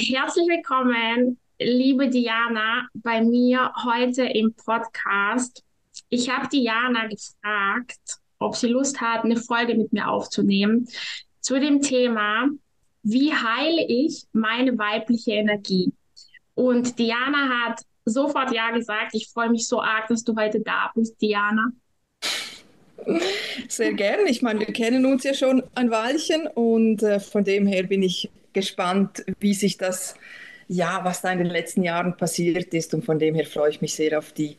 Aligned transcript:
Herzlich 0.00 0.46
willkommen, 0.46 1.38
liebe 1.58 2.08
Diana, 2.08 2.86
bei 2.94 3.20
mir 3.20 3.72
heute 3.84 4.26
im 4.26 4.54
Podcast. 4.54 5.64
Ich 6.08 6.30
habe 6.30 6.48
Diana 6.48 7.08
gefragt, 7.08 7.98
ob 8.38 8.54
sie 8.54 8.68
Lust 8.68 9.00
hat, 9.00 9.24
eine 9.24 9.36
Folge 9.36 9.74
mit 9.74 9.92
mir 9.92 10.08
aufzunehmen 10.08 10.86
zu 11.40 11.58
dem 11.58 11.82
Thema, 11.82 12.48
wie 13.02 13.32
heile 13.34 13.84
ich 13.88 14.22
meine 14.32 14.78
weibliche 14.78 15.32
Energie? 15.32 15.92
Und 16.54 16.96
Diana 17.00 17.48
hat 17.48 17.80
sofort 18.04 18.52
Ja 18.52 18.70
gesagt. 18.70 19.14
Ich 19.14 19.28
freue 19.28 19.50
mich 19.50 19.66
so 19.66 19.82
arg, 19.82 20.06
dass 20.06 20.22
du 20.22 20.36
heute 20.36 20.60
da 20.60 20.92
bist, 20.94 21.20
Diana. 21.20 21.72
Sehr 23.68 23.94
gern. 23.94 24.28
Ich 24.28 24.42
meine, 24.42 24.60
wir 24.60 24.72
kennen 24.72 25.06
uns 25.06 25.24
ja 25.24 25.34
schon 25.34 25.64
ein 25.74 25.90
Weilchen 25.90 26.46
und 26.46 27.02
äh, 27.02 27.18
von 27.18 27.42
dem 27.42 27.66
her 27.66 27.82
bin 27.82 28.02
ich 28.04 28.30
gespannt, 28.60 29.24
wie 29.40 29.54
sich 29.54 29.76
das, 29.76 30.14
ja, 30.68 31.04
was 31.04 31.22
da 31.22 31.32
in 31.32 31.38
den 31.38 31.48
letzten 31.48 31.82
Jahren 31.82 32.16
passiert 32.16 32.74
ist. 32.74 32.94
Und 32.94 33.04
von 33.04 33.18
dem 33.18 33.34
her 33.34 33.46
freue 33.46 33.70
ich 33.70 33.80
mich 33.80 33.94
sehr 33.94 34.18
auf 34.18 34.32
die, 34.32 34.56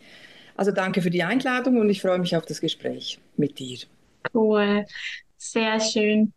also 0.56 0.72
danke 0.72 1.02
für 1.02 1.10
die 1.10 1.24
Einladung 1.24 1.78
und 1.78 1.90
ich 1.90 2.02
freue 2.02 2.20
mich 2.20 2.36
auf 2.36 2.46
das 2.46 2.62
Gespräch 2.62 3.20
mit 3.38 3.60
dir. 3.60 3.80
Cool, 4.34 4.86
sehr 5.38 5.80
schön. 5.80 6.34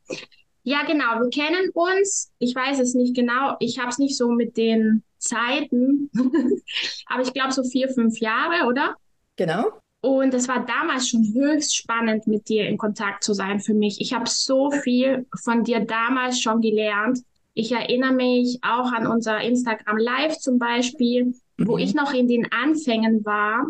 Ja, 0.64 0.84
genau, 0.84 1.20
wir 1.20 1.30
kennen 1.30 1.70
uns. 1.74 2.30
Ich 2.38 2.54
weiß 2.54 2.78
es 2.78 2.94
nicht 2.94 3.16
genau. 3.16 3.56
Ich 3.58 3.78
habe 3.78 3.88
es 3.88 3.98
nicht 3.98 4.16
so 4.16 4.30
mit 4.30 4.56
den 4.56 5.02
Zeiten, 5.18 6.10
aber 7.06 7.22
ich 7.22 7.32
glaube 7.32 7.52
so 7.52 7.64
vier, 7.64 7.88
fünf 7.88 8.20
Jahre, 8.20 8.66
oder? 8.68 8.94
Genau. 9.36 9.72
Und 10.02 10.34
es 10.34 10.48
war 10.48 10.66
damals 10.66 11.08
schon 11.08 11.32
höchst 11.32 11.76
spannend, 11.76 12.26
mit 12.26 12.48
dir 12.48 12.66
in 12.66 12.76
Kontakt 12.76 13.22
zu 13.22 13.34
sein 13.34 13.60
für 13.60 13.74
mich. 13.74 14.00
Ich 14.00 14.12
habe 14.12 14.28
so 14.28 14.70
viel 14.70 15.26
von 15.42 15.62
dir 15.62 15.80
damals 15.80 16.40
schon 16.40 16.60
gelernt. 16.60 17.20
Ich 17.54 17.72
erinnere 17.72 18.12
mich 18.12 18.58
auch 18.62 18.92
an 18.92 19.06
unser 19.06 19.40
Instagram 19.40 19.98
Live 19.98 20.38
zum 20.38 20.58
Beispiel, 20.58 21.34
mhm. 21.56 21.66
wo 21.66 21.76
ich 21.78 21.94
noch 21.94 22.14
in 22.14 22.28
den 22.28 22.50
Anfängen 22.50 23.24
war, 23.24 23.66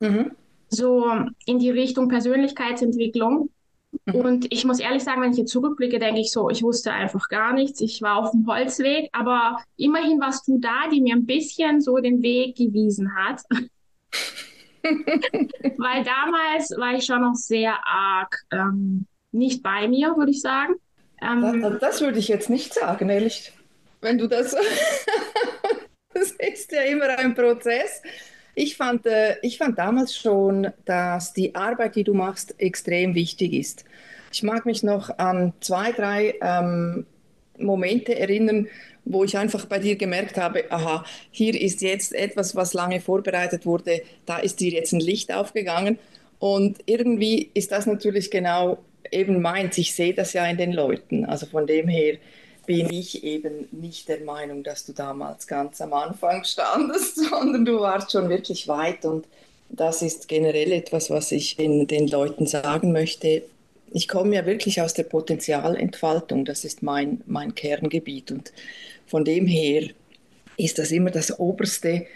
mhm. 0.00 0.30
so 0.68 1.06
in 1.46 1.58
die 1.58 1.70
Richtung 1.70 2.08
Persönlichkeitsentwicklung. 2.08 3.50
Mhm. 4.06 4.14
Und 4.14 4.52
ich 4.52 4.64
muss 4.64 4.78
ehrlich 4.78 5.02
sagen, 5.02 5.22
wenn 5.22 5.32
ich 5.32 5.38
jetzt 5.38 5.52
zurückblicke, 5.52 5.98
denke 5.98 6.20
ich 6.20 6.30
so, 6.30 6.48
ich 6.48 6.62
wusste 6.62 6.92
einfach 6.92 7.28
gar 7.28 7.52
nichts. 7.52 7.80
Ich 7.80 8.02
war 8.02 8.18
auf 8.18 8.30
dem 8.30 8.46
Holzweg, 8.46 9.08
aber 9.12 9.58
immerhin 9.76 10.20
warst 10.20 10.46
du 10.46 10.58
da, 10.58 10.88
die 10.92 11.00
mir 11.00 11.16
ein 11.16 11.26
bisschen 11.26 11.80
so 11.80 11.98
den 11.98 12.22
Weg 12.22 12.56
gewiesen 12.56 13.16
hat. 13.16 13.42
Weil 14.82 16.04
damals 16.04 16.70
war 16.76 16.94
ich 16.94 17.04
schon 17.04 17.22
noch 17.22 17.34
sehr 17.34 17.74
arg 17.86 18.36
ähm, 18.52 19.06
nicht 19.32 19.62
bei 19.62 19.88
mir, 19.88 20.16
würde 20.16 20.30
ich 20.30 20.40
sagen. 20.40 20.74
Ähm, 21.22 21.60
das, 21.62 21.78
das, 21.80 22.00
würde 22.00 22.18
ich 22.18 22.28
jetzt 22.28 22.50
nicht 22.50 22.74
sagen, 22.74 23.08
ehrlich. 23.08 23.52
Wenn 24.00 24.18
du 24.18 24.26
das. 24.26 24.54
das 26.14 26.32
ist 26.32 26.72
ja 26.72 26.82
immer 26.82 27.08
ein 27.18 27.34
Prozess. 27.34 28.02
Ich 28.54 28.76
fand, 28.76 29.06
äh, 29.06 29.36
ich 29.42 29.58
fand 29.58 29.78
damals 29.78 30.16
schon, 30.16 30.68
dass 30.84 31.32
die 31.32 31.54
Arbeit, 31.54 31.96
die 31.96 32.04
du 32.04 32.14
machst, 32.14 32.54
extrem 32.58 33.14
wichtig 33.14 33.52
ist. 33.52 33.84
Ich 34.32 34.42
mag 34.42 34.66
mich 34.66 34.82
noch 34.82 35.18
an 35.18 35.52
zwei, 35.60 35.92
drei 35.92 36.34
ähm, 36.40 37.06
Momente 37.58 38.18
erinnern, 38.18 38.68
wo 39.04 39.24
ich 39.24 39.36
einfach 39.36 39.66
bei 39.66 39.78
dir 39.78 39.96
gemerkt 39.96 40.38
habe, 40.38 40.70
aha, 40.70 41.04
hier 41.30 41.60
ist 41.60 41.82
jetzt 41.82 42.14
etwas, 42.14 42.56
was 42.56 42.74
lange 42.74 43.00
vorbereitet 43.00 43.66
wurde, 43.66 44.02
da 44.26 44.38
ist 44.38 44.60
dir 44.60 44.72
jetzt 44.72 44.92
ein 44.92 45.00
Licht 45.00 45.32
aufgegangen. 45.32 45.98
Und 46.38 46.78
irgendwie 46.86 47.50
ist 47.54 47.72
das 47.72 47.86
natürlich 47.86 48.30
genau 48.30 48.78
eben 49.10 49.40
meins. 49.42 49.78
Ich 49.78 49.94
sehe 49.94 50.14
das 50.14 50.32
ja 50.32 50.46
in 50.46 50.56
den 50.56 50.72
Leuten. 50.72 51.24
Also 51.24 51.46
von 51.46 51.66
dem 51.66 51.88
her 51.88 52.18
bin 52.66 52.90
ich 52.92 53.24
eben 53.24 53.68
nicht 53.72 54.08
der 54.08 54.20
Meinung, 54.20 54.62
dass 54.62 54.86
du 54.86 54.92
damals 54.92 55.46
ganz 55.46 55.80
am 55.80 55.92
Anfang 55.92 56.44
standest, 56.44 57.16
sondern 57.30 57.64
du 57.64 57.80
warst 57.80 58.12
schon 58.12 58.28
wirklich 58.28 58.68
weit. 58.68 59.04
Und 59.04 59.26
das 59.68 60.02
ist 60.02 60.28
generell 60.28 60.72
etwas, 60.72 61.10
was 61.10 61.32
ich 61.32 61.56
den, 61.56 61.86
den 61.86 62.08
Leuten 62.08 62.46
sagen 62.46 62.92
möchte. 62.92 63.42
Ich 63.92 64.08
komme 64.08 64.34
ja 64.34 64.46
wirklich 64.46 64.80
aus 64.80 64.94
der 64.94 65.04
Potenzialentfaltung. 65.04 66.44
Das 66.44 66.64
ist 66.64 66.82
mein, 66.82 67.20
mein 67.26 67.54
Kerngebiet. 67.54 68.30
Und 68.32 68.52
von 69.06 69.24
dem 69.24 69.46
her 69.46 69.88
ist 70.56 70.78
das 70.78 70.90
immer 70.90 71.10
das 71.10 71.38
oberste, 71.38 72.06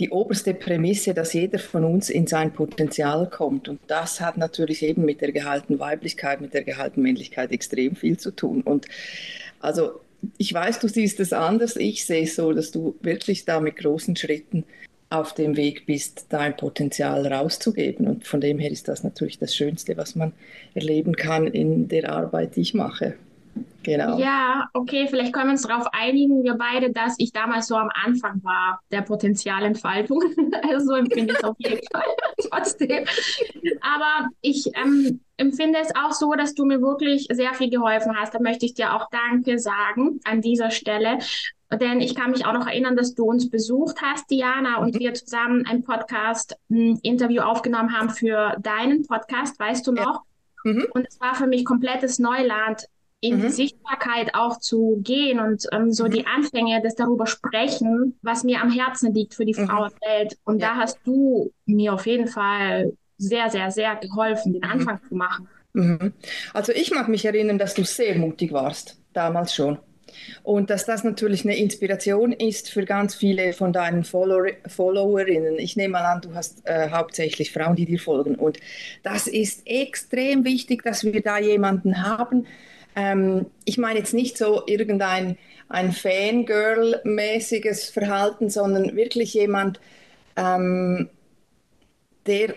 die 0.00 0.10
oberste 0.10 0.54
Prämisse, 0.54 1.12
dass 1.12 1.34
jeder 1.34 1.58
von 1.58 1.84
uns 1.84 2.08
in 2.08 2.26
sein 2.26 2.52
Potenzial 2.52 3.28
kommt. 3.28 3.68
Und 3.68 3.80
das 3.86 4.20
hat 4.20 4.38
natürlich 4.38 4.82
eben 4.82 5.04
mit 5.04 5.20
der 5.20 5.30
gehaltenen 5.30 5.78
Weiblichkeit, 5.78 6.40
mit 6.40 6.54
der 6.54 6.64
gehaltenen 6.64 7.04
Männlichkeit 7.04 7.52
extrem 7.52 7.94
viel 7.94 8.18
zu 8.18 8.30
tun. 8.30 8.62
Und 8.62 8.86
also 9.60 10.00
ich 10.38 10.52
weiß, 10.52 10.80
du 10.80 10.88
siehst 10.88 11.20
es 11.20 11.32
anders. 11.34 11.76
Ich 11.76 12.06
sehe 12.06 12.24
es 12.24 12.34
so, 12.34 12.52
dass 12.52 12.70
du 12.70 12.96
wirklich 13.02 13.44
da 13.44 13.60
mit 13.60 13.76
großen 13.76 14.16
Schritten 14.16 14.64
auf 15.10 15.34
dem 15.34 15.56
Weg 15.56 15.86
bist, 15.86 16.26
dein 16.30 16.56
Potenzial 16.56 17.26
rauszugeben. 17.26 18.06
Und 18.06 18.26
von 18.26 18.40
dem 18.40 18.58
her 18.58 18.70
ist 18.70 18.88
das 18.88 19.04
natürlich 19.04 19.38
das 19.38 19.54
Schönste, 19.54 19.96
was 19.96 20.14
man 20.14 20.32
erleben 20.74 21.14
kann 21.14 21.46
in 21.46 21.88
der 21.88 22.10
Arbeit, 22.10 22.56
die 22.56 22.62
ich 22.62 22.74
mache. 22.74 23.16
Genau. 23.82 24.18
Ja, 24.18 24.68
okay, 24.74 25.06
vielleicht 25.08 25.32
können 25.32 25.46
wir 25.46 25.52
uns 25.52 25.62
darauf 25.62 25.86
einigen, 25.92 26.42
wir 26.44 26.54
beide, 26.54 26.92
dass 26.92 27.14
ich 27.18 27.32
damals 27.32 27.66
so 27.66 27.76
am 27.76 27.90
Anfang 28.04 28.42
war 28.44 28.80
der 28.90 29.02
Potenzialentfaltung. 29.02 30.22
also 30.68 30.86
so 30.86 30.94
empfinde 30.94 31.32
ich 31.32 31.38
es 31.38 31.44
auf 31.44 31.56
jeden 31.58 31.80
Fall 31.90 32.04
trotzdem. 32.50 33.04
Aber 33.80 34.28
ich 34.42 34.66
ähm, 34.76 35.20
empfinde 35.36 35.78
es 35.80 35.94
auch 35.96 36.12
so, 36.12 36.32
dass 36.32 36.54
du 36.54 36.64
mir 36.64 36.80
wirklich 36.80 37.28
sehr 37.30 37.54
viel 37.54 37.70
geholfen 37.70 38.14
hast. 38.16 38.34
Da 38.34 38.40
möchte 38.40 38.66
ich 38.66 38.74
dir 38.74 38.94
auch 38.94 39.08
Danke 39.10 39.58
sagen 39.58 40.20
an 40.24 40.42
dieser 40.42 40.70
Stelle. 40.70 41.18
Denn 41.72 42.00
ich 42.00 42.14
kann 42.16 42.32
mich 42.32 42.44
auch 42.44 42.52
noch 42.52 42.66
erinnern, 42.66 42.96
dass 42.96 43.14
du 43.14 43.24
uns 43.24 43.48
besucht 43.48 44.02
hast, 44.02 44.28
Diana, 44.28 44.78
und 44.78 44.94
mhm. 44.94 44.98
wir 44.98 45.14
zusammen 45.14 45.64
ein 45.66 45.82
Podcast, 45.82 46.56
ein 46.68 46.98
Interview 47.02 47.42
aufgenommen 47.42 47.96
haben 47.96 48.10
für 48.10 48.56
deinen 48.60 49.06
Podcast, 49.06 49.58
weißt 49.58 49.86
du 49.86 49.92
noch? 49.92 50.22
Ja. 50.64 50.72
Mhm. 50.72 50.86
Und 50.92 51.06
es 51.08 51.20
war 51.20 51.34
für 51.34 51.46
mich 51.46 51.64
komplettes 51.64 52.18
Neuland, 52.18 52.86
in 53.20 53.36
mhm. 53.36 53.42
die 53.42 53.48
Sichtbarkeit 53.50 54.34
auch 54.34 54.58
zu 54.58 55.00
gehen 55.02 55.40
und 55.40 55.66
ähm, 55.72 55.92
so 55.92 56.04
mhm. 56.04 56.10
die 56.10 56.26
Anfänge 56.26 56.80
des 56.80 56.94
darüber 56.94 57.26
sprechen, 57.26 58.18
was 58.22 58.44
mir 58.44 58.62
am 58.62 58.70
Herzen 58.70 59.12
liegt 59.14 59.34
für 59.34 59.44
die 59.44 59.54
mhm. 59.58 59.66
Frauenwelt. 59.66 60.38
Und 60.44 60.60
ja. 60.60 60.70
da 60.70 60.76
hast 60.76 60.98
du 61.04 61.52
mir 61.66 61.92
auf 61.92 62.06
jeden 62.06 62.28
Fall 62.28 62.92
sehr, 63.18 63.50
sehr, 63.50 63.70
sehr 63.70 63.96
geholfen, 63.96 64.54
den 64.54 64.62
mhm. 64.62 64.70
Anfang 64.70 65.00
zu 65.06 65.14
machen. 65.14 65.48
Mhm. 65.74 66.12
Also 66.54 66.72
ich 66.72 66.90
mag 66.92 67.08
mich 67.08 67.24
erinnern, 67.24 67.58
dass 67.58 67.74
du 67.74 67.84
sehr 67.84 68.16
mutig 68.16 68.52
warst, 68.52 68.98
damals 69.12 69.54
schon. 69.54 69.78
Und 70.42 70.70
dass 70.70 70.86
das 70.86 71.04
natürlich 71.04 71.44
eine 71.44 71.56
Inspiration 71.56 72.32
ist 72.32 72.70
für 72.70 72.84
ganz 72.84 73.14
viele 73.14 73.52
von 73.52 73.72
deinen 73.72 74.02
Follower, 74.02 74.48
Followerinnen. 74.66 75.58
Ich 75.58 75.76
nehme 75.76 75.92
mal 75.92 76.04
an, 76.04 76.20
du 76.20 76.34
hast 76.34 76.66
äh, 76.66 76.90
hauptsächlich 76.90 77.52
Frauen, 77.52 77.76
die 77.76 77.84
dir 77.84 78.00
folgen. 78.00 78.34
Und 78.34 78.58
das 79.04 79.28
ist 79.28 79.62
extrem 79.66 80.44
wichtig, 80.44 80.82
dass 80.82 81.04
wir 81.04 81.20
da 81.22 81.38
jemanden 81.38 82.02
haben, 82.02 82.46
ähm, 83.00 83.46
ich 83.64 83.78
meine 83.78 83.98
jetzt 83.98 84.12
nicht 84.12 84.36
so 84.36 84.62
irgendein 84.66 85.38
ein 85.68 85.92
Fangirl-mäßiges 85.92 87.90
Verhalten, 87.90 88.50
sondern 88.50 88.94
wirklich 88.96 89.32
jemand, 89.34 89.80
ähm, 90.36 91.08
der 92.26 92.54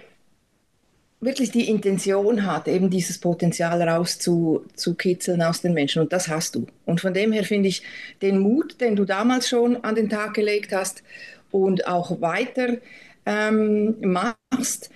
wirklich 1.22 1.52
die 1.52 1.70
Intention 1.70 2.46
hat, 2.46 2.68
eben 2.68 2.90
dieses 2.90 3.20
Potenzial 3.20 3.82
rauszukitzeln 3.82 5.42
aus 5.42 5.62
den 5.62 5.74
Menschen. 5.74 6.02
Und 6.02 6.12
das 6.12 6.28
hast 6.28 6.56
du. 6.56 6.66
Und 6.86 7.00
von 7.00 7.14
dem 7.14 7.32
her 7.32 7.46
finde 7.46 7.70
ich 7.70 7.84
den 8.22 8.40
Mut, 8.40 8.82
den 8.82 8.98
du 8.98 9.06
damals 9.06 9.48
schon 9.48 9.78
an 9.86 9.96
den 9.96 10.10
Tag 10.10 10.34
gelegt 10.34 10.74
hast 10.74 11.04
und 11.52 11.88
auch 11.88 12.20
weiter 12.20 12.78
ähm, 13.26 13.96
machst, 14.02 14.90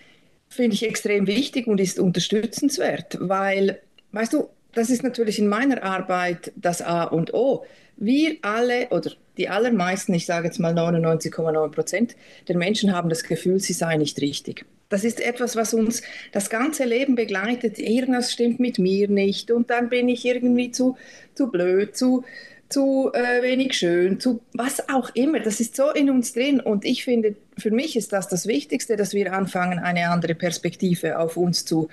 finde 0.49 0.73
ich 0.73 0.83
extrem 0.85 1.27
wichtig 1.27 1.67
und 1.67 1.79
ist 1.79 1.99
unterstützenswert, 1.99 3.17
weil, 3.21 3.79
weißt 4.11 4.33
du, 4.33 4.49
das 4.77 4.91
ist 4.91 5.01
natürlich 5.01 5.39
in 5.39 5.47
meiner 5.47 5.81
Arbeit 5.83 6.51
das 6.55 6.83
A 6.83 7.03
und 7.05 7.33
O. 7.33 7.65
Wir 7.95 8.37
alle 8.43 8.89
oder 8.89 9.11
die 9.37 9.49
allermeisten, 9.49 10.13
ich 10.13 10.27
sage 10.27 10.47
jetzt 10.47 10.59
mal 10.59 10.73
99,9 10.73 11.69
Prozent 11.69 12.15
der 12.47 12.57
Menschen 12.57 12.93
haben 12.93 13.09
das 13.09 13.23
Gefühl, 13.23 13.59
sie 13.59 13.73
seien 13.73 13.99
nicht 13.99 14.21
richtig. 14.21 14.65
Das 14.89 15.03
ist 15.03 15.19
etwas, 15.19 15.55
was 15.55 15.73
uns 15.73 16.03
das 16.31 16.51
ganze 16.51 16.85
Leben 16.85 17.15
begleitet. 17.15 17.79
Irgendwas 17.79 18.31
stimmt 18.31 18.59
mit 18.59 18.77
mir 18.77 19.07
nicht 19.09 19.49
und 19.49 19.71
dann 19.71 19.89
bin 19.89 20.09
ich 20.09 20.23
irgendwie 20.23 20.71
zu, 20.71 20.95
zu 21.33 21.47
blöd, 21.47 21.97
zu, 21.97 22.23
zu 22.69 23.11
äh, 23.13 23.41
wenig 23.41 23.73
schön, 23.73 24.19
zu 24.19 24.41
was 24.53 24.89
auch 24.89 25.09
immer. 25.15 25.39
Das 25.39 25.59
ist 25.59 25.75
so 25.75 25.89
in 25.89 26.11
uns 26.11 26.33
drin. 26.33 26.59
Und 26.59 26.85
ich 26.85 27.03
finde, 27.03 27.35
für 27.57 27.71
mich 27.71 27.95
ist 27.95 28.13
das 28.13 28.27
das 28.27 28.45
Wichtigste, 28.45 28.95
dass 28.95 29.15
wir 29.15 29.33
anfangen, 29.33 29.79
eine 29.79 30.09
andere 30.09 30.35
Perspektive 30.35 31.17
auf 31.17 31.35
uns 31.35 31.65
zu 31.65 31.89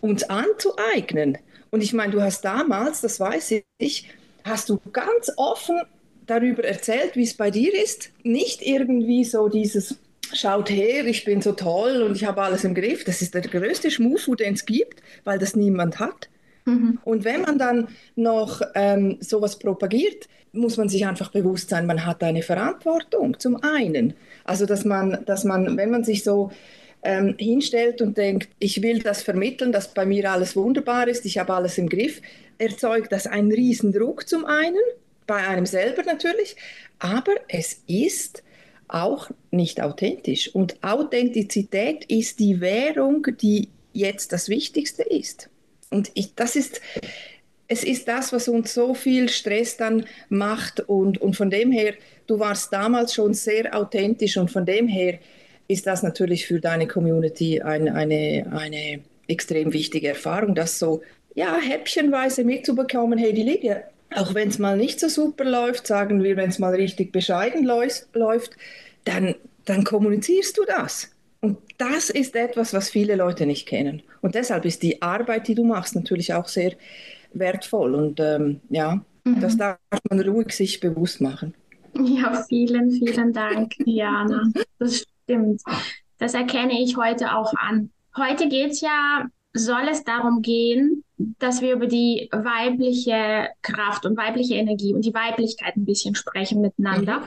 uns 0.00 0.24
anzueignen. 0.24 1.38
Und 1.70 1.82
ich 1.82 1.92
meine, 1.92 2.12
du 2.12 2.20
hast 2.20 2.42
damals, 2.44 3.00
das 3.00 3.20
weiß 3.20 3.62
ich, 3.78 4.08
hast 4.44 4.68
du 4.68 4.80
ganz 4.92 5.30
offen 5.36 5.80
darüber 6.26 6.64
erzählt, 6.64 7.16
wie 7.16 7.24
es 7.24 7.34
bei 7.34 7.50
dir 7.50 7.72
ist. 7.74 8.10
Nicht 8.22 8.62
irgendwie 8.62 9.24
so 9.24 9.48
dieses 9.48 9.96
schaut 10.32 10.70
her, 10.70 11.06
ich 11.06 11.24
bin 11.24 11.42
so 11.42 11.52
toll 11.52 12.02
und 12.02 12.16
ich 12.16 12.24
habe 12.24 12.42
alles 12.42 12.64
im 12.64 12.74
Griff. 12.74 13.04
Das 13.04 13.22
ist 13.22 13.34
der 13.34 13.42
größte 13.42 13.90
Schmufu, 13.90 14.34
den 14.34 14.54
es 14.54 14.64
gibt, 14.64 15.02
weil 15.24 15.38
das 15.38 15.56
niemand 15.56 15.98
hat. 15.98 16.28
Mhm. 16.66 16.98
Und 17.04 17.24
wenn 17.24 17.42
man 17.42 17.58
dann 17.58 17.88
noch 18.16 18.62
ähm, 18.74 19.18
sowas 19.20 19.58
propagiert, 19.58 20.28
muss 20.52 20.76
man 20.76 20.88
sich 20.88 21.06
einfach 21.06 21.30
bewusst 21.30 21.70
sein, 21.70 21.86
man 21.86 22.04
hat 22.04 22.22
eine 22.22 22.42
Verantwortung 22.42 23.38
zum 23.38 23.62
einen. 23.62 24.14
Also 24.44 24.66
dass 24.66 24.84
man, 24.84 25.24
dass 25.26 25.44
man, 25.44 25.76
wenn 25.76 25.90
man 25.90 26.04
sich 26.04 26.24
so 26.24 26.50
ähm, 27.02 27.34
hinstellt 27.38 28.02
und 28.02 28.16
denkt, 28.16 28.48
ich 28.58 28.82
will 28.82 29.00
das 29.00 29.22
vermitteln, 29.22 29.72
dass 29.72 29.94
bei 29.94 30.04
mir 30.04 30.30
alles 30.30 30.56
wunderbar 30.56 31.08
ist, 31.08 31.24
ich 31.24 31.38
habe 31.38 31.54
alles 31.54 31.78
im 31.78 31.88
Griff, 31.88 32.20
erzeugt 32.58 33.12
das 33.12 33.26
einen 33.26 33.52
Riesendruck 33.52 34.28
zum 34.28 34.44
einen, 34.44 34.76
bei 35.26 35.46
einem 35.46 35.66
selber 35.66 36.02
natürlich, 36.02 36.56
aber 36.98 37.34
es 37.48 37.82
ist 37.86 38.42
auch 38.88 39.30
nicht 39.50 39.80
authentisch. 39.80 40.54
Und 40.54 40.82
Authentizität 40.82 42.04
ist 42.06 42.40
die 42.40 42.60
Währung, 42.60 43.26
die 43.40 43.68
jetzt 43.92 44.32
das 44.32 44.48
Wichtigste 44.48 45.02
ist. 45.02 45.48
Und 45.90 46.10
ich, 46.14 46.34
das 46.34 46.56
ist, 46.56 46.80
es 47.68 47.84
ist 47.84 48.08
das, 48.08 48.32
was 48.32 48.48
uns 48.48 48.74
so 48.74 48.94
viel 48.94 49.28
Stress 49.28 49.76
dann 49.76 50.06
macht. 50.28 50.80
Und, 50.80 51.20
und 51.20 51.36
von 51.36 51.50
dem 51.50 51.70
her, 51.70 51.94
du 52.26 52.38
warst 52.38 52.72
damals 52.72 53.14
schon 53.14 53.34
sehr 53.34 53.76
authentisch 53.76 54.36
und 54.36 54.50
von 54.50 54.66
dem 54.66 54.88
her 54.88 55.18
ist 55.70 55.86
das 55.86 56.02
natürlich 56.02 56.46
für 56.46 56.60
deine 56.60 56.88
Community 56.88 57.62
ein, 57.62 57.88
eine, 57.88 58.46
eine 58.50 59.00
extrem 59.28 59.72
wichtige 59.72 60.08
Erfahrung, 60.08 60.54
das 60.54 60.78
so 60.78 61.02
ja, 61.34 61.56
häppchenweise 61.56 62.44
mitzubekommen, 62.44 63.18
hey, 63.18 63.32
die 63.32 63.44
Lydia, 63.44 63.82
auch 64.16 64.34
wenn 64.34 64.48
es 64.48 64.58
mal 64.58 64.76
nicht 64.76 64.98
so 64.98 65.08
super 65.08 65.44
läuft, 65.44 65.86
sagen 65.86 66.24
wir, 66.24 66.36
wenn 66.36 66.50
es 66.50 66.58
mal 66.58 66.74
richtig 66.74 67.12
bescheiden 67.12 67.64
läuft, 67.64 68.56
dann, 69.04 69.36
dann 69.64 69.84
kommunizierst 69.84 70.58
du 70.58 70.64
das. 70.64 71.10
Und 71.40 71.58
das 71.78 72.10
ist 72.10 72.34
etwas, 72.34 72.74
was 72.74 72.90
viele 72.90 73.14
Leute 73.14 73.46
nicht 73.46 73.68
kennen. 73.68 74.02
Und 74.20 74.34
deshalb 74.34 74.64
ist 74.64 74.82
die 74.82 75.00
Arbeit, 75.00 75.46
die 75.46 75.54
du 75.54 75.64
machst, 75.64 75.94
natürlich 75.94 76.34
auch 76.34 76.48
sehr 76.48 76.72
wertvoll. 77.32 77.94
Und 77.94 78.18
ähm, 78.18 78.60
ja, 78.68 79.00
mhm. 79.24 79.40
das 79.40 79.56
darf 79.56 79.78
man 80.10 80.20
ruhig 80.20 80.52
sich 80.52 80.80
bewusst 80.80 81.20
machen. 81.20 81.54
Ja, 81.94 82.44
vielen, 82.48 82.90
vielen 82.90 83.32
Dank, 83.32 83.74
Diana. 83.84 84.50
Das 84.78 85.06
stimmt. 85.30 85.62
Das 86.18 86.34
erkenne 86.34 86.80
ich 86.80 86.96
heute 86.96 87.34
auch 87.34 87.52
an. 87.54 87.90
Heute 88.16 88.48
geht 88.48 88.72
es 88.72 88.80
ja, 88.80 89.26
soll 89.52 89.88
es 89.90 90.04
darum 90.04 90.42
gehen, 90.42 91.04
dass 91.16 91.60
wir 91.60 91.74
über 91.74 91.86
die 91.86 92.28
weibliche 92.32 93.48
Kraft 93.62 94.04
und 94.04 94.16
weibliche 94.16 94.54
Energie 94.54 94.94
und 94.94 95.04
die 95.04 95.14
Weiblichkeit 95.14 95.76
ein 95.76 95.84
bisschen 95.84 96.14
sprechen 96.14 96.60
miteinander. 96.60 97.22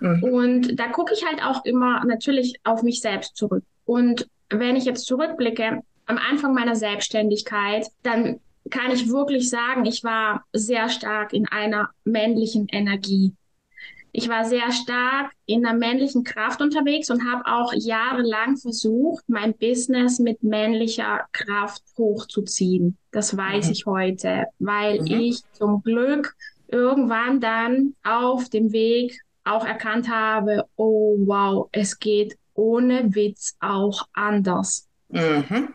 Mhm. 0.00 0.16
Mhm. 0.16 0.22
Und 0.24 0.80
da 0.80 0.88
gucke 0.88 1.12
ich 1.12 1.26
halt 1.26 1.42
auch 1.42 1.64
immer 1.64 2.04
natürlich 2.04 2.54
auf 2.64 2.82
mich 2.82 3.00
selbst 3.00 3.36
zurück. 3.36 3.64
Und 3.84 4.28
wenn 4.48 4.76
ich 4.76 4.84
jetzt 4.84 5.06
zurückblicke, 5.06 5.82
am 6.06 6.18
Anfang 6.18 6.54
meiner 6.54 6.74
Selbstständigkeit, 6.74 7.86
dann 8.02 8.40
kann 8.70 8.90
ich 8.92 9.10
wirklich 9.10 9.50
sagen, 9.50 9.84
ich 9.84 10.04
war 10.04 10.44
sehr 10.52 10.88
stark 10.88 11.32
in 11.32 11.46
einer 11.46 11.90
männlichen 12.04 12.66
Energie. 12.68 13.34
Ich 14.18 14.28
war 14.28 14.44
sehr 14.44 14.72
stark 14.72 15.30
in 15.46 15.64
einer 15.64 15.78
männlichen 15.78 16.24
Kraft 16.24 16.60
unterwegs 16.60 17.08
und 17.08 17.24
habe 17.24 17.46
auch 17.46 17.72
jahrelang 17.72 18.56
versucht, 18.56 19.22
mein 19.28 19.56
Business 19.56 20.18
mit 20.18 20.42
männlicher 20.42 21.20
Kraft 21.32 21.84
hochzuziehen. 21.96 22.98
Das 23.12 23.36
weiß 23.36 23.66
mhm. 23.66 23.72
ich 23.72 23.86
heute, 23.86 24.46
weil 24.58 25.02
mhm. 25.02 25.06
ich 25.06 25.42
zum 25.52 25.84
Glück 25.84 26.34
irgendwann 26.66 27.38
dann 27.38 27.94
auf 28.02 28.48
dem 28.48 28.72
Weg 28.72 29.20
auch 29.44 29.64
erkannt 29.64 30.08
habe, 30.08 30.64
oh 30.74 31.16
wow, 31.20 31.68
es 31.70 32.00
geht 32.00 32.36
ohne 32.54 33.14
Witz 33.14 33.54
auch 33.60 34.08
anders. 34.14 34.88
Mhm. 35.10 35.68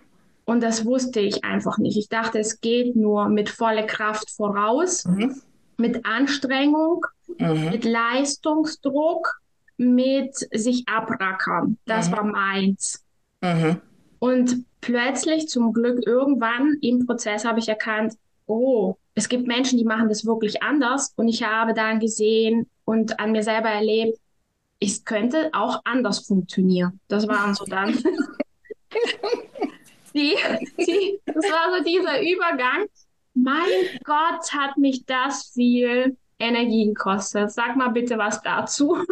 Und 0.44 0.62
das 0.62 0.84
wusste 0.84 1.22
ich 1.22 1.46
einfach 1.46 1.78
nicht. 1.78 1.98
Ich 1.98 2.10
dachte, 2.10 2.40
es 2.40 2.60
geht 2.60 2.98
nur 2.98 3.30
mit 3.30 3.50
voller 3.50 3.84
Kraft 3.84 4.30
voraus, 4.32 5.06
mhm. 5.06 5.34
Mit 5.78 6.06
Anstrengung, 6.06 7.06
mhm. 7.40 7.70
mit 7.72 7.86
Leistungsdruck, 7.86 9.42
mit 9.78 10.36
sich 10.36 10.88
abrackern. 10.88 11.78
Das 11.86 12.10
mhm. 12.10 12.14
war 12.14 12.24
meins. 12.24 13.04
Mhm. 13.42 13.82
Und 14.20 14.66
plötzlich, 14.82 15.50
zum 15.50 15.74
Glück, 15.74 16.06
irgendwann 16.06 16.78
im 16.82 17.06
Prozess 17.06 17.46
habe 17.46 17.60
ich 17.60 17.68
erkannt, 17.68 18.14
oh, 18.46 18.96
es 19.16 19.30
gibt 19.30 19.48
Menschen, 19.48 19.78
die 19.78 19.86
machen 19.86 20.10
das 20.10 20.26
wirklich 20.26 20.64
anders. 20.64 21.14
Und 21.16 21.28
ich 21.28 21.44
habe 21.44 21.74
dann 21.74 22.00
gesehen, 22.00 22.70
und 22.86 23.20
an 23.20 23.32
mir 23.32 23.44
selber 23.44 23.70
erlebt, 23.70 24.20
es 24.80 25.06
könnte 25.06 25.50
auch 25.54 25.82
anders 25.86 26.20
funktionieren. 26.28 27.00
Das 27.08 27.28
waren 27.28 27.54
so 27.54 27.66
dann 27.66 27.94
die, 30.14 30.36
die, 30.78 31.20
das 31.26 31.46
war 31.46 31.78
so 31.78 31.84
dieser 31.84 32.22
Übergang. 32.22 32.86
Mein 33.44 34.00
Gott, 34.04 34.54
hat 34.54 34.78
mich 34.78 35.06
das 35.06 35.52
viel 35.54 36.16
Energie 36.40 36.86
gekostet. 36.88 37.52
Sag 37.52 37.76
mal 37.76 37.90
bitte 37.90 38.18
was 38.18 38.42
dazu. 38.42 38.98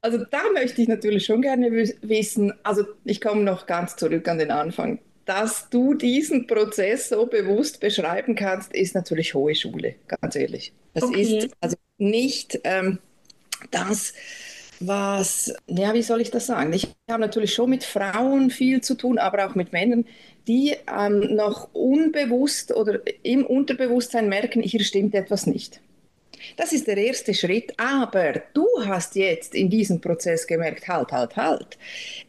Also 0.00 0.24
da 0.30 0.42
möchte 0.54 0.80
ich 0.80 0.86
natürlich 0.86 1.24
schon 1.24 1.42
gerne 1.42 1.72
wissen, 1.72 2.54
also 2.62 2.84
ich 3.04 3.20
komme 3.20 3.42
noch 3.42 3.66
ganz 3.66 3.96
zurück 3.96 4.28
an 4.28 4.38
den 4.38 4.52
Anfang. 4.52 5.00
Dass 5.24 5.68
du 5.70 5.94
diesen 5.94 6.46
Prozess 6.46 7.08
so 7.08 7.26
bewusst 7.26 7.80
beschreiben 7.80 8.36
kannst, 8.36 8.72
ist 8.72 8.94
natürlich 8.94 9.34
hohe 9.34 9.56
Schule, 9.56 9.96
ganz 10.06 10.36
ehrlich. 10.36 10.72
Es 10.94 11.02
okay. 11.02 11.40
ist 11.40 11.50
also 11.60 11.76
nicht 11.98 12.60
ähm, 12.62 13.00
das, 13.72 14.14
was, 14.80 15.52
ja, 15.66 15.92
wie 15.94 16.02
soll 16.02 16.20
ich 16.20 16.30
das 16.30 16.46
sagen? 16.46 16.72
Ich 16.72 16.88
habe 17.10 17.20
natürlich 17.20 17.54
schon 17.54 17.70
mit 17.70 17.84
Frauen 17.84 18.50
viel 18.50 18.80
zu 18.80 18.94
tun, 18.94 19.18
aber 19.18 19.46
auch 19.46 19.54
mit 19.54 19.72
Männern, 19.72 20.04
die 20.46 20.74
ähm, 20.86 21.34
noch 21.34 21.68
unbewusst 21.74 22.74
oder 22.74 23.00
im 23.22 23.44
Unterbewusstsein 23.44 24.28
merken, 24.28 24.62
hier 24.62 24.82
stimmt 24.82 25.14
etwas 25.14 25.46
nicht. 25.46 25.80
Das 26.56 26.72
ist 26.72 26.86
der 26.86 26.96
erste 26.96 27.34
Schritt, 27.34 27.74
aber 27.78 28.42
du 28.54 28.66
hast 28.84 29.16
jetzt 29.16 29.54
in 29.54 29.68
diesem 29.68 30.00
Prozess 30.00 30.46
gemerkt, 30.46 30.88
halt, 30.88 31.12
halt, 31.12 31.36
halt. 31.36 31.78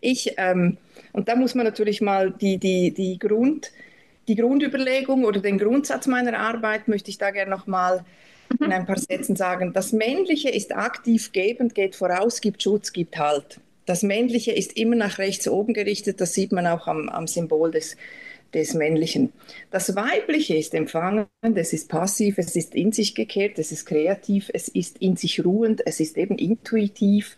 Ich, 0.02 0.34
ähm, 0.38 0.78
und 1.14 1.28
da 1.28 1.36
muss 1.36 1.56
man 1.56 1.66
natürlich 1.66 2.02
mal 2.02 2.32
die, 2.32 2.58
die, 2.58 2.92
die, 2.92 3.20
Grund, 3.20 3.72
die 4.28 4.36
Grundüberlegung 4.36 5.26
oder 5.26 5.40
den 5.40 5.58
Grundsatz 5.58 6.08
meiner 6.08 6.38
Arbeit 6.38 6.88
möchte 6.88 7.10
ich 7.12 7.18
da 7.18 7.32
gerne 7.32 7.52
nochmal 7.52 7.98
in 7.98 8.06
mhm. 8.60 8.72
ein 8.72 8.86
paar 8.86 8.98
Sätzen 8.98 9.36
sagen, 9.36 9.74
das 9.74 9.92
Männliche 9.92 10.50
ist 10.50 10.76
aktiv 10.76 11.32
gebend, 11.32 11.76
geht 11.76 11.96
voraus, 11.96 12.42
gibt 12.42 12.64
Schutz, 12.64 12.92
gibt 12.94 13.18
Halt. 13.18 13.60
Das 13.86 14.04
Männliche 14.04 14.52
ist 14.52 14.78
immer 14.78 14.96
nach 14.96 15.18
rechts 15.18 15.48
oben 15.48 15.74
gerichtet, 15.74 16.22
das 16.22 16.34
sieht 16.34 16.52
man 16.52 16.68
auch 16.68 16.88
am, 16.88 17.10
am 17.10 17.28
Symbol 17.28 17.72
des, 17.72 17.98
des 18.54 18.74
Männlichen. 18.74 19.34
Das 19.72 19.96
Weibliche 19.96 20.56
ist 20.56 20.74
empfangen, 20.74 21.26
es 21.42 21.74
ist 21.74 21.90
passiv, 21.90 22.38
es 22.38 22.56
ist 22.56 22.76
in 22.76 22.92
sich 22.92 23.16
gekehrt, 23.16 23.58
es 23.58 23.72
ist 23.72 23.86
kreativ, 23.86 24.50
es 24.54 24.68
ist 24.68 24.98
in 25.00 25.16
sich 25.16 25.44
ruhend, 25.44 25.82
es 25.86 26.00
ist 26.00 26.18
eben 26.18 26.38
intuitiv 26.38 27.38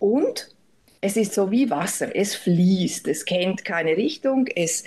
und 0.00 0.54
es 1.00 1.18
ist 1.18 1.34
so 1.34 1.50
wie 1.50 1.68
Wasser, 1.68 2.16
es 2.16 2.34
fließt, 2.34 3.06
es 3.08 3.26
kennt 3.26 3.64
keine 3.64 3.96
Richtung, 3.96 4.46
es 4.46 4.84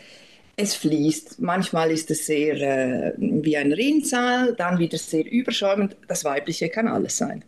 es 0.58 0.74
fließt. 0.74 1.40
Manchmal 1.40 1.92
ist 1.92 2.12
es 2.12 2.26
sehr 2.26 2.56
äh, 2.56 3.14
wie 3.18 3.56
ein 3.56 3.72
Rinnsal, 3.72 4.56
dann 4.56 4.80
wieder 4.80 4.98
sehr 4.98 5.26
überschäumend. 5.32 5.96
Das 6.08 6.26
Weibliche 6.26 6.68
kann 6.70 6.88
alles 6.88 7.16
sein. 7.16 7.46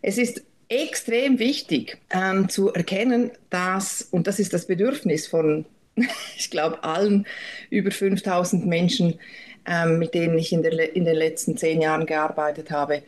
Es 0.00 0.16
ist 0.16 0.42
extrem 0.68 1.38
wichtig 1.38 1.98
ähm, 2.10 2.48
zu 2.48 2.72
erkennen, 2.72 3.32
dass, 3.50 4.02
und 4.10 4.26
das 4.28 4.38
ist 4.38 4.52
das 4.52 4.66
Bedürfnis 4.66 5.26
von, 5.26 5.66
ich 6.36 6.50
glaube, 6.50 6.82
allen 6.84 7.26
über 7.68 7.90
5000 7.90 8.64
Menschen, 8.64 9.18
ähm, 9.66 9.98
mit 9.98 10.14
denen 10.14 10.38
ich 10.38 10.52
in, 10.52 10.62
der, 10.62 10.94
in 10.94 11.04
den 11.04 11.16
letzten 11.16 11.56
zehn 11.56 11.82
Jahren 11.82 12.06
gearbeitet 12.06 12.70
habe, 12.70 13.02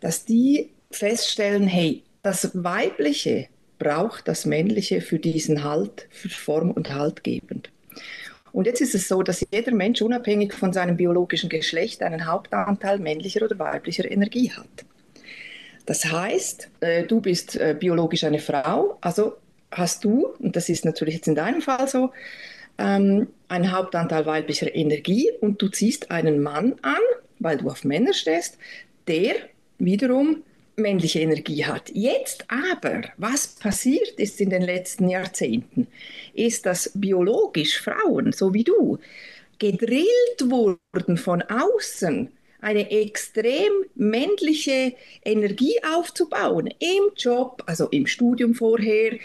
dass 0.00 0.26
die 0.26 0.68
feststellen, 0.90 1.66
hey, 1.66 2.02
das 2.22 2.50
Weibliche 2.52 3.48
braucht 3.78 4.28
das 4.28 4.44
Männliche 4.44 5.00
für 5.00 5.18
diesen 5.18 5.64
Halt, 5.64 6.06
für 6.10 6.28
Form 6.28 6.70
und 6.70 6.92
Halt 6.92 7.24
gebend. 7.24 7.70
Und 8.52 8.66
jetzt 8.66 8.80
ist 8.80 8.94
es 8.94 9.08
so, 9.08 9.22
dass 9.22 9.44
jeder 9.50 9.72
Mensch 9.72 10.02
unabhängig 10.02 10.52
von 10.52 10.72
seinem 10.72 10.96
biologischen 10.96 11.48
Geschlecht 11.48 12.02
einen 12.02 12.26
Hauptanteil 12.26 12.98
männlicher 12.98 13.42
oder 13.44 13.58
weiblicher 13.58 14.10
Energie 14.10 14.50
hat. 14.50 14.84
Das 15.86 16.04
heißt, 16.04 16.68
äh, 16.80 17.04
du 17.04 17.20
bist 17.20 17.56
äh, 17.56 17.74
biologisch 17.78 18.24
eine 18.24 18.38
Frau, 18.38 18.98
also 19.00 19.36
hast 19.70 20.04
du, 20.04 20.26
und 20.38 20.54
das 20.54 20.68
ist 20.68 20.84
natürlich 20.84 21.16
jetzt 21.16 21.28
in 21.28 21.34
deinem 21.34 21.62
Fall 21.62 21.88
so, 21.88 22.12
ähm, 22.78 23.28
einen 23.48 23.72
Hauptanteil 23.72 24.26
weiblicher 24.26 24.74
Energie 24.74 25.30
und 25.40 25.60
du 25.60 25.68
ziehst 25.68 26.10
einen 26.10 26.42
Mann 26.42 26.74
an, 26.82 27.00
weil 27.38 27.56
du 27.56 27.68
auf 27.68 27.84
Männer 27.84 28.12
stehst, 28.12 28.58
der 29.08 29.34
wiederum 29.78 30.42
männliche 30.76 31.20
Energie 31.20 31.64
hat. 31.64 31.90
Jetzt 31.92 32.44
aber, 32.48 33.02
was 33.16 33.46
passiert 33.46 34.18
ist 34.18 34.40
in 34.40 34.50
den 34.50 34.62
letzten 34.62 35.08
Jahrzehnten, 35.08 35.86
ist, 36.34 36.66
dass 36.66 36.90
biologisch 36.94 37.80
Frauen, 37.80 38.32
so 38.32 38.54
wie 38.54 38.64
du, 38.64 38.98
gedrillt 39.58 40.40
wurden 40.50 41.16
von 41.16 41.42
außen, 41.42 42.28
eine 42.60 42.90
extrem 42.90 43.72
männliche 43.94 44.94
Energie 45.24 45.74
aufzubauen, 45.96 46.68
im 46.78 47.12
Job, 47.16 47.62
also 47.66 47.88
im 47.88 48.06
Studium 48.06 48.54
vorher. 48.54 49.18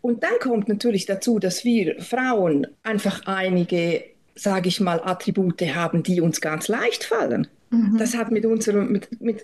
Und 0.00 0.22
dann 0.22 0.38
kommt 0.40 0.68
natürlich 0.68 1.06
dazu, 1.06 1.38
dass 1.38 1.64
wir 1.64 2.00
Frauen 2.00 2.66
einfach 2.82 3.26
einige, 3.26 4.04
sage 4.34 4.68
ich 4.68 4.80
mal, 4.80 5.00
Attribute 5.04 5.60
haben, 5.74 6.02
die 6.02 6.20
uns 6.20 6.40
ganz 6.40 6.68
leicht 6.68 7.04
fallen. 7.04 7.46
Mhm. 7.72 7.96
Das 7.98 8.14
hat 8.14 8.30
mit 8.30 8.44
unserem, 8.44 8.92
mit, 8.92 9.20
mit, 9.20 9.42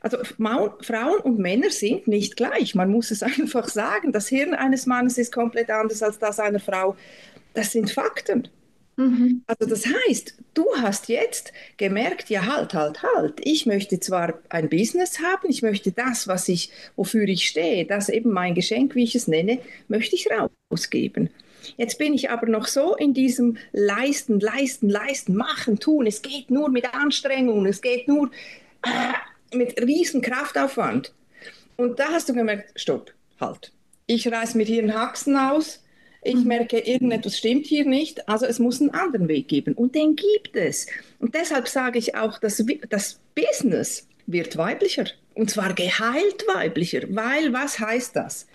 also 0.00 0.16
Frauen 0.24 1.20
und 1.22 1.38
Männer 1.38 1.70
sind 1.70 2.08
nicht 2.08 2.36
gleich. 2.36 2.74
Man 2.74 2.90
muss 2.90 3.10
es 3.10 3.22
einfach 3.22 3.68
sagen. 3.68 4.12
Das 4.12 4.28
Hirn 4.28 4.54
eines 4.54 4.86
Mannes 4.86 5.18
ist 5.18 5.32
komplett 5.32 5.70
anders 5.70 6.02
als 6.02 6.18
das 6.18 6.40
einer 6.40 6.58
Frau. 6.58 6.96
Das 7.52 7.72
sind 7.72 7.90
Fakten. 7.90 8.48
Mhm. 8.96 9.42
Also 9.46 9.68
das 9.68 9.84
heißt, 9.86 10.34
du 10.54 10.64
hast 10.78 11.08
jetzt 11.08 11.52
gemerkt, 11.76 12.30
ja 12.30 12.46
halt, 12.46 12.72
halt, 12.72 13.02
halt. 13.02 13.40
Ich 13.44 13.66
möchte 13.66 14.00
zwar 14.00 14.40
ein 14.48 14.70
Business 14.70 15.20
haben, 15.20 15.50
ich 15.50 15.60
möchte 15.60 15.92
das, 15.92 16.26
was 16.28 16.48
ich, 16.48 16.70
wofür 16.96 17.28
ich 17.28 17.46
stehe, 17.46 17.84
das 17.84 18.08
eben 18.08 18.32
mein 18.32 18.54
Geschenk, 18.54 18.94
wie 18.94 19.04
ich 19.04 19.14
es 19.14 19.28
nenne, 19.28 19.58
möchte 19.88 20.16
ich 20.16 20.28
rausgeben. 20.70 21.28
Jetzt 21.76 21.98
bin 21.98 22.14
ich 22.14 22.30
aber 22.30 22.46
noch 22.46 22.66
so 22.66 22.94
in 22.96 23.14
diesem 23.14 23.56
Leisten, 23.72 24.40
Leisten, 24.40 24.88
Leisten, 24.88 25.34
Machen, 25.34 25.78
Tun. 25.78 26.06
Es 26.06 26.22
geht 26.22 26.50
nur 26.50 26.68
mit 26.68 26.94
Anstrengung, 26.94 27.66
es 27.66 27.80
geht 27.80 28.08
nur 28.08 28.30
äh, 28.82 29.56
mit 29.56 29.80
riesen 29.80 30.22
Kraftaufwand. 30.22 31.12
Und 31.76 31.98
da 31.98 32.06
hast 32.08 32.28
du 32.28 32.34
gemerkt, 32.34 32.78
stopp, 32.80 33.12
halt. 33.40 33.72
Ich 34.06 34.30
reiße 34.30 34.56
mir 34.56 34.64
hier 34.64 34.82
einen 34.82 34.94
Haxen 34.94 35.36
aus, 35.36 35.82
ich 36.26 36.36
mhm. 36.36 36.48
merke, 36.48 36.78
irgendetwas 36.78 37.38
stimmt 37.38 37.66
hier 37.66 37.84
nicht, 37.84 38.28
also 38.28 38.46
es 38.46 38.58
muss 38.58 38.80
einen 38.80 38.90
anderen 38.90 39.28
Weg 39.28 39.48
geben. 39.48 39.74
Und 39.74 39.94
den 39.94 40.16
gibt 40.16 40.56
es. 40.56 40.86
Und 41.18 41.34
deshalb 41.34 41.68
sage 41.68 41.98
ich 41.98 42.14
auch, 42.16 42.38
dass 42.38 42.62
das 42.88 43.20
Business 43.34 44.08
wird 44.26 44.56
weiblicher. 44.56 45.06
Und 45.34 45.50
zwar 45.50 45.74
geheilt 45.74 46.44
weiblicher. 46.52 47.02
Weil, 47.10 47.52
was 47.52 47.78
heißt 47.78 48.16
das? 48.16 48.46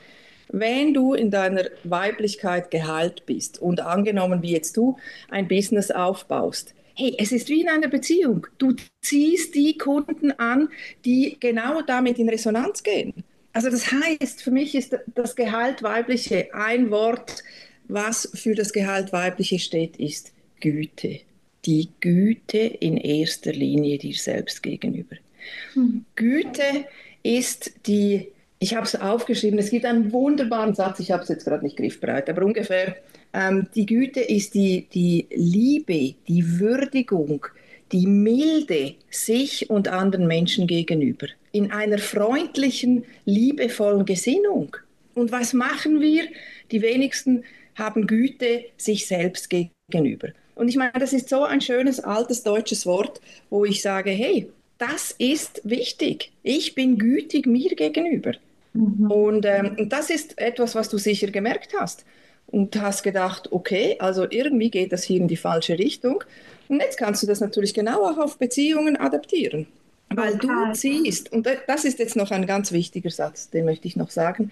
Wenn 0.51 0.93
du 0.93 1.13
in 1.13 1.31
deiner 1.31 1.65
Weiblichkeit 1.83 2.71
geheilt 2.71 3.25
bist 3.25 3.61
und 3.61 3.79
angenommen, 3.79 4.41
wie 4.41 4.51
jetzt 4.51 4.77
du 4.77 4.97
ein 5.29 5.47
Business 5.47 5.91
aufbaust, 5.91 6.73
hey, 6.95 7.15
es 7.17 7.31
ist 7.31 7.49
wie 7.49 7.61
in 7.61 7.69
einer 7.69 7.87
Beziehung. 7.87 8.47
Du 8.57 8.75
ziehst 9.01 9.55
die 9.55 9.77
Kunden 9.77 10.31
an, 10.33 10.69
die 11.05 11.37
genau 11.39 11.81
damit 11.81 12.19
in 12.19 12.29
Resonanz 12.29 12.83
gehen. 12.83 13.23
Also 13.53 13.69
das 13.69 13.91
heißt, 13.91 14.41
für 14.41 14.51
mich 14.51 14.75
ist 14.75 14.97
das 15.13 15.35
Gehalt 15.35 15.83
weibliche 15.83 16.53
ein 16.53 16.91
Wort, 16.91 17.43
was 17.87 18.29
für 18.33 18.55
das 18.55 18.71
Gehalt 18.71 19.11
weibliche 19.11 19.59
steht, 19.59 19.97
ist 19.97 20.31
Güte. 20.59 21.19
Die 21.65 21.89
Güte 21.99 22.57
in 22.57 22.97
erster 22.97 23.51
Linie 23.51 23.97
dir 23.97 24.15
selbst 24.15 24.63
gegenüber. 24.63 25.17
Mhm. 25.75 26.05
Güte 26.15 26.85
ist 27.23 27.73
die 27.87 28.27
ich 28.61 28.75
habe 28.75 28.85
es 28.85 28.95
aufgeschrieben, 28.95 29.57
es 29.57 29.71
gibt 29.71 29.85
einen 29.85 30.11
wunderbaren 30.11 30.75
Satz, 30.75 30.99
ich 30.99 31.09
habe 31.09 31.23
es 31.23 31.29
jetzt 31.29 31.45
gerade 31.45 31.63
nicht 31.63 31.77
griffbereit, 31.77 32.29
aber 32.29 32.45
ungefähr, 32.45 32.95
ähm, 33.33 33.67
die 33.73 33.87
Güte 33.87 34.19
ist 34.19 34.53
die, 34.53 34.87
die 34.93 35.27
Liebe, 35.33 36.13
die 36.27 36.59
Würdigung, 36.59 37.47
die 37.91 38.05
Milde 38.05 38.93
sich 39.09 39.67
und 39.71 39.87
anderen 39.87 40.27
Menschen 40.27 40.67
gegenüber, 40.67 41.25
in 41.51 41.71
einer 41.71 41.97
freundlichen, 41.97 43.03
liebevollen 43.25 44.05
Gesinnung. 44.05 44.77
Und 45.15 45.31
was 45.31 45.53
machen 45.53 45.99
wir? 45.99 46.25
Die 46.69 46.83
wenigsten 46.83 47.43
haben 47.73 48.05
Güte 48.05 48.65
sich 48.77 49.07
selbst 49.07 49.49
gegenüber. 49.49 50.27
Und 50.53 50.67
ich 50.67 50.75
meine, 50.75 50.99
das 50.99 51.13
ist 51.13 51.29
so 51.29 51.45
ein 51.45 51.61
schönes 51.61 51.99
altes 51.99 52.43
deutsches 52.43 52.85
Wort, 52.85 53.21
wo 53.49 53.65
ich 53.65 53.81
sage, 53.81 54.11
hey, 54.11 54.47
das 54.77 55.15
ist 55.17 55.61
wichtig. 55.63 56.31
Ich 56.43 56.75
bin 56.75 56.99
gütig 56.99 57.47
mir 57.47 57.75
gegenüber. 57.75 58.33
Mhm. 58.73 59.11
Und 59.11 59.45
ähm, 59.45 59.89
das 59.89 60.09
ist 60.09 60.37
etwas, 60.37 60.75
was 60.75 60.89
du 60.89 60.97
sicher 60.97 61.27
gemerkt 61.27 61.73
hast 61.79 62.05
und 62.47 62.79
hast 62.81 63.03
gedacht, 63.03 63.51
okay, 63.51 63.95
also 63.99 64.27
irgendwie 64.29 64.69
geht 64.69 64.91
das 64.91 65.03
hier 65.03 65.17
in 65.17 65.27
die 65.27 65.37
falsche 65.37 65.77
Richtung. 65.77 66.23
Und 66.67 66.79
jetzt 66.79 66.97
kannst 66.97 67.23
du 67.23 67.27
das 67.27 67.39
natürlich 67.39 67.73
genau 67.73 68.05
auch 68.05 68.17
auf 68.17 68.37
Beziehungen 68.37 68.97
adaptieren. 68.97 69.67
Weil 70.13 70.35
okay. 70.35 70.47
du 70.47 70.73
ziehst, 70.73 71.31
und 71.31 71.47
das 71.67 71.85
ist 71.85 71.99
jetzt 71.99 72.15
noch 72.15 72.31
ein 72.31 72.45
ganz 72.45 72.71
wichtiger 72.71 73.09
Satz, 73.09 73.49
den 73.49 73.65
möchte 73.65 73.87
ich 73.87 73.95
noch 73.95 74.09
sagen, 74.09 74.51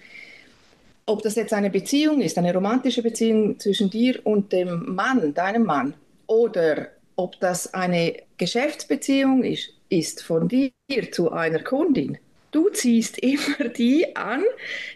ob 1.04 1.22
das 1.22 1.34
jetzt 1.34 1.52
eine 1.52 1.70
Beziehung 1.70 2.20
ist, 2.20 2.38
eine 2.38 2.54
romantische 2.54 3.02
Beziehung 3.02 3.58
zwischen 3.58 3.90
dir 3.90 4.20
und 4.24 4.52
dem 4.52 4.94
Mann, 4.94 5.34
deinem 5.34 5.64
Mann, 5.64 5.94
oder 6.26 6.88
ob 7.16 7.38
das 7.40 7.74
eine 7.74 8.14
Geschäftsbeziehung 8.38 9.42
ist, 9.42 9.70
ist 9.88 10.22
von 10.22 10.48
dir 10.48 10.70
zu 11.10 11.32
einer 11.32 11.62
Kundin, 11.62 12.16
Du 12.50 12.68
ziehst 12.70 13.18
immer 13.18 13.68
die 13.76 14.16
an, 14.16 14.42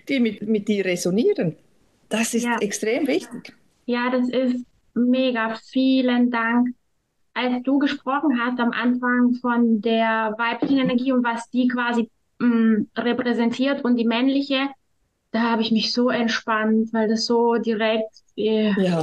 die 0.08 0.20
mit, 0.20 0.42
mit 0.42 0.68
dir 0.68 0.84
resonieren. 0.84 1.56
Das 2.08 2.34
ist 2.34 2.44
ja. 2.44 2.58
extrem 2.58 3.06
wichtig. 3.06 3.54
Ja, 3.86 4.10
das 4.10 4.28
ist 4.28 4.64
mega. 4.94 5.56
Vielen 5.70 6.30
Dank. 6.30 6.68
Als 7.32 7.62
du 7.64 7.78
gesprochen 7.78 8.38
hast 8.40 8.60
am 8.60 8.70
Anfang 8.70 9.34
von 9.34 9.80
der 9.80 10.34
weiblichen 10.38 10.78
Energie 10.78 11.12
und 11.12 11.24
was 11.24 11.50
die 11.50 11.66
quasi 11.66 12.08
mh, 12.38 12.46
mm, 12.46 12.86
repräsentiert 12.96 13.84
und 13.84 13.96
die 13.96 14.04
männliche, 14.04 14.68
da 15.32 15.50
habe 15.50 15.62
ich 15.62 15.72
mich 15.72 15.92
so 15.92 16.10
entspannt, 16.10 16.92
weil 16.92 17.08
das 17.08 17.26
so 17.26 17.56
direkt, 17.56 18.22
äh, 18.36 18.70
ja. 18.80 19.02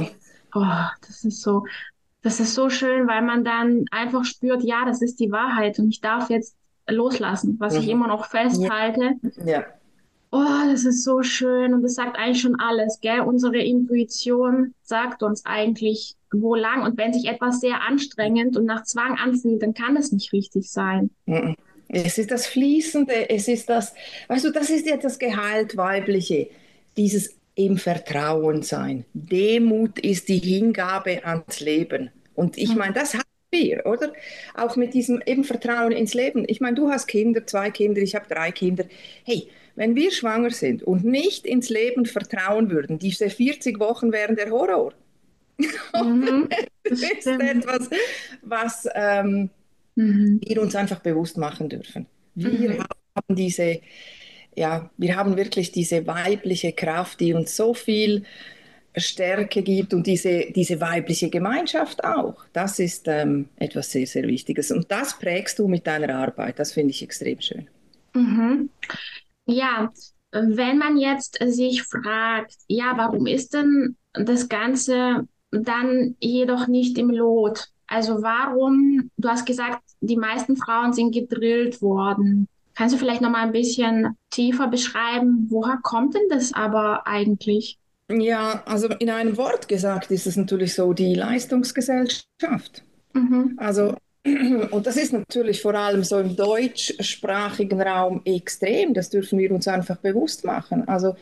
Oh, 0.54 1.06
das 1.06 1.24
ist 1.24 1.42
so, 1.42 1.66
das 2.22 2.40
ist 2.40 2.54
so 2.54 2.70
schön, 2.70 3.06
weil 3.06 3.22
man 3.22 3.44
dann 3.44 3.84
einfach 3.90 4.24
spürt, 4.24 4.62
ja, 4.64 4.84
das 4.86 5.02
ist 5.02 5.20
die 5.20 5.30
Wahrheit 5.30 5.78
und 5.78 5.90
ich 5.90 6.00
darf 6.00 6.30
jetzt 6.30 6.56
loslassen, 6.92 7.56
was 7.58 7.74
mhm. 7.74 7.80
ich 7.80 7.88
immer 7.88 8.08
noch 8.08 8.26
festhalte. 8.26 9.12
Ja. 9.44 9.64
Oh, 10.30 10.70
das 10.70 10.86
ist 10.86 11.04
so 11.04 11.22
schön 11.22 11.74
und 11.74 11.82
das 11.82 11.94
sagt 11.94 12.18
eigentlich 12.18 12.40
schon 12.40 12.58
alles, 12.58 13.00
gell? 13.02 13.20
Unsere 13.20 13.58
Intuition 13.58 14.74
sagt 14.82 15.22
uns 15.22 15.44
eigentlich, 15.44 16.14
wo 16.32 16.54
lang 16.54 16.82
und 16.84 16.96
wenn 16.96 17.12
sich 17.12 17.26
etwas 17.26 17.60
sehr 17.60 17.82
anstrengend 17.86 18.56
und 18.56 18.64
nach 18.64 18.84
Zwang 18.84 19.18
anfühlt, 19.18 19.62
dann 19.62 19.74
kann 19.74 19.96
es 19.96 20.10
nicht 20.10 20.32
richtig 20.32 20.70
sein. 20.70 21.10
Mhm. 21.26 21.54
Es 21.88 22.16
ist 22.16 22.30
das 22.30 22.46
Fließende, 22.46 23.28
es 23.28 23.48
ist 23.48 23.68
das, 23.68 23.92
weißt 24.28 24.46
du, 24.46 24.50
das 24.50 24.70
ist 24.70 24.86
ja 24.86 24.96
das 24.96 25.18
Gehalt 25.18 25.76
weibliche, 25.76 26.48
dieses 26.96 27.36
im 27.54 27.76
Vertrauen 27.76 28.62
sein. 28.62 29.04
Demut 29.12 29.98
ist 29.98 30.28
die 30.28 30.38
Hingabe 30.38 31.26
ans 31.26 31.60
Leben. 31.60 32.10
Und 32.34 32.56
ich 32.56 32.70
mhm. 32.70 32.78
meine, 32.78 32.94
das 32.94 33.12
hat 33.12 33.26
wir, 33.52 33.86
oder? 33.86 34.12
Auch 34.54 34.76
mit 34.76 34.94
diesem 34.94 35.22
eben 35.26 35.44
Vertrauen 35.44 35.92
ins 35.92 36.14
Leben. 36.14 36.44
Ich 36.48 36.60
meine, 36.60 36.74
du 36.74 36.90
hast 36.90 37.06
Kinder, 37.06 37.46
zwei 37.46 37.70
Kinder, 37.70 38.00
ich 38.00 38.14
habe 38.14 38.26
drei 38.28 38.50
Kinder. 38.50 38.84
Hey, 39.24 39.48
wenn 39.76 39.94
wir 39.94 40.10
schwanger 40.10 40.50
sind 40.50 40.82
und 40.82 41.04
nicht 41.04 41.46
ins 41.46 41.68
Leben 41.68 42.06
vertrauen 42.06 42.70
würden, 42.70 42.98
diese 42.98 43.30
40 43.30 43.78
Wochen 43.78 44.12
wären 44.12 44.36
der 44.36 44.50
Horror. 44.50 44.92
Mhm, 45.94 46.48
das, 46.82 47.00
das 47.00 47.02
ist 47.02 47.26
etwas, 47.26 47.90
was 48.40 48.88
ähm, 48.94 49.50
mhm. 49.94 50.40
wir 50.42 50.62
uns 50.62 50.74
einfach 50.74 51.00
bewusst 51.00 51.36
machen 51.36 51.68
dürfen. 51.68 52.06
Wir 52.34 52.70
mhm. 52.70 52.78
haben 53.14 53.36
diese, 53.36 53.80
ja, 54.56 54.90
wir 54.96 55.14
haben 55.14 55.36
wirklich 55.36 55.70
diese 55.70 56.06
weibliche 56.06 56.72
Kraft, 56.72 57.20
die 57.20 57.34
uns 57.34 57.54
so 57.54 57.74
viel 57.74 58.24
Stärke 58.96 59.62
gibt 59.62 59.94
und 59.94 60.06
diese, 60.06 60.46
diese 60.54 60.80
weibliche 60.80 61.30
Gemeinschaft 61.30 62.04
auch. 62.04 62.44
Das 62.52 62.78
ist 62.78 63.08
ähm, 63.08 63.48
etwas 63.56 63.90
sehr, 63.90 64.06
sehr 64.06 64.24
Wichtiges. 64.24 64.70
Und 64.70 64.90
das 64.90 65.18
prägst 65.18 65.58
du 65.58 65.68
mit 65.68 65.86
deiner 65.86 66.14
Arbeit. 66.14 66.58
Das 66.58 66.72
finde 66.72 66.90
ich 66.90 67.02
extrem 67.02 67.40
schön. 67.40 67.68
Mhm. 68.14 68.70
Ja, 69.46 69.90
wenn 70.32 70.78
man 70.78 70.96
jetzt 70.96 71.38
sich 71.42 71.82
fragt, 71.82 72.56
ja, 72.68 72.92
warum 72.96 73.26
ist 73.26 73.54
denn 73.54 73.96
das 74.14 74.48
Ganze 74.48 75.26
dann 75.50 76.16
jedoch 76.20 76.66
nicht 76.68 76.98
im 76.98 77.10
Lot? 77.10 77.68
Also 77.86 78.22
warum, 78.22 79.10
du 79.16 79.28
hast 79.28 79.44
gesagt, 79.46 79.82
die 80.00 80.16
meisten 80.16 80.56
Frauen 80.56 80.92
sind 80.92 81.12
gedrillt 81.12 81.82
worden. 81.82 82.48
Kannst 82.74 82.94
du 82.94 82.98
vielleicht 82.98 83.20
noch 83.20 83.30
mal 83.30 83.42
ein 83.42 83.52
bisschen 83.52 84.16
tiefer 84.30 84.68
beschreiben, 84.68 85.46
woher 85.50 85.78
kommt 85.82 86.14
denn 86.14 86.28
das 86.30 86.54
aber 86.54 87.06
eigentlich? 87.06 87.78
Ja, 88.10 88.62
also 88.66 88.88
in 88.88 89.10
einem 89.10 89.36
Wort 89.36 89.68
gesagt 89.68 90.10
ist 90.10 90.26
es 90.26 90.36
natürlich 90.36 90.74
so 90.74 90.92
die 90.92 91.14
Leistungsgesellschaft. 91.14 92.82
Mhm. 93.14 93.54
Also, 93.56 93.94
und 94.24 94.86
das 94.86 94.96
ist 94.96 95.12
natürlich 95.12 95.62
vor 95.62 95.74
allem 95.74 96.04
so 96.04 96.18
im 96.18 96.36
deutschsprachigen 96.36 97.80
Raum 97.80 98.22
extrem, 98.24 98.94
das 98.94 99.10
dürfen 99.10 99.38
wir 99.38 99.52
uns 99.52 99.68
einfach 99.68 99.96
bewusst 99.96 100.44
machen. 100.44 100.86
Also 100.88 101.16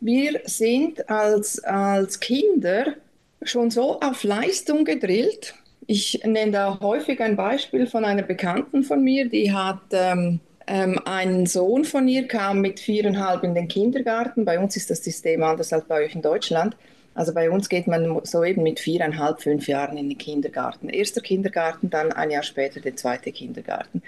wir 0.00 0.40
sind 0.44 1.08
als, 1.08 1.62
als 1.62 2.18
Kinder 2.18 2.94
schon 3.42 3.70
so 3.70 4.00
auf 4.00 4.24
Leistung 4.24 4.84
gedrillt. 4.84 5.54
Ich 5.86 6.20
nenne 6.24 6.52
da 6.52 6.80
häufig 6.80 7.20
ein 7.20 7.36
Beispiel 7.36 7.86
von 7.86 8.04
einer 8.04 8.22
Bekannten 8.22 8.84
von 8.84 9.02
mir, 9.02 9.28
die 9.28 9.52
hat 9.52 9.80
ähm, 9.92 10.40
Ähm, 10.66 10.98
ein 11.04 11.46
Sohn 11.46 11.84
von 11.84 12.08
ihr 12.08 12.28
kam 12.28 12.60
mit 12.60 12.80
viereinhalb 12.80 13.44
in 13.44 13.54
den 13.54 13.68
Kindergarten. 13.68 14.44
Bei 14.44 14.58
uns 14.58 14.76
ist 14.76 14.90
das 14.90 15.02
System 15.02 15.42
anders 15.42 15.72
als 15.72 15.84
bei 15.84 16.04
euch 16.04 16.14
in 16.14 16.22
Deutschland. 16.22 16.76
Also 17.14 17.34
bei 17.34 17.50
uns 17.50 17.68
geht 17.68 17.86
man 17.86 18.20
so 18.24 18.42
eben 18.42 18.62
mit 18.62 18.80
viereinhalb, 18.80 19.42
fünf 19.42 19.68
Jahren 19.68 19.96
in 19.96 20.08
den 20.08 20.18
Kindergarten. 20.18 20.88
Erster 20.88 21.20
Kindergarten, 21.20 21.90
dann 21.90 22.12
ein 22.12 22.30
Jahr 22.30 22.42
später 22.42 22.80
der 22.80 22.96
zweite 22.96 23.32
Kindergarten. 23.32 24.02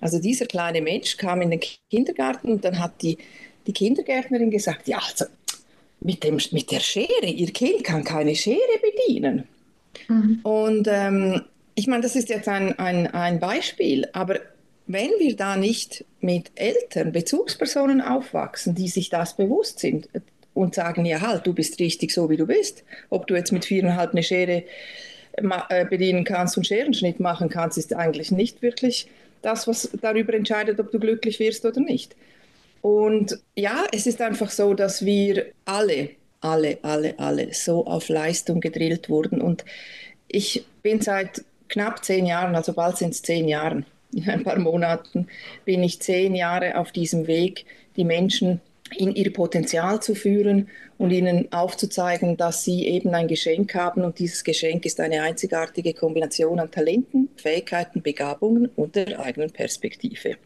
Also 0.00 0.18
dieser 0.18 0.46
kleine 0.46 0.80
Mensch 0.80 1.16
kam 1.16 1.42
in 1.42 1.50
den 1.50 1.60
Kindergarten 1.90 2.50
und 2.50 2.64
dann 2.64 2.78
hat 2.78 3.02
die, 3.02 3.18
die 3.66 3.72
Kindergärtnerin 3.72 4.50
gesagt, 4.50 4.88
ja, 4.88 4.98
also 4.98 5.26
mit, 6.00 6.24
dem, 6.24 6.38
mit 6.52 6.70
der 6.70 6.80
Schere, 6.80 7.26
ihr 7.26 7.52
Kind 7.52 7.84
kann 7.84 8.04
keine 8.04 8.34
Schere 8.34 8.58
bedienen. 8.82 9.44
Mhm. 10.08 10.40
Und 10.42 10.88
ähm, 10.90 11.42
ich 11.74 11.86
meine, 11.86 12.02
das 12.02 12.16
ist 12.16 12.28
jetzt 12.28 12.48
ein, 12.48 12.78
ein, 12.78 13.06
ein 13.08 13.40
Beispiel, 13.40 14.08
aber 14.12 14.40
wenn 14.92 15.10
wir 15.18 15.36
da 15.36 15.56
nicht 15.56 16.04
mit 16.20 16.50
Eltern, 16.56 17.12
Bezugspersonen 17.12 18.00
aufwachsen, 18.00 18.74
die 18.74 18.88
sich 18.88 19.08
das 19.08 19.36
bewusst 19.36 19.78
sind 19.78 20.08
und 20.54 20.74
sagen, 20.74 21.04
ja 21.04 21.20
halt, 21.20 21.46
du 21.46 21.52
bist 21.52 21.78
richtig 21.78 22.12
so, 22.12 22.28
wie 22.28 22.36
du 22.36 22.46
bist, 22.46 22.82
ob 23.08 23.26
du 23.26 23.34
jetzt 23.34 23.52
mit 23.52 23.64
viereinhalb 23.64 24.12
eine 24.12 24.22
Schere 24.22 24.64
äh, 25.32 25.84
bedienen 25.84 26.24
kannst 26.24 26.56
und 26.56 26.66
Scherenschnitt 26.66 27.20
machen 27.20 27.48
kannst, 27.48 27.78
ist 27.78 27.94
eigentlich 27.94 28.32
nicht 28.32 28.62
wirklich 28.62 29.06
das, 29.42 29.68
was 29.68 29.90
darüber 30.00 30.34
entscheidet, 30.34 30.80
ob 30.80 30.90
du 30.90 30.98
glücklich 30.98 31.38
wirst 31.38 31.64
oder 31.64 31.80
nicht. 31.80 32.16
Und 32.82 33.38
ja, 33.54 33.84
es 33.92 34.06
ist 34.06 34.20
einfach 34.20 34.50
so, 34.50 34.74
dass 34.74 35.04
wir 35.04 35.46
alle, 35.66 36.10
alle, 36.40 36.78
alle, 36.82 37.18
alle 37.18 37.54
so 37.54 37.86
auf 37.86 38.08
Leistung 38.08 38.60
gedrillt 38.60 39.08
wurden. 39.08 39.40
Und 39.40 39.64
ich 40.26 40.64
bin 40.82 41.00
seit 41.00 41.44
knapp 41.68 42.04
zehn 42.04 42.26
Jahren, 42.26 42.56
also 42.56 42.72
bald 42.72 42.96
sind 42.96 43.14
es 43.14 43.22
zehn 43.22 43.46
Jahre, 43.46 43.84
in 44.12 44.28
ein 44.28 44.42
paar 44.42 44.58
Monaten 44.58 45.26
bin 45.64 45.82
ich 45.82 46.00
zehn 46.00 46.34
Jahre 46.34 46.76
auf 46.76 46.92
diesem 46.92 47.26
Weg, 47.26 47.64
die 47.96 48.04
Menschen 48.04 48.60
in 48.96 49.14
ihr 49.14 49.32
Potenzial 49.32 50.02
zu 50.02 50.14
führen 50.14 50.68
und 50.98 51.10
ihnen 51.10 51.52
aufzuzeigen, 51.52 52.36
dass 52.36 52.64
sie 52.64 52.86
eben 52.88 53.14
ein 53.14 53.28
Geschenk 53.28 53.74
haben 53.74 54.02
und 54.02 54.18
dieses 54.18 54.44
Geschenk 54.44 54.84
ist 54.84 55.00
eine 55.00 55.22
einzigartige 55.22 55.94
Kombination 55.94 56.58
an 56.58 56.70
Talenten, 56.70 57.28
Fähigkeiten, 57.36 58.02
Begabungen 58.02 58.66
und 58.76 58.96
der 58.96 59.20
eigenen 59.20 59.50
Perspektive. 59.50 60.36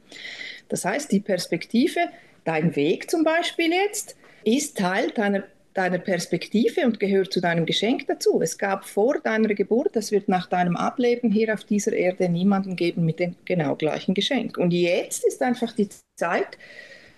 Das 0.68 0.84
heißt, 0.84 1.10
die 1.10 1.20
Perspektive, 1.20 2.00
dein 2.44 2.76
Weg 2.76 3.10
zum 3.10 3.24
Beispiel 3.24 3.72
jetzt, 3.72 4.16
ist 4.44 4.76
Teil 4.76 5.10
deiner 5.10 5.44
deiner 5.74 5.98
Perspektive 5.98 6.86
und 6.86 7.00
gehört 7.00 7.32
zu 7.32 7.40
deinem 7.40 7.66
Geschenk 7.66 8.06
dazu. 8.06 8.40
Es 8.40 8.58
gab 8.58 8.86
vor 8.86 9.18
deiner 9.22 9.52
Geburt, 9.54 9.96
es 9.96 10.12
wird 10.12 10.28
nach 10.28 10.46
deinem 10.46 10.76
Ableben 10.76 11.32
hier 11.32 11.52
auf 11.52 11.64
dieser 11.64 11.92
Erde 11.92 12.28
niemanden 12.28 12.76
geben 12.76 13.04
mit 13.04 13.18
dem 13.18 13.34
genau 13.44 13.74
gleichen 13.74 14.14
Geschenk. 14.14 14.56
Und 14.56 14.72
jetzt 14.72 15.24
ist 15.24 15.42
einfach 15.42 15.72
die 15.72 15.88
Zeit, 16.16 16.56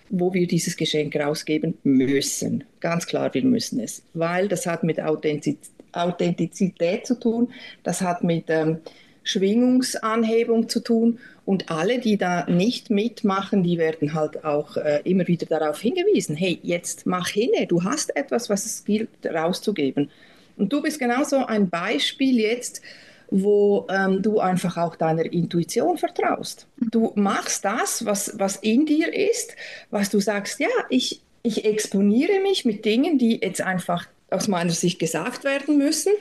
wo 0.09 0.33
wir 0.33 0.47
dieses 0.47 0.75
Geschenk 0.75 1.15
rausgeben 1.15 1.77
müssen. 1.83 2.63
Ganz 2.79 3.05
klar, 3.05 3.31
wir 3.33 3.43
müssen 3.43 3.79
es, 3.79 4.01
weil 4.13 4.47
das 4.47 4.65
hat 4.65 4.83
mit 4.83 4.99
Authentizität 4.99 7.05
zu 7.05 7.19
tun, 7.19 7.53
das 7.83 8.01
hat 8.01 8.23
mit 8.23 8.45
ähm, 8.47 8.79
Schwingungsanhebung 9.27 10.69
zu 10.69 10.79
tun. 10.79 11.19
Und 11.45 11.69
alle, 11.71 11.99
die 11.99 12.17
da 12.17 12.45
nicht 12.45 12.89
mitmachen, 12.89 13.63
die 13.63 13.77
werden 13.77 14.13
halt 14.13 14.43
auch 14.43 14.75
äh, 14.77 15.01
immer 15.03 15.27
wieder 15.27 15.45
darauf 15.45 15.79
hingewiesen, 15.79 16.35
hey, 16.35 16.59
jetzt 16.61 17.05
mach 17.05 17.29
hin, 17.29 17.51
du 17.67 17.83
hast 17.83 18.15
etwas, 18.15 18.49
was 18.49 18.65
es 18.65 18.83
gilt 18.83 19.09
rauszugeben. 19.25 20.09
Und 20.57 20.73
du 20.73 20.81
bist 20.81 20.99
genauso 20.99 21.45
ein 21.45 21.69
Beispiel 21.69 22.39
jetzt, 22.39 22.81
wo 23.29 23.87
ähm, 23.89 24.21
du 24.21 24.39
einfach 24.39 24.77
auch 24.77 24.95
deiner 24.95 25.25
Intuition 25.25 25.97
vertraust. 25.97 26.67
Du 26.77 27.11
machst 27.15 27.65
das, 27.65 28.05
was, 28.05 28.37
was 28.39 28.57
in 28.57 28.85
dir 28.85 29.13
ist, 29.13 29.55
was 29.89 30.09
du 30.09 30.19
sagst, 30.19 30.59
ja, 30.59 30.69
ich, 30.89 31.21
ich 31.43 31.65
exponiere 31.65 32.39
mich 32.41 32.65
mit 32.65 32.85
Dingen, 32.85 33.17
die 33.17 33.39
jetzt 33.41 33.61
einfach 33.61 34.07
aus 34.29 34.47
meiner 34.47 34.71
Sicht 34.71 34.99
gesagt 34.99 35.43
werden 35.43 35.77
müssen. 35.77 36.13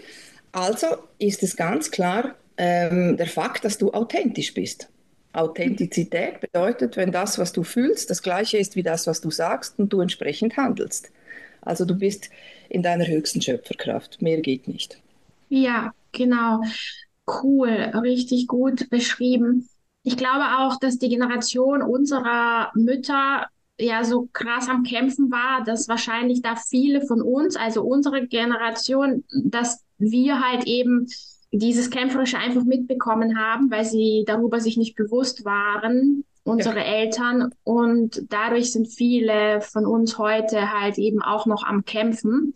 Also 0.52 0.86
ist 1.18 1.42
es 1.42 1.56
ganz 1.56 1.90
klar, 1.90 2.34
ähm, 2.56 3.16
der 3.16 3.26
Fakt, 3.26 3.64
dass 3.64 3.78
du 3.78 3.92
authentisch 3.92 4.54
bist. 4.54 4.88
Authentizität 5.32 6.40
bedeutet, 6.40 6.96
wenn 6.96 7.12
das, 7.12 7.38
was 7.38 7.52
du 7.52 7.62
fühlst, 7.62 8.08
das 8.08 8.22
gleiche 8.22 8.56
ist 8.56 8.74
wie 8.74 8.82
das, 8.82 9.06
was 9.06 9.20
du 9.20 9.30
sagst 9.30 9.78
und 9.78 9.92
du 9.92 10.00
entsprechend 10.00 10.56
handelst. 10.56 11.10
Also 11.60 11.84
du 11.84 11.94
bist 11.94 12.30
in 12.68 12.82
deiner 12.82 13.06
höchsten 13.06 13.42
Schöpferkraft. 13.42 14.22
Mehr 14.22 14.40
geht 14.40 14.66
nicht. 14.66 14.98
Ja, 15.48 15.92
genau. 16.12 16.62
Cool, 17.26 17.68
richtig 17.68 18.46
gut 18.46 18.88
beschrieben. 18.88 19.68
Ich 20.02 20.16
glaube 20.16 20.44
auch, 20.58 20.78
dass 20.78 20.98
die 20.98 21.08
Generation 21.08 21.82
unserer 21.82 22.70
Mütter 22.74 23.46
ja 23.78 24.04
so 24.04 24.28
krass 24.32 24.68
am 24.68 24.84
Kämpfen 24.84 25.30
war, 25.30 25.64
dass 25.64 25.88
wahrscheinlich 25.88 26.40
da 26.40 26.56
viele 26.56 27.04
von 27.04 27.20
uns, 27.20 27.56
also 27.56 27.82
unsere 27.82 28.26
Generation, 28.26 29.24
dass 29.44 29.84
wir 29.98 30.40
halt 30.40 30.64
eben 30.64 31.08
dieses 31.58 31.90
Kämpferische 31.90 32.38
einfach 32.38 32.64
mitbekommen 32.64 33.38
haben, 33.38 33.70
weil 33.70 33.84
sie 33.84 34.24
darüber 34.26 34.60
sich 34.60 34.76
nicht 34.76 34.96
bewusst 34.96 35.44
waren, 35.44 36.24
unsere 36.44 36.78
ja. 36.78 36.84
Eltern. 36.84 37.52
Und 37.64 38.24
dadurch 38.30 38.72
sind 38.72 38.86
viele 38.86 39.60
von 39.60 39.86
uns 39.86 40.18
heute 40.18 40.72
halt 40.72 40.98
eben 40.98 41.22
auch 41.22 41.46
noch 41.46 41.64
am 41.64 41.84
Kämpfen. 41.84 42.54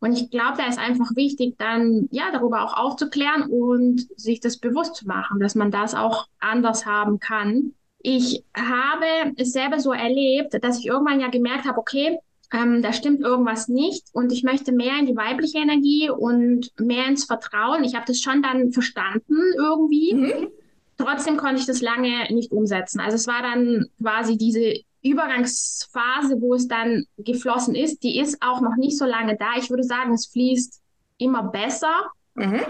Und 0.00 0.12
ich 0.12 0.30
glaube, 0.30 0.58
da 0.58 0.66
ist 0.66 0.78
einfach 0.78 1.16
wichtig, 1.16 1.56
dann 1.58 2.08
ja 2.10 2.30
darüber 2.30 2.62
auch 2.62 2.76
aufzuklären 2.76 3.44
und 3.44 4.06
sich 4.20 4.40
das 4.40 4.58
bewusst 4.58 4.96
zu 4.96 5.06
machen, 5.06 5.40
dass 5.40 5.54
man 5.54 5.70
das 5.70 5.94
auch 5.94 6.26
anders 6.40 6.84
haben 6.84 7.20
kann. 7.20 7.72
Ich 8.00 8.44
habe 8.54 9.06
es 9.36 9.52
selber 9.52 9.80
so 9.80 9.92
erlebt, 9.92 10.62
dass 10.62 10.78
ich 10.78 10.86
irgendwann 10.86 11.20
ja 11.20 11.28
gemerkt 11.28 11.66
habe, 11.66 11.78
okay, 11.78 12.18
ähm, 12.54 12.82
da 12.82 12.92
stimmt 12.92 13.20
irgendwas 13.20 13.68
nicht 13.68 14.06
und 14.12 14.30
ich 14.32 14.44
möchte 14.44 14.70
mehr 14.70 14.96
in 14.98 15.06
die 15.06 15.16
weibliche 15.16 15.58
Energie 15.58 16.08
und 16.08 16.70
mehr 16.78 17.06
ins 17.06 17.24
Vertrauen. 17.24 17.82
Ich 17.82 17.94
habe 17.94 18.04
das 18.06 18.20
schon 18.20 18.42
dann 18.42 18.70
verstanden 18.70 19.36
irgendwie. 19.56 20.14
Mhm. 20.14 20.48
Trotzdem 20.96 21.36
konnte 21.36 21.60
ich 21.60 21.66
das 21.66 21.80
lange 21.80 22.32
nicht 22.32 22.52
umsetzen. 22.52 23.00
Also 23.00 23.16
es 23.16 23.26
war 23.26 23.42
dann 23.42 23.86
quasi 24.00 24.38
diese 24.38 24.74
Übergangsphase, 25.02 26.40
wo 26.40 26.54
es 26.54 26.68
dann 26.68 27.04
geflossen 27.18 27.74
ist, 27.74 28.04
die 28.04 28.20
ist 28.20 28.40
auch 28.40 28.60
noch 28.60 28.76
nicht 28.76 28.96
so 28.96 29.04
lange 29.04 29.36
da. 29.36 29.56
Ich 29.58 29.68
würde 29.68 29.82
sagen, 29.82 30.14
es 30.14 30.26
fließt 30.26 30.80
immer 31.18 31.42
besser. 31.42 32.06
Mhm. 32.34 32.60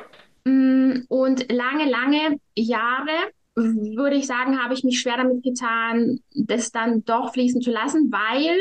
Mm, 0.44 1.04
und 1.08 1.52
lange, 1.52 1.90
lange 1.90 2.38
Jahre 2.54 3.10
würde 3.54 4.16
ich 4.16 4.26
sagen, 4.26 4.62
habe 4.62 4.74
ich 4.74 4.82
mich 4.82 5.00
schwer 5.00 5.18
damit 5.18 5.42
getan, 5.42 6.20
das 6.34 6.72
dann 6.72 7.04
doch 7.04 7.34
fließen 7.34 7.60
zu 7.60 7.70
lassen, 7.70 8.10
weil 8.10 8.58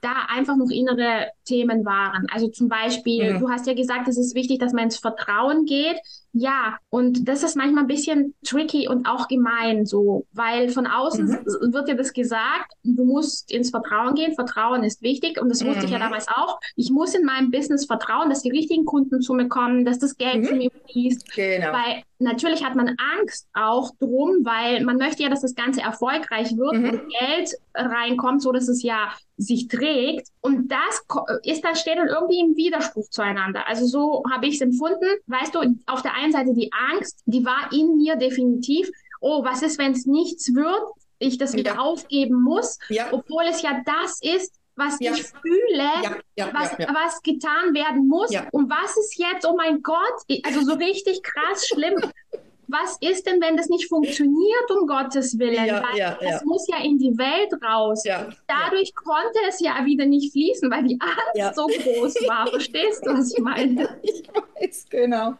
da 0.00 0.26
einfach 0.28 0.56
noch 0.56 0.70
innere 0.70 1.28
Themen 1.44 1.84
waren. 1.84 2.26
Also 2.32 2.48
zum 2.48 2.68
Beispiel, 2.68 3.34
mhm. 3.34 3.40
du 3.40 3.50
hast 3.50 3.66
ja 3.66 3.74
gesagt, 3.74 4.08
es 4.08 4.18
ist 4.18 4.34
wichtig, 4.34 4.58
dass 4.58 4.72
man 4.72 4.84
ins 4.84 4.98
Vertrauen 4.98 5.66
geht. 5.66 5.98
Ja, 6.32 6.78
und 6.90 7.28
das 7.28 7.42
ist 7.42 7.56
manchmal 7.56 7.84
ein 7.84 7.88
bisschen 7.88 8.34
tricky 8.44 8.88
und 8.88 9.06
auch 9.06 9.26
gemein 9.26 9.84
so, 9.84 10.26
weil 10.32 10.68
von 10.68 10.86
außen 10.86 11.26
mhm. 11.26 11.72
wird 11.72 11.88
dir 11.88 11.96
das 11.96 12.12
gesagt, 12.12 12.72
du 12.84 13.04
musst 13.04 13.50
ins 13.50 13.70
Vertrauen 13.70 14.14
gehen, 14.14 14.34
Vertrauen 14.34 14.84
ist 14.84 15.02
wichtig 15.02 15.40
und 15.40 15.48
das 15.48 15.64
wusste 15.64 15.86
ich 15.86 15.90
ja 15.90 15.98
mhm. 15.98 16.02
damals 16.02 16.28
auch. 16.28 16.60
Ich 16.76 16.90
muss 16.90 17.14
in 17.14 17.24
meinem 17.24 17.50
Business 17.50 17.86
vertrauen, 17.86 18.30
dass 18.30 18.42
die 18.42 18.50
richtigen 18.50 18.84
Kunden 18.84 19.20
zu 19.20 19.34
mir 19.34 19.48
kommen, 19.48 19.84
dass 19.84 19.98
das 19.98 20.16
Geld 20.16 20.46
zu 20.46 20.52
mhm. 20.52 20.58
mir 20.58 20.70
fließt. 20.88 21.34
Genau. 21.34 21.72
Weil 21.72 22.04
natürlich 22.20 22.64
hat 22.64 22.76
man 22.76 22.94
Angst 23.18 23.48
auch 23.52 23.90
drum, 23.98 24.44
weil 24.44 24.84
man 24.84 24.98
möchte 24.98 25.24
ja, 25.24 25.28
dass 25.28 25.40
das 25.40 25.56
Ganze 25.56 25.80
erfolgreich 25.80 26.56
wird 26.56 26.74
mhm. 26.74 26.90
und 26.90 27.00
Geld 27.18 27.54
reinkommt, 27.74 28.42
so 28.42 28.52
dass 28.52 28.68
es 28.68 28.82
ja 28.82 29.12
sich 29.36 29.68
trägt. 29.68 30.28
Und 30.40 30.68
das 30.68 31.02
ist 31.42 31.64
dann 31.64 31.76
steht 31.76 31.98
dann 31.98 32.08
irgendwie 32.08 32.40
im 32.40 32.56
Widerspruch 32.56 33.08
zueinander. 33.10 33.66
Also 33.66 33.86
so 33.86 34.22
habe 34.30 34.46
ich 34.46 34.56
es 34.56 34.60
empfunden. 34.60 35.06
Weißt 35.26 35.54
du, 35.54 35.60
auf 35.86 36.02
der 36.02 36.14
einen 36.14 36.32
Seite 36.32 36.54
die 36.54 36.70
Angst, 36.72 37.22
die 37.26 37.44
war 37.44 37.72
in 37.72 37.96
mir 37.96 38.16
definitiv. 38.16 38.90
Oh, 39.20 39.44
was 39.44 39.62
ist, 39.62 39.78
wenn 39.78 39.92
es 39.92 40.06
nichts 40.06 40.54
wird? 40.54 40.82
Ich 41.18 41.36
das 41.36 41.54
wieder 41.54 41.74
ja. 41.74 41.80
aufgeben 41.80 42.40
muss, 42.40 42.78
ja. 42.88 43.08
obwohl 43.12 43.44
es 43.44 43.60
ja 43.60 43.82
das 43.84 44.20
ist, 44.22 44.54
was 44.74 44.98
ja. 45.00 45.12
ich 45.12 45.24
fühle, 45.24 46.16
was, 46.36 46.72
was 46.78 47.22
getan 47.22 47.74
werden 47.74 48.08
muss. 48.08 48.30
Und 48.52 48.70
was 48.70 48.96
ist 48.96 49.18
jetzt, 49.18 49.46
oh 49.46 49.54
mein 49.54 49.82
Gott, 49.82 49.98
also 50.44 50.62
so 50.62 50.74
richtig 50.74 51.22
krass 51.22 51.66
schlimm 51.66 52.00
was 52.70 52.96
ist 53.00 53.26
denn, 53.26 53.40
wenn 53.40 53.56
das 53.56 53.68
nicht 53.68 53.88
funktioniert, 53.88 54.70
um 54.70 54.86
Gottes 54.86 55.38
Willen? 55.38 55.66
Ja, 55.66 55.82
weil 55.82 55.98
ja, 55.98 56.18
das 56.20 56.40
ja. 56.40 56.40
muss 56.44 56.66
ja 56.68 56.82
in 56.84 56.98
die 56.98 57.16
Welt 57.16 57.52
raus. 57.62 58.02
Dadurch 58.04 58.94
konnte 58.94 59.38
es 59.48 59.60
ja 59.60 59.84
wieder 59.84 60.06
nicht 60.06 60.32
fließen, 60.32 60.70
weil 60.70 60.84
die 60.84 60.98
Angst 61.00 61.56
so 61.56 61.66
groß 61.66 62.14
war. 62.28 62.46
Verstehst 62.48 63.04
du, 63.04 63.10
was 63.12 63.32
ich 63.32 63.38
meine? 63.42 63.88
Ich 64.02 64.22
weiß 64.32 64.86
genau. 64.90 65.34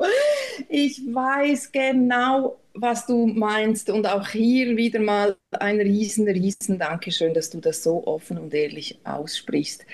Ich 0.68 1.00
weiß 1.14 1.72
genau, 1.72 2.56
was 2.74 3.06
du 3.06 3.26
meinst. 3.26 3.90
Und 3.90 4.06
auch 4.06 4.28
hier 4.28 4.76
wieder 4.76 5.00
mal 5.00 5.36
ein 5.52 5.80
riesen, 5.80 6.28
riesen 6.28 6.78
Dankeschön, 6.78 7.34
dass 7.34 7.50
du 7.50 7.60
das 7.60 7.82
so 7.82 8.06
offen 8.06 8.38
und 8.38 8.54
ehrlich 8.54 8.98
aussprichst. 9.04 9.84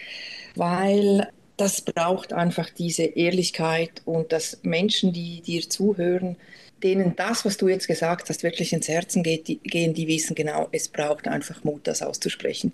Weil 0.55 1.29
das 1.57 1.81
braucht 1.81 2.33
einfach 2.33 2.70
diese 2.70 3.05
Ehrlichkeit 3.05 4.03
und 4.05 4.33
dass 4.33 4.61
Menschen, 4.62 5.12
die 5.12 5.40
dir 5.40 5.68
zuhören, 5.68 6.37
denen 6.83 7.17
das, 7.17 7.45
was 7.45 7.57
du 7.57 7.69
jetzt 7.69 7.87
gesagt 7.87 8.29
hast, 8.29 8.43
wirklich 8.43 8.73
ins 8.73 8.89
Herzen 8.89 9.23
geht, 9.23 9.49
die, 9.49 9.59
gehen, 9.59 9.95
die 9.95 10.07
wissen 10.09 10.35
genau, 10.35 10.69
es 10.73 10.89
braucht 10.89 11.29
einfach 11.29 11.65
Mut, 11.65 11.87
das 11.87 12.03
auszusprechen. 12.03 12.73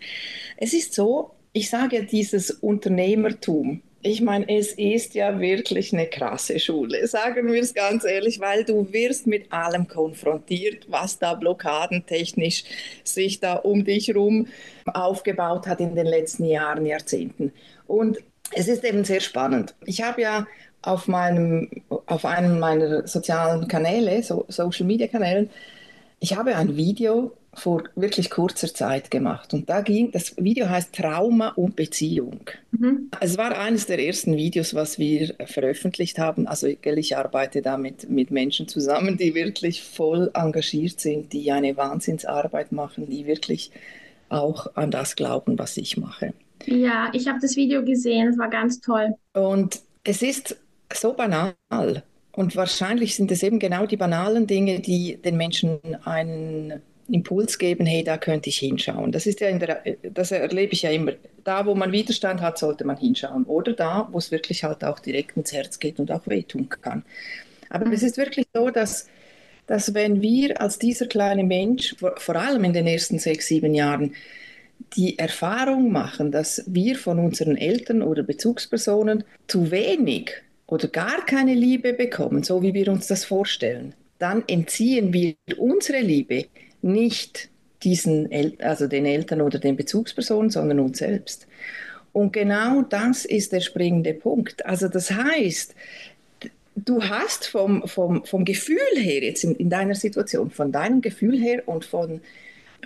Es 0.56 0.72
ist 0.72 0.94
so, 0.94 1.32
ich 1.52 1.70
sage 1.70 2.04
dieses 2.04 2.50
Unternehmertum, 2.50 3.82
ich 4.04 4.20
meine, 4.20 4.48
es 4.48 4.72
ist 4.72 5.14
ja 5.14 5.38
wirklich 5.38 5.92
eine 5.92 6.08
krasse 6.08 6.58
Schule, 6.58 7.06
sagen 7.06 7.52
wir 7.52 7.62
es 7.62 7.72
ganz 7.72 8.04
ehrlich, 8.04 8.40
weil 8.40 8.64
du 8.64 8.92
wirst 8.92 9.28
mit 9.28 9.52
allem 9.52 9.86
konfrontiert, 9.86 10.86
was 10.90 11.20
da 11.20 11.34
blockadentechnisch 11.34 12.64
sich 13.04 13.38
da 13.38 13.54
um 13.54 13.84
dich 13.84 14.08
herum 14.08 14.48
aufgebaut 14.86 15.68
hat 15.68 15.80
in 15.80 15.94
den 15.94 16.06
letzten 16.06 16.46
Jahren, 16.46 16.84
Jahrzehnten. 16.84 17.52
Und 17.86 18.18
es 18.50 18.66
ist 18.66 18.82
eben 18.82 19.04
sehr 19.04 19.20
spannend. 19.20 19.76
Ich 19.86 20.02
habe 20.02 20.22
ja 20.22 20.46
auf, 20.82 21.08
meinem, 21.08 21.68
auf 22.06 22.24
einem 22.24 22.58
meiner 22.58 23.06
sozialen 23.06 23.68
Kanäle, 23.68 24.22
so 24.22 24.44
Social 24.48 24.86
Media 24.86 25.06
Kanälen, 25.06 25.50
ich 26.20 26.36
habe 26.36 26.54
ein 26.54 26.76
Video 26.76 27.32
vor 27.54 27.84
wirklich 27.96 28.30
kurzer 28.30 28.72
Zeit 28.72 29.10
gemacht. 29.10 29.52
Und 29.52 29.68
da 29.68 29.82
ging, 29.82 30.10
das 30.10 30.36
Video 30.38 30.68
heißt 30.68 30.94
Trauma 30.94 31.48
und 31.48 31.76
Beziehung. 31.76 32.40
Mhm. 32.70 33.10
Es 33.20 33.36
war 33.36 33.58
eines 33.58 33.86
der 33.86 33.98
ersten 33.98 34.36
Videos, 34.36 34.74
was 34.74 34.98
wir 34.98 35.34
veröffentlicht 35.46 36.18
haben. 36.18 36.46
Also 36.46 36.68
ich 36.68 37.16
arbeite 37.16 37.60
da 37.60 37.76
mit, 37.76 38.08
mit 38.08 38.30
Menschen 38.30 38.68
zusammen, 38.68 39.18
die 39.18 39.34
wirklich 39.34 39.82
voll 39.82 40.30
engagiert 40.32 41.00
sind, 41.00 41.32
die 41.32 41.50
eine 41.52 41.76
Wahnsinnsarbeit 41.76 42.72
machen, 42.72 43.10
die 43.10 43.26
wirklich 43.26 43.70
auch 44.30 44.74
an 44.76 44.90
das 44.90 45.14
glauben, 45.14 45.58
was 45.58 45.76
ich 45.76 45.98
mache. 45.98 46.32
Ja, 46.64 47.10
ich 47.12 47.28
habe 47.28 47.38
das 47.40 47.56
Video 47.56 47.84
gesehen, 47.84 48.28
es 48.28 48.38
war 48.38 48.48
ganz 48.48 48.80
toll. 48.80 49.14
Und 49.34 49.80
es 50.04 50.22
ist 50.22 50.56
so 50.96 51.12
banal. 51.14 51.54
Und 52.32 52.56
wahrscheinlich 52.56 53.14
sind 53.14 53.30
es 53.30 53.42
eben 53.42 53.58
genau 53.58 53.86
die 53.86 53.96
banalen 53.96 54.46
Dinge, 54.46 54.80
die 54.80 55.16
den 55.16 55.36
Menschen 55.36 55.80
einen 56.04 56.80
Impuls 57.08 57.58
geben, 57.58 57.84
hey, 57.84 58.04
da 58.04 58.16
könnte 58.16 58.48
ich 58.48 58.58
hinschauen. 58.58 59.12
Das 59.12 59.26
ist 59.26 59.40
ja 59.40 59.52
der, 59.58 59.82
das 60.02 60.32
erlebe 60.32 60.72
ich 60.72 60.82
ja 60.82 60.90
immer. 60.90 61.12
Da, 61.44 61.66
wo 61.66 61.74
man 61.74 61.92
Widerstand 61.92 62.40
hat, 62.40 62.58
sollte 62.58 62.84
man 62.84 62.96
hinschauen. 62.96 63.44
Oder 63.44 63.74
da, 63.74 64.08
wo 64.10 64.18
es 64.18 64.30
wirklich 64.30 64.64
halt 64.64 64.82
auch 64.84 64.98
direkt 64.98 65.36
ins 65.36 65.52
Herz 65.52 65.78
geht 65.78 65.98
und 65.98 66.10
auch 66.10 66.26
wehtun 66.26 66.68
kann. 66.68 67.04
Aber 67.68 67.86
mhm. 67.86 67.92
es 67.92 68.02
ist 68.02 68.16
wirklich 68.16 68.46
so, 68.54 68.70
dass, 68.70 69.08
dass 69.66 69.92
wenn 69.92 70.22
wir 70.22 70.60
als 70.60 70.78
dieser 70.78 71.06
kleine 71.06 71.44
Mensch, 71.44 71.96
vor, 71.98 72.14
vor 72.16 72.36
allem 72.36 72.64
in 72.64 72.72
den 72.72 72.86
ersten 72.86 73.18
sechs, 73.18 73.46
sieben 73.46 73.74
Jahren, 73.74 74.14
die 74.96 75.18
Erfahrung 75.18 75.92
machen, 75.92 76.32
dass 76.32 76.64
wir 76.66 76.96
von 76.96 77.18
unseren 77.18 77.56
Eltern 77.56 78.02
oder 78.02 78.22
Bezugspersonen 78.22 79.24
zu 79.48 79.70
wenig 79.70 80.32
oder 80.72 80.88
gar 80.88 81.26
keine 81.26 81.52
Liebe 81.52 81.92
bekommen, 81.92 82.42
so 82.44 82.62
wie 82.62 82.72
wir 82.72 82.88
uns 82.88 83.06
das 83.06 83.26
vorstellen, 83.26 83.94
dann 84.18 84.42
entziehen 84.46 85.12
wir 85.12 85.34
unsere 85.58 86.00
Liebe 86.00 86.46
nicht 86.80 87.50
diesen, 87.82 88.32
El 88.32 88.56
also 88.58 88.86
den 88.86 89.04
Eltern 89.04 89.42
oder 89.42 89.58
den 89.58 89.76
Bezugspersonen, 89.76 90.48
sondern 90.48 90.80
uns 90.80 90.96
selbst. 90.96 91.46
Und 92.14 92.32
genau 92.32 92.80
das 92.80 93.26
ist 93.26 93.52
der 93.52 93.60
springende 93.60 94.14
Punkt. 94.14 94.64
Also 94.64 94.88
das 94.88 95.10
heißt, 95.10 95.74
du 96.76 97.02
hast 97.02 97.46
vom, 97.46 97.86
vom, 97.86 98.24
vom 98.24 98.46
Gefühl 98.46 98.78
her, 98.96 99.22
jetzt 99.22 99.44
in, 99.44 99.54
in 99.56 99.68
deiner 99.68 99.94
Situation, 99.94 100.50
von 100.50 100.72
deinem 100.72 101.02
Gefühl 101.02 101.38
her 101.38 101.64
und 101.66 101.84
von, 101.84 102.22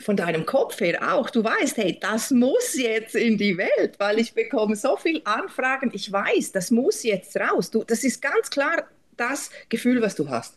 von 0.00 0.16
deinem 0.16 0.44
Kopf 0.46 0.80
her 0.80 1.14
auch, 1.14 1.30
du 1.30 1.42
weißt, 1.42 1.78
hey, 1.78 1.98
das 2.00 2.30
muss 2.30 2.76
jetzt 2.76 3.14
in 3.14 3.38
die 3.38 3.56
Welt, 3.56 3.98
weil 3.98 4.18
ich 4.18 4.34
bekomme 4.34 4.76
so 4.76 4.96
viele 4.96 5.24
Anfragen, 5.24 5.90
ich 5.94 6.10
weiß, 6.10 6.52
das 6.52 6.70
muss 6.70 7.02
jetzt 7.02 7.36
raus. 7.36 7.70
Du, 7.70 7.84
das 7.84 8.04
ist 8.04 8.20
ganz 8.20 8.50
klar 8.50 8.84
das 9.16 9.50
Gefühl, 9.68 10.02
was 10.02 10.14
du 10.14 10.28
hast. 10.28 10.56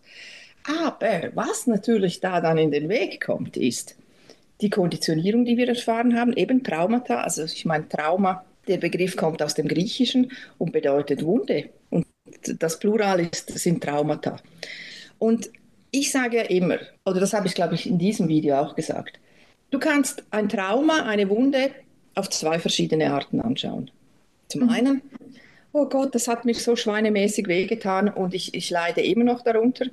Aber 0.63 1.32
was 1.34 1.67
natürlich 1.67 2.19
da 2.19 2.41
dann 2.41 2.58
in 2.58 2.71
den 2.71 2.89
Weg 2.89 3.21
kommt, 3.21 3.56
ist 3.56 3.95
die 4.62 4.69
Konditionierung, 4.69 5.45
die 5.45 5.58
wir 5.58 5.69
erfahren 5.69 6.19
haben, 6.19 6.34
eben 6.34 6.63
Traumata. 6.63 7.21
Also 7.21 7.45
ich 7.45 7.65
meine, 7.65 7.88
Trauma, 7.88 8.43
der 8.67 8.78
Begriff 8.78 9.15
kommt 9.15 9.41
aus 9.41 9.54
dem 9.54 9.67
Griechischen 9.67 10.32
und 10.58 10.73
bedeutet 10.73 11.23
Wunde. 11.23 11.69
Und 11.89 12.06
das 12.43 12.78
Plural 12.78 13.21
ist, 13.21 13.58
sind 13.58 13.82
Traumata. 13.82 14.38
Und 15.17 15.49
ich 15.91 16.12
sage 16.12 16.38
ja 16.38 16.43
immer, 16.43 16.78
oder 17.06 17.19
das 17.19 17.34
habe 17.34 17.47
ich, 17.47 17.56
glaube 17.56 17.75
ich, 17.75 17.88
in 17.88 17.97
diesem 17.97 18.28
Video 18.28 18.58
auch 18.58 18.75
gesagt, 18.75 19.19
du 19.71 19.79
kannst 19.79 20.23
ein 20.32 20.49
Trauma, 20.49 21.03
eine 21.03 21.29
Wunde 21.29 21.71
auf 22.15 22.29
zwei 22.29 22.60
verschiedene 22.60 23.13
Arten 23.13 23.41
anschauen. 23.41 23.91
Zum 24.47 24.63
mhm. 24.63 24.69
einen, 24.69 25.01
oh 25.71 25.86
Gott, 25.86 26.15
das 26.15 26.27
hat 26.27 26.45
mich 26.45 26.63
so 26.63 26.75
schweinemäßig 26.75 27.47
wehgetan 27.47 28.10
und 28.10 28.34
ich, 28.34 28.53
ich 28.53 28.69
leide 28.69 29.01
immer 29.01 29.23
noch 29.23 29.43
darunter. 29.43 29.86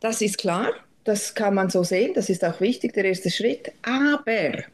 Das 0.00 0.22
ist 0.22 0.38
klar, 0.38 0.72
das 1.04 1.34
kann 1.34 1.54
man 1.54 1.70
so 1.70 1.82
sehen, 1.82 2.14
das 2.14 2.30
ist 2.30 2.44
auch 2.44 2.60
wichtig, 2.60 2.94
der 2.94 3.04
erste 3.04 3.30
Schritt. 3.30 3.72
Aber 3.82 4.64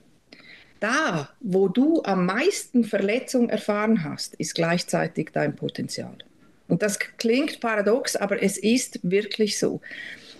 da, 0.80 1.30
wo 1.40 1.68
du 1.68 2.02
am 2.04 2.26
meisten 2.26 2.84
Verletzung 2.84 3.48
erfahren 3.48 4.04
hast, 4.04 4.34
ist 4.34 4.54
gleichzeitig 4.54 5.30
dein 5.32 5.56
Potenzial. 5.56 6.16
Und 6.68 6.82
das 6.82 6.98
klingt 6.98 7.60
paradox, 7.60 8.16
aber 8.16 8.42
es 8.42 8.58
ist 8.58 9.00
wirklich 9.02 9.58
so. 9.58 9.80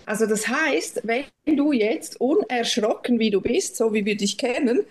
Also 0.06 0.26
das 0.26 0.46
heißt, 0.46 1.02
wenn 1.04 1.56
du 1.56 1.72
jetzt 1.72 2.20
unerschrocken, 2.20 3.18
wie 3.18 3.30
du 3.30 3.40
bist, 3.40 3.76
so 3.76 3.92
wie 3.92 4.04
wir 4.04 4.16
dich 4.16 4.38
kennen, 4.38 4.84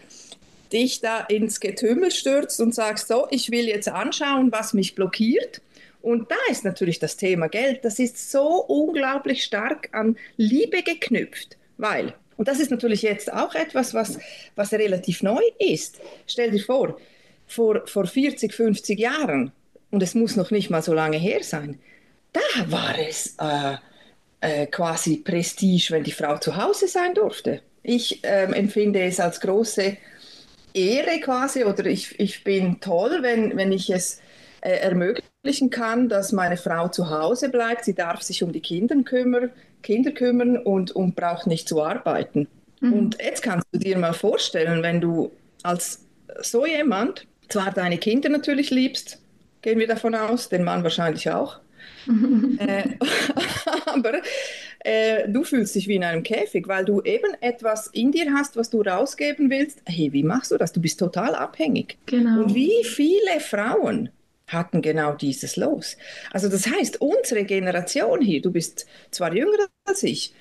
dich 0.74 1.00
da 1.00 1.22
ins 1.22 1.62
Getümmel 1.62 2.12
stürzt 2.12 2.60
und 2.60 2.76
sagst, 2.76 3.08
so, 3.08 3.28
ich 3.32 3.50
will 3.50 3.68
jetzt 3.68 3.88
anschauen, 3.88 4.52
was 4.52 4.74
mich 4.74 4.94
blockiert, 4.94 5.62
und 6.02 6.30
da 6.30 6.36
ist 6.52 6.64
natürlich 6.64 7.00
das 7.00 7.18
Thema 7.18 7.48
Geld, 7.48 7.84
das 7.84 7.98
ist 7.98 8.32
so 8.32 8.64
unglaublich 8.68 9.44
stark 9.44 9.90
an 9.92 10.18
Liebe 10.38 10.84
geknüpft, 10.84 11.58
weil, 11.78 12.14
und 12.38 12.48
das 12.48 12.60
ist 12.60 12.70
natürlich 12.70 13.02
jetzt 13.02 13.34
auch 13.34 13.56
etwas, 13.56 13.96
was, 13.96 14.20
was 14.56 14.72
relativ 14.74 15.24
neu 15.24 15.42
ist. 15.58 16.00
Stell 16.28 16.52
dir 16.52 16.62
vor, 16.62 17.00
vor, 17.48 17.88
vor 17.88 18.06
40, 18.06 18.54
50 18.54 19.00
Jahren, 19.00 19.52
und 19.90 20.04
es 20.04 20.14
muss 20.14 20.36
noch 20.36 20.52
nicht 20.52 20.70
mal 20.70 20.84
so 20.84 20.94
lange 20.94 21.18
her 21.18 21.42
sein, 21.42 21.80
da 22.34 22.70
war 22.70 23.00
es 23.00 23.36
äh, 23.40 23.78
äh, 24.46 24.68
quasi 24.68 25.18
Prestige, 25.18 25.88
wenn 25.92 26.04
die 26.04 26.12
Frau 26.12 26.38
zu 26.38 26.56
Hause 26.56 26.88
sein 26.88 27.14
durfte. 27.14 27.62
Ich 27.84 28.22
ähm, 28.24 28.54
empfinde 28.54 29.02
es 29.02 29.20
als 29.20 29.40
große 29.40 29.98
Ehre 30.74 31.20
quasi, 31.20 31.64
oder 31.64 31.86
ich, 31.86 32.20
ich 32.20 32.44
bin 32.44 32.80
toll, 32.80 33.20
wenn, 33.22 33.56
wenn 33.56 33.72
ich 33.72 33.90
es 33.90 34.20
äh, 34.62 34.78
ermögliche 34.80 35.30
ermöglichen 35.46 35.70
kann, 35.70 36.10
dass 36.10 36.32
meine 36.32 36.58
Frau 36.58 36.88
zu 36.88 37.10
Hause 37.10 37.50
bleibt. 37.50 37.86
Sie 37.86 37.94
darf 37.94 38.22
sich 38.24 38.42
um 38.42 38.52
die 38.52 38.62
Kinder 38.62 38.96
kümmern, 39.04 39.52
Kinder 39.84 40.12
kümmern 40.12 40.58
und, 40.58 40.92
und 40.92 41.16
braucht 41.16 41.46
nicht 41.46 41.70
zu 41.70 41.84
arbeiten. 41.84 42.48
Mhm. 42.82 42.94
Und 42.94 43.18
jetzt 43.24 43.44
kannst 43.44 43.68
du 43.72 43.80
dir 43.80 43.98
mal 43.98 44.14
vorstellen, 44.14 44.82
wenn 44.82 45.02
du 45.02 45.32
als 45.62 46.04
so 46.42 46.66
jemand 46.66 47.28
zwar 47.48 47.72
deine 47.72 48.00
Kinder 48.00 48.30
natürlich 48.30 48.72
liebst, 48.72 49.20
gehen 49.62 49.78
wir 49.78 49.88
davon 49.88 50.16
aus, 50.16 50.50
den 50.50 50.64
Mann 50.64 50.84
wahrscheinlich 50.84 51.30
auch, 51.30 51.60
äh, 52.58 52.84
aber 53.96 54.22
äh, 54.80 55.28
du 55.28 55.44
fühlst 55.44 55.76
dich 55.76 55.88
wie 55.88 55.96
in 55.96 56.04
einem 56.04 56.24
Käfig, 56.24 56.68
weil 56.68 56.86
du 56.86 57.02
eben 57.02 57.34
etwas 57.42 57.88
in 57.88 58.12
dir 58.12 58.34
hast, 58.34 58.56
was 58.56 58.70
du 58.70 58.82
rausgeben 58.82 59.50
willst. 59.50 59.82
Hey, 59.86 60.12
wie 60.14 60.24
machst 60.24 60.52
du 60.52 60.58
das? 60.58 60.72
Du 60.72 60.82
bist 60.82 61.00
total 61.00 61.36
abhängig. 61.36 61.98
Genau. 62.06 62.44
Und 62.44 62.56
wie 62.56 62.84
viele 62.84 63.40
Frauen 63.40 64.10
hatten 64.48 64.82
genau 64.82 65.14
dieses 65.14 65.56
los. 65.56 65.98
Also 66.32 66.50
das 66.50 66.68
heißt, 66.68 67.02
unsere 67.02 67.46
Generation 67.46 68.22
hier, 68.22 68.42
du 68.42 68.52
bist 68.52 68.86
zwar 69.12 69.34
jünger 69.34 69.68
als 69.86 70.04
ich, 70.04 70.34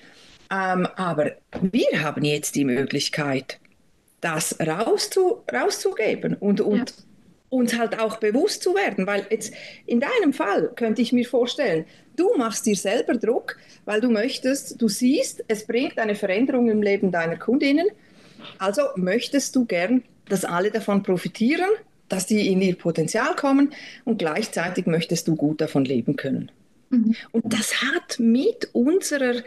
ähm, 0.50 0.86
aber 0.96 1.32
wir 1.62 2.02
haben 2.02 2.24
jetzt 2.24 2.54
die 2.54 2.64
Möglichkeit, 2.64 3.58
das 4.20 4.58
rauszu, 4.60 5.42
rauszugeben 5.52 6.34
und, 6.34 6.60
und 6.60 6.90
ja. 6.90 6.96
Uns 7.54 7.78
halt 7.78 7.98
auch 7.98 8.18
bewusst 8.18 8.62
zu 8.62 8.74
werden, 8.74 9.06
weil 9.06 9.26
jetzt 9.30 9.52
in 9.86 10.00
deinem 10.00 10.32
Fall 10.32 10.70
könnte 10.74 11.02
ich 11.02 11.12
mir 11.12 11.26
vorstellen, 11.26 11.84
du 12.16 12.34
machst 12.36 12.66
dir 12.66 12.76
selber 12.76 13.14
Druck, 13.14 13.56
weil 13.84 14.00
du 14.00 14.10
möchtest, 14.10 14.80
du 14.80 14.88
siehst, 14.88 15.44
es 15.48 15.66
bringt 15.66 15.98
eine 15.98 16.14
Veränderung 16.14 16.70
im 16.70 16.82
Leben 16.82 17.10
deiner 17.10 17.36
Kundinnen, 17.36 17.86
also 18.58 18.82
möchtest 18.96 19.56
du 19.56 19.64
gern, 19.64 20.02
dass 20.28 20.44
alle 20.44 20.70
davon 20.70 21.02
profitieren 21.02 21.70
dass 22.08 22.26
die 22.26 22.48
in 22.48 22.60
ihr 22.60 22.76
Potenzial 22.76 23.34
kommen 23.34 23.72
und 24.04 24.18
gleichzeitig 24.18 24.86
möchtest 24.86 25.28
du 25.28 25.36
gut 25.36 25.60
davon 25.60 25.84
leben 25.84 26.16
können. 26.16 26.50
Mhm. 26.90 27.14
Und 27.32 27.52
das 27.52 27.82
hat 27.82 28.18
mit 28.18 28.68
unserer, 28.72 29.42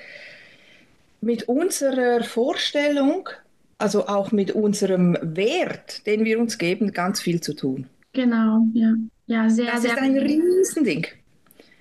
mit 1.22 1.48
unserer 1.48 2.24
Vorstellung, 2.24 3.30
also 3.78 4.08
auch 4.08 4.32
mit 4.32 4.52
unserem 4.52 5.18
Wert, 5.22 6.06
den 6.08 6.26
wir 6.26 6.40
uns 6.40 6.58
geben, 6.58 6.94
ganz 6.94 7.22
viel 7.22 7.42
zu 7.42 7.54
tun. 7.54 7.88
Genau, 8.18 8.66
ja. 8.74 8.94
Ja, 9.28 9.50
sehr, 9.50 9.72
das 9.74 9.82
sehr. 9.84 9.92
Das 9.92 10.02
ist 10.02 10.08
ein 10.08 10.18
Riesending. 10.18 11.06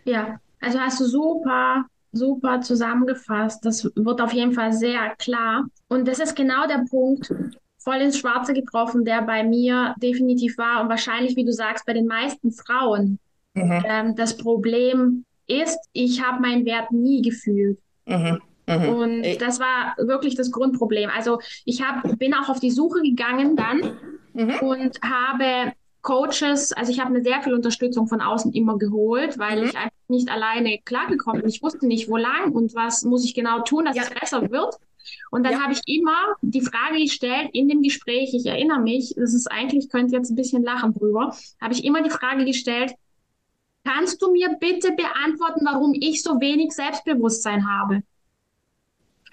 Ja, 0.05 0.39
also 0.61 0.79
hast 0.79 1.01
du 1.01 1.07
super 1.07 1.87
super 2.17 2.61
zusammengefasst. 2.61 3.65
Das 3.65 3.85
wird 3.95 4.21
auf 4.21 4.33
jeden 4.33 4.53
Fall 4.53 4.73
sehr 4.73 5.15
klar. 5.19 5.67
Und 5.89 6.09
das 6.09 6.19
ist 6.19 6.35
genau 6.35 6.67
der 6.67 6.85
Punkt, 6.91 7.33
voll 7.79 7.97
ins 7.97 8.19
Schwarze 8.19 8.53
getroffen, 8.53 9.05
der 9.05 9.23
bei 9.23 9.45
mir 9.45 9.95
definitiv 10.03 10.59
war 10.59 10.83
und 10.83 10.89
wahrscheinlich, 10.89 11.37
wie 11.37 11.45
du 11.45 11.53
sagst, 11.53 11.87
bei 11.87 11.93
den 11.93 12.07
meisten 12.07 12.51
Frauen 12.51 13.19
mhm. 13.55 13.85
ähm, 13.87 14.17
das 14.17 14.37
Problem 14.37 15.25
ist, 15.47 15.79
ich 15.93 16.25
habe 16.25 16.43
meinen 16.43 16.65
Wert 16.65 16.91
nie 16.91 17.23
gefühlt. 17.23 17.79
Mhm. 18.07 18.41
Mhm. 18.67 18.89
Und 18.89 19.41
das 19.41 19.61
war 19.61 19.95
wirklich 19.99 20.35
das 20.35 20.51
Grundproblem. 20.51 21.09
Also 21.15 21.39
ich 21.65 21.83
hab, 21.83 22.19
bin 22.19 22.35
auch 22.35 22.49
auf 22.49 22.59
die 22.59 22.73
Suche 22.73 23.01
gegangen 23.03 23.55
dann 23.55 23.81
mhm. 24.33 24.55
und 24.61 25.01
habe 25.03 25.73
Coaches, 26.07 26.73
also 26.73 26.93
ich 26.93 27.01
habe 27.01 27.13
mir 27.13 27.23
sehr 27.25 27.43
viel 27.43 27.53
Unterstützung 27.53 28.07
von 28.07 28.21
außen 28.21 28.53
immer 28.53 28.79
geholt, 28.79 29.39
weil 29.39 29.61
mhm. 29.61 29.69
ich 29.69 29.77
einfach 29.77 29.91
nicht 30.07 30.31
alleine 30.31 30.79
klargekommen 30.85 31.41
bin. 31.41 31.51
Ich 31.51 31.65
wusste 31.65 31.85
nicht, 31.89 32.09
wo 32.09 32.17
lang 32.17 32.53
und 32.53 32.77
was 32.77 33.03
muss 33.03 33.25
ich 33.25 33.35
genau 33.35 33.63
tun, 33.63 33.87
dass 33.87 33.97
ja. 33.97 34.05
es 34.05 34.11
besser 34.11 34.49
wird. 34.53 34.77
Und 35.33 35.45
dann 35.45 35.55
ja. 35.55 35.63
habe 35.63 35.73
ich 35.73 35.81
immer 35.87 36.17
die 36.43 36.61
Frage 36.61 37.01
gestellt 37.01 37.51
in 37.55 37.69
dem 37.69 37.83
Gespräch, 37.83 38.33
ich 38.35 38.47
erinnere 38.47 38.79
mich, 38.79 39.15
das 39.17 39.35
ist 39.35 39.51
eigentlich, 39.51 39.89
könnt 39.89 40.13
jetzt 40.13 40.31
ein 40.31 40.37
bisschen 40.37 40.63
lachen 40.63 40.95
drüber, 40.95 41.35
habe 41.61 41.75
ich 41.75 41.85
immer 41.85 42.03
die 42.03 42.11
Frage 42.11 42.45
gestellt, 42.45 42.95
kannst 43.85 44.23
du 44.23 44.31
mir 44.31 44.57
bitte 44.61 44.93
beantworten, 44.93 45.67
warum 45.67 45.93
ich 45.93 46.23
so 46.23 46.41
wenig 46.41 46.71
Selbstbewusstsein 46.71 47.69
habe? 47.69 48.05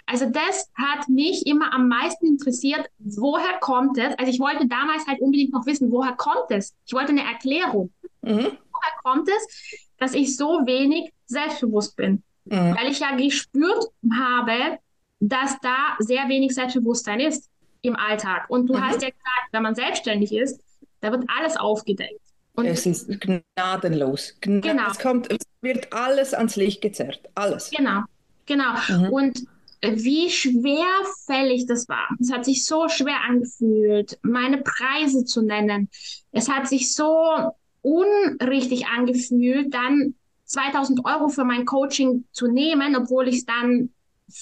Also 0.05 0.29
das 0.29 0.69
hat 0.75 1.07
mich 1.07 1.47
immer 1.47 1.73
am 1.73 1.87
meisten 1.87 2.27
interessiert, 2.27 2.89
woher 2.99 3.57
kommt 3.59 3.97
es? 3.97 4.17
Also 4.17 4.31
ich 4.31 4.39
wollte 4.39 4.67
damals 4.67 5.07
halt 5.07 5.21
unbedingt 5.21 5.53
noch 5.53 5.65
wissen, 5.65 5.91
woher 5.91 6.13
kommt 6.13 6.49
es? 6.49 6.75
Ich 6.85 6.93
wollte 6.93 7.09
eine 7.09 7.23
Erklärung. 7.23 7.91
Mhm. 8.21 8.57
Woher 8.71 8.93
kommt 9.03 9.29
es, 9.29 9.87
dass 9.97 10.13
ich 10.13 10.35
so 10.35 10.65
wenig 10.65 11.11
selbstbewusst 11.25 11.95
bin? 11.95 12.23
Mhm. 12.45 12.75
Weil 12.77 12.91
ich 12.91 12.99
ja 12.99 13.15
gespürt 13.15 13.85
habe, 14.11 14.79
dass 15.19 15.57
da 15.61 15.95
sehr 15.99 16.27
wenig 16.27 16.53
Selbstbewusstsein 16.53 17.21
ist 17.21 17.49
im 17.81 17.95
Alltag. 17.95 18.49
Und 18.49 18.67
du 18.67 18.73
mhm. 18.73 18.81
hast 18.81 19.01
ja 19.01 19.09
gesagt, 19.09 19.47
wenn 19.51 19.63
man 19.63 19.75
selbstständig 19.75 20.33
ist, 20.33 20.61
da 20.99 21.11
wird 21.11 21.25
alles 21.37 21.55
aufgedeckt. 21.55 22.19
Und 22.55 22.65
es 22.65 22.85
ist 22.85 23.09
gnadenlos. 23.19 24.35
Gna 24.41 24.59
genau. 24.59 24.91
Es, 24.91 24.99
kommt, 24.99 25.31
es 25.31 25.39
wird 25.61 25.91
alles 25.91 26.33
ans 26.33 26.55
Licht 26.55 26.81
gezerrt. 26.81 27.19
Alles. 27.35 27.71
Genau. 27.71 28.01
Genau. 28.45 28.73
Mhm. 28.89 29.09
Und 29.09 29.45
wie 29.83 30.29
schwerfällig 30.29 31.65
das 31.65 31.89
war. 31.89 32.07
Es 32.19 32.31
hat 32.31 32.45
sich 32.45 32.65
so 32.65 32.87
schwer 32.87 33.21
angefühlt, 33.27 34.17
meine 34.21 34.59
Preise 34.59 35.25
zu 35.25 35.41
nennen. 35.41 35.89
Es 36.31 36.49
hat 36.49 36.67
sich 36.67 36.95
so 36.95 37.51
unrichtig 37.81 38.87
angefühlt, 38.87 39.73
dann 39.73 40.15
2000 40.45 41.05
Euro 41.05 41.27
für 41.27 41.43
mein 41.43 41.65
Coaching 41.65 42.25
zu 42.31 42.47
nehmen, 42.47 42.95
obwohl 42.95 43.27
ich 43.27 43.37
es 43.37 43.45
dann 43.45 43.89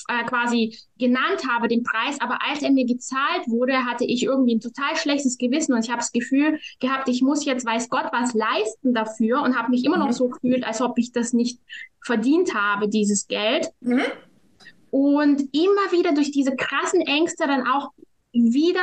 äh, 0.07 0.23
quasi 0.25 0.77
genannt 0.97 1.47
habe, 1.49 1.67
den 1.67 1.83
Preis. 1.83 2.19
Aber 2.19 2.39
als 2.47 2.61
er 2.61 2.71
mir 2.71 2.85
gezahlt 2.85 3.47
wurde, 3.47 3.85
hatte 3.85 4.05
ich 4.05 4.23
irgendwie 4.23 4.55
ein 4.55 4.59
total 4.59 4.95
schlechtes 4.95 5.37
Gewissen 5.37 5.73
und 5.73 5.83
ich 5.83 5.89
habe 5.89 5.99
das 5.99 6.11
Gefühl 6.11 6.59
gehabt, 6.79 7.09
ich 7.09 7.21
muss 7.21 7.45
jetzt, 7.45 7.65
weiß 7.65 7.89
Gott, 7.89 8.09
was 8.11 8.33
leisten 8.33 8.93
dafür 8.93 9.41
und 9.41 9.57
habe 9.57 9.71
mich 9.71 9.83
immer 9.83 9.97
noch 9.97 10.07
mhm. 10.07 10.13
so 10.13 10.29
gefühlt, 10.29 10.63
als 10.65 10.81
ob 10.81 10.97
ich 10.97 11.11
das 11.11 11.33
nicht 11.33 11.59
verdient 12.03 12.53
habe, 12.53 12.89
dieses 12.89 13.27
Geld. 13.27 13.71
Mhm. 13.79 14.01
Und 14.91 15.41
immer 15.53 15.91
wieder 15.91 16.13
durch 16.13 16.31
diese 16.31 16.55
krassen 16.55 17.01
Ängste 17.01 17.47
dann 17.47 17.65
auch 17.67 17.89
wieder 18.33 18.81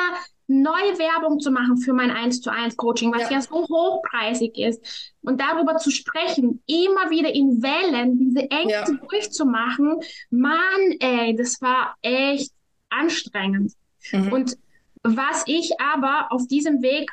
neue 0.49 0.99
Werbung 0.99 1.41
zu 1.41 1.51
machen 1.51 1.77
für 1.77 1.93
mein 1.93 2.11
1 2.11 2.41
zu 2.41 2.51
1 2.51 2.77
Coaching, 2.77 3.13
was 3.13 3.23
ja. 3.23 3.33
ja. 3.33 3.43
so 3.43 3.69
hochpreisig 3.69 4.57
ist. 4.57 5.15
Und 5.21 5.41
darüber 5.41 5.77
zu 5.77 5.91
sprechen, 5.91 6.63
immer 6.67 7.11
wieder 7.11 7.35
in 7.35 7.63
Wellen, 7.63 8.19
diese 8.19 8.51
Ängste 8.51 8.93
ja. 8.93 9.07
durchzumachen, 9.09 10.01
Mann, 10.31 10.97
ey, 11.01 11.37
das 11.37 11.61
war 11.61 11.97
echt 12.01 12.51
anstrengend. 12.89 13.73
Mhm. 14.11 14.33
Und 14.33 14.57
was 15.03 15.45
ich 15.47 15.73
aber 15.81 16.29
auf 16.31 16.47
diesem 16.49 16.83
Weg 16.83 17.11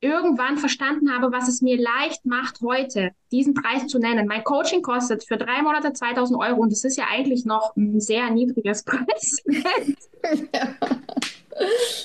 irgendwann 0.00 0.56
verstanden 0.56 1.12
habe, 1.12 1.30
was 1.32 1.48
es 1.48 1.60
mir 1.60 1.80
leicht 1.80 2.24
macht, 2.24 2.60
heute 2.62 3.10
diesen 3.30 3.54
Preis 3.54 3.86
zu 3.86 3.98
nennen. 3.98 4.26
Mein 4.26 4.44
Coaching 4.44 4.82
kostet 4.82 5.24
für 5.24 5.36
drei 5.36 5.62
Monate 5.62 5.92
2000 5.92 6.38
Euro 6.38 6.62
und 6.62 6.72
das 6.72 6.84
ist 6.84 6.96
ja 6.96 7.04
eigentlich 7.10 7.44
noch 7.44 7.76
ein 7.76 8.00
sehr 8.00 8.30
niedriges 8.30 8.82
Preis. 8.84 9.42
ja. 9.46 10.74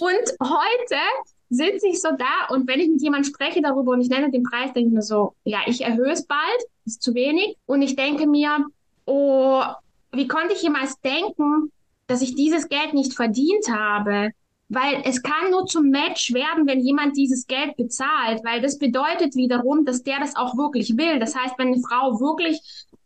Und 0.02 0.50
heute 0.50 1.02
sitze 1.50 1.88
ich 1.88 2.02
so 2.02 2.10
da 2.18 2.54
und 2.54 2.68
wenn 2.68 2.80
ich 2.80 2.90
mit 2.90 3.02
jemandem 3.02 3.32
spreche 3.32 3.62
darüber 3.62 3.94
und 3.94 4.02
ich 4.02 4.10
nenne 4.10 4.30
den 4.30 4.44
Preis, 4.44 4.74
denke 4.74 4.90
ich 4.90 4.94
mir 4.94 5.02
so, 5.02 5.34
ja, 5.46 5.60
ich 5.66 5.82
erhöhe 5.82 6.12
es 6.12 6.26
bald, 6.26 6.64
ist 6.86 7.02
zu 7.02 7.14
wenig. 7.14 7.58
Und 7.66 7.82
ich 7.82 7.96
denke 7.96 8.28
mir, 8.28 8.66
oh, 9.06 9.64
wie 10.12 10.28
konnte 10.28 10.54
ich 10.54 10.62
jemals 10.62 11.00
denken, 11.02 11.72
dass 12.08 12.22
ich 12.22 12.36
dieses 12.36 12.68
Geld 12.68 12.94
nicht 12.94 13.14
verdient 13.14 13.70
habe? 13.70 14.32
Weil 14.68 15.04
es 15.06 15.22
kann 15.22 15.52
nur 15.52 15.68
zum 15.68 15.90
Match 15.90 16.34
werden, 16.34 16.66
wenn 16.66 16.80
jemand 16.80 17.16
dieses 17.16 17.46
Geld 17.46 17.76
bezahlt, 17.78 18.44
weil 18.44 18.62
das 18.62 18.80
bedeutet 18.80 19.36
wiederum, 19.36 19.86
dass 19.86 20.02
der 20.02 20.20
das 20.20 20.36
auch 20.36 20.58
wirklich 20.58 20.98
will. 20.98 21.20
Das 21.20 21.36
heißt, 21.36 21.54
wenn 21.58 21.68
eine 21.68 21.82
Frau 21.82 22.20
wirklich 22.20 22.60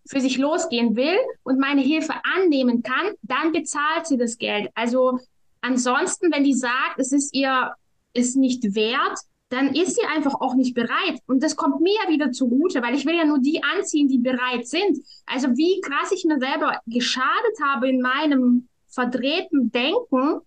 für 0.08 0.22
sich 0.22 0.38
losgehen 0.38 0.96
will 0.96 1.18
und 1.44 1.60
meine 1.60 1.82
Hilfe 1.82 2.14
annehmen 2.38 2.82
kann, 2.82 3.14
dann 3.22 3.52
bezahlt 3.52 4.08
sie 4.08 4.18
das 4.18 4.38
Geld. 4.38 4.70
Also 4.74 5.20
Ansonsten, 5.62 6.32
wenn 6.32 6.44
die 6.44 6.54
sagt, 6.54 6.98
es 6.98 7.12
ist 7.12 7.34
ihr 7.34 7.74
ist 8.14 8.36
nicht 8.36 8.76
wert, 8.76 9.20
dann 9.50 9.74
ist 9.74 9.96
sie 9.96 10.06
einfach 10.06 10.36
auch 10.42 10.56
nicht 10.56 10.74
bereit. 10.74 11.20
Und 11.28 11.44
das 11.44 11.56
kommt 11.56 11.82
mir 11.82 11.94
ja 12.04 12.10
wieder 12.10 12.32
zugute, 12.32 12.82
weil 12.82 12.96
ich 12.96 13.06
will 13.06 13.16
ja 13.16 13.26
nur 13.26 13.40
die 13.40 13.62
anziehen, 13.64 14.08
die 14.08 14.20
bereit 14.20 14.68
sind. 14.68 14.98
Also 15.26 15.50
wie 15.58 15.82
krass 15.82 16.12
ich 16.12 16.26
mir 16.26 16.40
selber 16.40 16.80
geschadet 16.86 17.58
habe 17.64 17.90
in 17.90 18.02
meinem 18.02 18.68
verdrehten 18.88 19.72
Denken, 19.72 20.42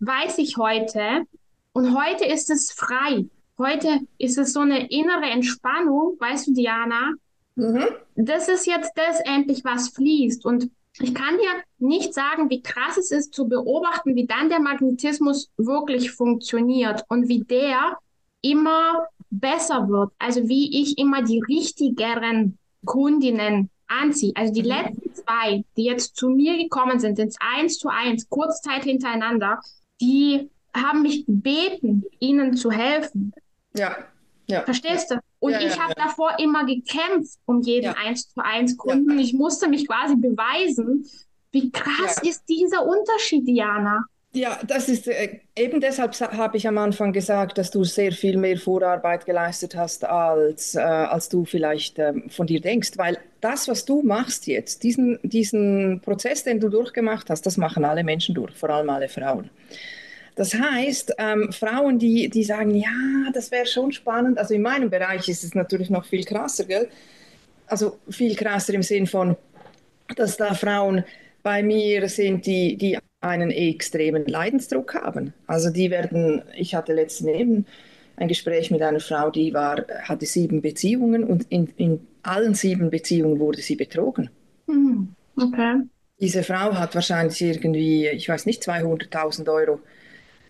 weiß 0.00 0.38
ich 0.38 0.56
heute. 0.56 1.24
Und 1.72 1.96
heute 1.96 2.24
ist 2.24 2.50
es 2.50 2.72
frei. 2.72 3.26
Heute 3.58 4.00
ist 4.18 4.38
es 4.38 4.52
so 4.52 4.60
eine 4.60 4.90
innere 4.90 5.26
Entspannung, 5.30 6.16
weißt 6.18 6.48
du, 6.48 6.54
Diana? 6.54 7.12
Mhm. 7.56 7.86
Das 8.14 8.48
ist 8.48 8.66
jetzt 8.66 8.92
das 8.94 9.20
endlich, 9.20 9.64
was 9.64 9.88
fließt. 9.90 10.44
Und 10.44 10.70
ich 11.00 11.14
kann 11.14 11.36
dir 11.36 11.62
nicht 11.78 12.14
sagen, 12.14 12.50
wie 12.50 12.62
krass 12.62 12.96
es 12.96 13.10
ist 13.10 13.34
zu 13.34 13.48
beobachten, 13.48 14.14
wie 14.14 14.26
dann 14.26 14.48
der 14.48 14.60
Magnetismus 14.60 15.50
wirklich 15.56 16.10
funktioniert 16.10 17.04
und 17.08 17.28
wie 17.28 17.44
der 17.44 17.98
immer 18.42 19.06
besser 19.30 19.88
wird. 19.88 20.12
Also 20.18 20.48
wie 20.48 20.82
ich 20.82 20.98
immer 20.98 21.22
die 21.22 21.40
richtigeren 21.40 22.58
Kundinnen 22.84 23.70
anziehe. 23.88 24.32
Also 24.34 24.52
die 24.52 24.62
letzten 24.62 25.14
zwei, 25.14 25.64
die 25.76 25.84
jetzt 25.84 26.16
zu 26.16 26.28
mir 26.30 26.56
gekommen 26.56 27.00
sind, 27.00 27.18
ins 27.18 27.36
Eins 27.40 27.78
zu 27.78 27.88
Eins, 27.88 28.28
Kurzzeit 28.28 28.84
hintereinander, 28.84 29.60
die 30.00 30.50
haben 30.74 31.02
mich 31.02 31.26
gebeten, 31.26 32.04
ihnen 32.20 32.56
zu 32.56 32.70
helfen. 32.70 33.32
Ja. 33.74 33.96
Ja. 34.46 34.62
Verstehst 34.62 35.10
du? 35.10 35.18
Und 35.40 35.52
ja, 35.52 35.60
ich 35.60 35.76
ja, 35.76 35.82
habe 35.82 35.94
ja. 35.96 36.06
davor 36.06 36.38
immer 36.38 36.64
gekämpft 36.64 37.38
um 37.44 37.60
jeden 37.60 37.94
eins 37.94 38.32
zu 38.32 38.42
eins 38.42 38.76
Kunden. 38.76 39.18
Ich 39.18 39.34
musste 39.34 39.68
mich 39.68 39.86
quasi 39.86 40.16
beweisen. 40.16 41.06
Wie 41.52 41.70
krass 41.70 42.18
ist 42.22 42.48
dieser 42.48 42.86
Unterschied, 42.86 43.46
Diana? 43.46 44.04
Ja, 44.34 44.58
das 44.66 44.88
ist 44.90 45.08
äh, 45.08 45.40
eben 45.56 45.80
deshalb 45.80 46.12
habe 46.20 46.58
ich 46.58 46.68
am 46.68 46.76
Anfang 46.76 47.12
gesagt, 47.14 47.56
dass 47.56 47.70
du 47.70 47.84
sehr 47.84 48.12
viel 48.12 48.36
mehr 48.36 48.58
Vorarbeit 48.58 49.24
geleistet 49.24 49.74
hast, 49.74 50.04
als, 50.04 50.74
äh, 50.74 50.80
als 50.80 51.30
du 51.30 51.46
vielleicht 51.46 51.98
äh, 51.98 52.12
von 52.28 52.46
dir 52.46 52.60
denkst. 52.60 52.90
Weil 52.96 53.18
das, 53.40 53.68
was 53.68 53.86
du 53.86 54.02
machst 54.02 54.46
jetzt, 54.46 54.82
diesen, 54.82 55.18
diesen 55.22 56.00
Prozess, 56.02 56.44
den 56.44 56.60
du 56.60 56.68
durchgemacht 56.68 57.30
hast, 57.30 57.46
das 57.46 57.56
machen 57.56 57.86
alle 57.86 58.04
Menschen 58.04 58.34
durch, 58.34 58.54
vor 58.54 58.68
allem 58.68 58.90
alle 58.90 59.08
Frauen. 59.08 59.50
Das 60.36 60.54
heißt, 60.54 61.14
ähm, 61.18 61.50
Frauen, 61.50 61.98
die, 61.98 62.28
die 62.28 62.44
sagen, 62.44 62.74
ja, 62.74 63.30
das 63.32 63.50
wäre 63.50 63.66
schon 63.66 63.92
spannend. 63.92 64.38
Also 64.38 64.54
in 64.54 64.62
meinem 64.62 64.90
Bereich 64.90 65.28
ist 65.28 65.42
es 65.42 65.54
natürlich 65.54 65.90
noch 65.90 66.04
viel 66.04 66.24
krasser, 66.24 66.64
gell? 66.64 66.88
Also 67.66 67.98
viel 68.10 68.36
krasser 68.36 68.74
im 68.74 68.82
Sinn 68.82 69.06
von, 69.06 69.36
dass 70.16 70.36
da 70.36 70.54
Frauen 70.54 71.04
bei 71.42 71.62
mir 71.62 72.08
sind, 72.08 72.46
die, 72.46 72.76
die 72.76 72.98
einen 73.20 73.50
extremen 73.50 74.26
Leidensdruck 74.26 74.94
haben. 74.94 75.34
Also 75.46 75.70
die 75.70 75.90
werden, 75.90 76.42
ich 76.56 76.74
hatte 76.74 76.92
letztens 76.92 77.30
eben 77.30 77.66
ein 78.16 78.28
Gespräch 78.28 78.70
mit 78.70 78.82
einer 78.82 79.00
Frau, 79.00 79.30
die 79.30 79.54
war, 79.54 79.84
hatte 80.02 80.26
sieben 80.26 80.60
Beziehungen 80.60 81.24
und 81.24 81.46
in, 81.50 81.68
in 81.76 82.06
allen 82.22 82.54
sieben 82.54 82.90
Beziehungen 82.90 83.38
wurde 83.38 83.60
sie 83.60 83.76
betrogen. 83.76 84.30
Hm, 84.66 85.14
okay. 85.36 85.82
Diese 86.20 86.42
Frau 86.42 86.74
hat 86.74 86.94
wahrscheinlich 86.94 87.40
irgendwie, 87.40 88.08
ich 88.08 88.28
weiß 88.28 88.46
nicht, 88.46 88.62
200.000 88.62 89.52
Euro 89.52 89.80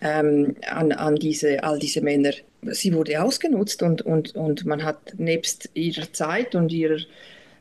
ähm, 0.00 0.56
an, 0.66 0.92
an 0.92 1.16
diese, 1.16 1.62
all 1.62 1.78
diese 1.78 2.00
Männer. 2.00 2.32
Sie 2.62 2.94
wurde 2.94 3.22
ausgenutzt 3.22 3.82
und, 3.82 4.02
und, 4.02 4.34
und 4.34 4.64
man 4.64 4.82
hat 4.82 5.14
nebst 5.18 5.68
ihrer 5.74 6.10
Zeit 6.12 6.54
und 6.54 6.72
ihrer 6.72 7.00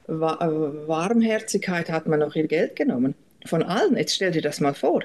Warmherzigkeit 0.07 1.89
hat 1.89 2.07
man 2.07 2.19
noch 2.19 2.35
ihr 2.35 2.47
Geld 2.47 2.77
genommen. 2.77 3.13
Von 3.47 3.63
allen. 3.63 3.97
Jetzt 3.97 4.15
stell 4.15 4.31
dir 4.31 4.41
das 4.41 4.59
mal 4.59 4.73
vor. 4.73 5.03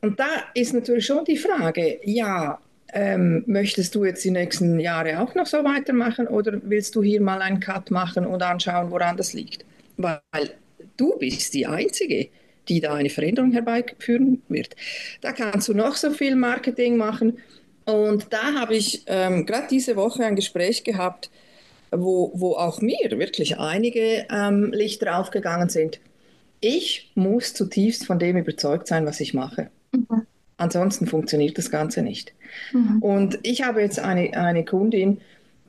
Und 0.00 0.18
da 0.18 0.28
ist 0.54 0.72
natürlich 0.74 1.06
schon 1.06 1.24
die 1.24 1.36
Frage, 1.36 2.00
ja, 2.04 2.58
ähm, 2.92 3.44
möchtest 3.46 3.94
du 3.94 4.04
jetzt 4.04 4.24
die 4.24 4.30
nächsten 4.30 4.78
Jahre 4.78 5.20
auch 5.20 5.34
noch 5.34 5.46
so 5.46 5.64
weitermachen 5.64 6.28
oder 6.28 6.60
willst 6.64 6.94
du 6.94 7.02
hier 7.02 7.20
mal 7.20 7.40
einen 7.40 7.60
Cut 7.60 7.90
machen 7.90 8.26
und 8.26 8.42
anschauen, 8.42 8.90
woran 8.90 9.16
das 9.16 9.32
liegt? 9.32 9.64
Weil 9.96 10.20
du 10.96 11.16
bist 11.18 11.54
die 11.54 11.66
Einzige, 11.66 12.28
die 12.68 12.80
da 12.80 12.94
eine 12.94 13.10
Veränderung 13.10 13.52
herbeiführen 13.52 14.42
wird. 14.48 14.76
Da 15.20 15.32
kannst 15.32 15.68
du 15.68 15.74
noch 15.74 15.96
so 15.96 16.10
viel 16.10 16.36
Marketing 16.36 16.96
machen. 16.96 17.38
Und 17.86 18.26
da 18.30 18.54
habe 18.54 18.76
ich 18.76 19.02
ähm, 19.06 19.46
gerade 19.46 19.66
diese 19.70 19.96
Woche 19.96 20.24
ein 20.24 20.36
Gespräch 20.36 20.84
gehabt 20.84 21.30
wo, 21.92 22.32
wo 22.34 22.52
auch 22.52 22.80
mir 22.80 23.10
wirklich 23.12 23.58
einige 23.58 24.26
ähm, 24.30 24.72
Lichter 24.72 25.18
aufgegangen 25.18 25.68
sind. 25.68 26.00
Ich 26.62 27.10
muss 27.16 27.54
zutiefst 27.54 28.06
von 28.06 28.18
dem 28.20 28.36
überzeugt 28.36 28.86
sein, 28.86 29.04
was 29.04 29.20
ich 29.20 29.34
mache. 29.34 29.68
Mhm. 29.90 30.26
Ansonsten 30.56 31.08
funktioniert 31.08 31.58
das 31.58 31.72
Ganze 31.72 32.02
nicht. 32.02 32.32
Mhm. 32.72 33.02
Und 33.02 33.38
ich 33.42 33.62
habe 33.62 33.82
jetzt 33.82 33.98
eine, 33.98 34.32
eine 34.34 34.64
Kundin, 34.64 35.20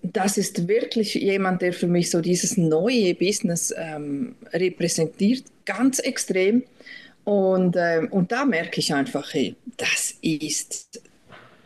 das 0.04 0.38
ist 0.38 0.68
wirklich 0.68 1.16
jemand, 1.16 1.64
der 1.64 1.74
für 1.74 1.88
mich 1.88 2.12
so 2.12 2.22
dieses 2.22 2.58
neue 2.58 3.16
Business 3.16 3.74
ähm, 3.76 4.36
repräsentiert, 4.52 5.46
ganz 5.66 5.98
extrem. 5.98 6.64
Und, 7.24 7.76
äh, 7.76 8.06
und 8.12 8.32
da 8.32 8.46
merke 8.46 8.80
ich 8.80 8.94
einfach, 8.94 9.34
hey, 9.34 9.56
das 9.78 10.14
ist, 10.22 11.02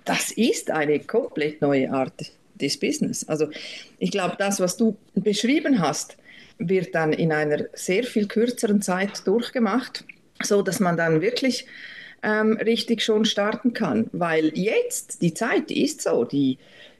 das 0.05 0.31
ist 0.31 0.71
eine 0.71 0.99
komplett 0.99 1.61
neue 1.61 1.91
Art 1.91 2.31
des 2.55 2.79
Business. 2.79 3.27
Also 3.27 3.49
ich 3.99 4.11
glaube, 4.11 4.35
das, 4.39 4.61
was 4.61 4.77
du 4.77 4.95
beschrieben 5.15 5.79
hast, 5.81 6.15
wird 6.59 6.95
dann 6.95 7.13
in 7.13 7.31
einer 7.31 7.65
sehr 7.73 8.03
viel 8.03 8.27
kürzeren 8.27 8.81
Zeit 8.81 9.25
durchgemacht, 9.25 10.03
so 10.41 10.61
dass 10.61 10.79
man 10.79 10.97
dann 10.97 11.21
wirklich 11.21 11.67
ähm, 12.23 12.57
richtig 12.57 13.01
schon 13.01 13.25
starten 13.25 13.73
kann. 13.73 14.09
Weil 14.11 14.51
jetzt, 14.55 15.21
die 15.21 15.33
Zeit 15.33 15.71
ist 15.71 16.01
so, 16.01 16.23
die, 16.23 16.57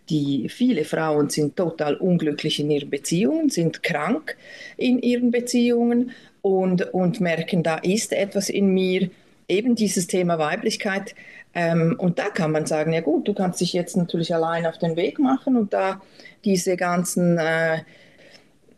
die 0.10 0.50
viele 0.50 0.86
Frauen 0.86 1.30
sind 1.30 1.56
total 1.56 1.96
unglücklich 1.96 2.60
in 2.60 2.72
ihren 2.72 2.90
Beziehungen, 2.90 3.50
sind 3.50 3.84
krank 3.84 4.38
in 4.78 5.00
ihren 5.00 5.32
Beziehungen 5.32 6.12
und, 6.42 6.94
und 6.94 7.20
merken, 7.20 7.64
da 7.64 7.78
ist 7.78 8.14
etwas 8.14 8.50
in 8.50 8.74
mir, 8.74 9.10
eben 9.50 9.76
dieses 9.76 10.08
Thema 10.08 10.40
Weiblichkeit. 10.40 11.16
Ähm, 11.54 11.96
und 11.98 12.20
da 12.20 12.30
kann 12.30 12.52
man 12.52 12.66
sagen, 12.66 12.94
ja 12.94 13.02
gut, 13.02 13.28
du 13.28 13.34
kannst 13.34 13.62
dich 13.62 13.74
jetzt 13.74 13.98
natürlich 13.98 14.34
allein 14.34 14.66
auf 14.66 14.78
den 14.78 14.96
Weg 14.96 15.20
machen 15.20 15.56
und 15.56 15.74
da 15.74 16.02
diese 16.44 16.78
ganzen 16.78 17.38
äh, 17.38 17.80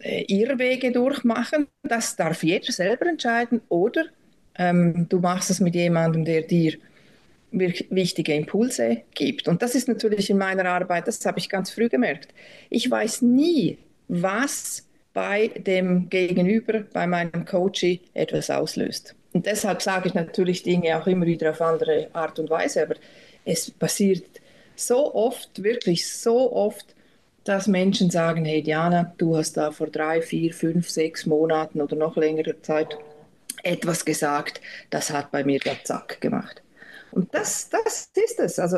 Irrwege 0.02 0.92
durchmachen. 0.92 1.68
Das 1.84 2.16
darf 2.16 2.44
jeder 2.44 2.72
selber 2.72 3.08
entscheiden. 3.08 3.62
Oder 3.70 4.06
ähm, 4.56 5.08
du 5.10 5.20
machst 5.20 5.50
es 5.50 5.60
mit 5.60 5.76
jemandem, 5.76 6.26
der 6.26 6.44
dir 6.44 6.78
wichtige 7.52 8.36
Impulse 8.36 9.02
gibt. 9.14 9.48
Und 9.48 9.62
das 9.62 9.76
ist 9.76 9.88
natürlich 9.88 10.30
in 10.30 10.38
meiner 10.38 10.66
Arbeit, 10.66 11.08
das 11.08 11.26
habe 11.26 11.40
ich 11.40 11.50
ganz 11.50 11.72
früh 11.72 11.90
gemerkt. 11.90 12.34
Ich 12.70 12.90
weiß 12.90 13.24
nie, 13.24 13.80
was 14.08 14.86
bei 15.14 15.48
dem 15.48 16.10
Gegenüber, 16.10 16.82
bei 16.94 17.08
meinem 17.08 17.46
Coachie 17.46 18.02
etwas 18.14 18.50
auslöst. 18.50 19.16
Und 19.34 19.46
deshalb 19.46 19.82
sage 19.82 20.10
ich 20.10 20.14
natürlich 20.14 20.64
Dinge 20.64 21.00
auch 21.00 21.08
immer 21.08 21.26
wieder 21.26 21.52
auf 21.52 21.62
andere 21.62 22.10
Art 22.14 22.40
und 22.40 22.50
Weise, 22.50 22.84
aber 22.84 22.96
es 23.46 23.72
passiert 23.72 24.26
so 24.76 25.14
oft, 25.14 25.64
wirklich 25.64 26.08
so 26.08 26.52
oft, 26.54 26.96
dass 27.50 27.68
Menschen 27.68 28.12
sagen, 28.12 28.46
hey 28.46 28.62
Diana, 28.62 29.12
du 29.18 29.36
hast 29.36 29.58
da 29.58 29.72
vor 29.72 29.88
drei, 29.88 30.22
vier, 30.22 30.54
fünf, 30.54 30.88
sechs 30.88 31.26
Monaten 31.26 31.82
oder 31.82 31.96
noch 31.96 32.16
längerer 32.16 32.62
Zeit 32.62 32.96
etwas 33.64 34.06
gesagt, 34.06 34.62
das 34.92 35.10
hat 35.10 35.32
bei 35.32 35.44
mir 35.44 35.60
der 35.60 35.84
Zack 35.84 36.22
gemacht. 36.22 36.62
Und 37.12 37.34
das, 37.34 37.70
das 37.70 38.12
ist 38.14 38.40
es. 38.40 38.60
Also 38.60 38.78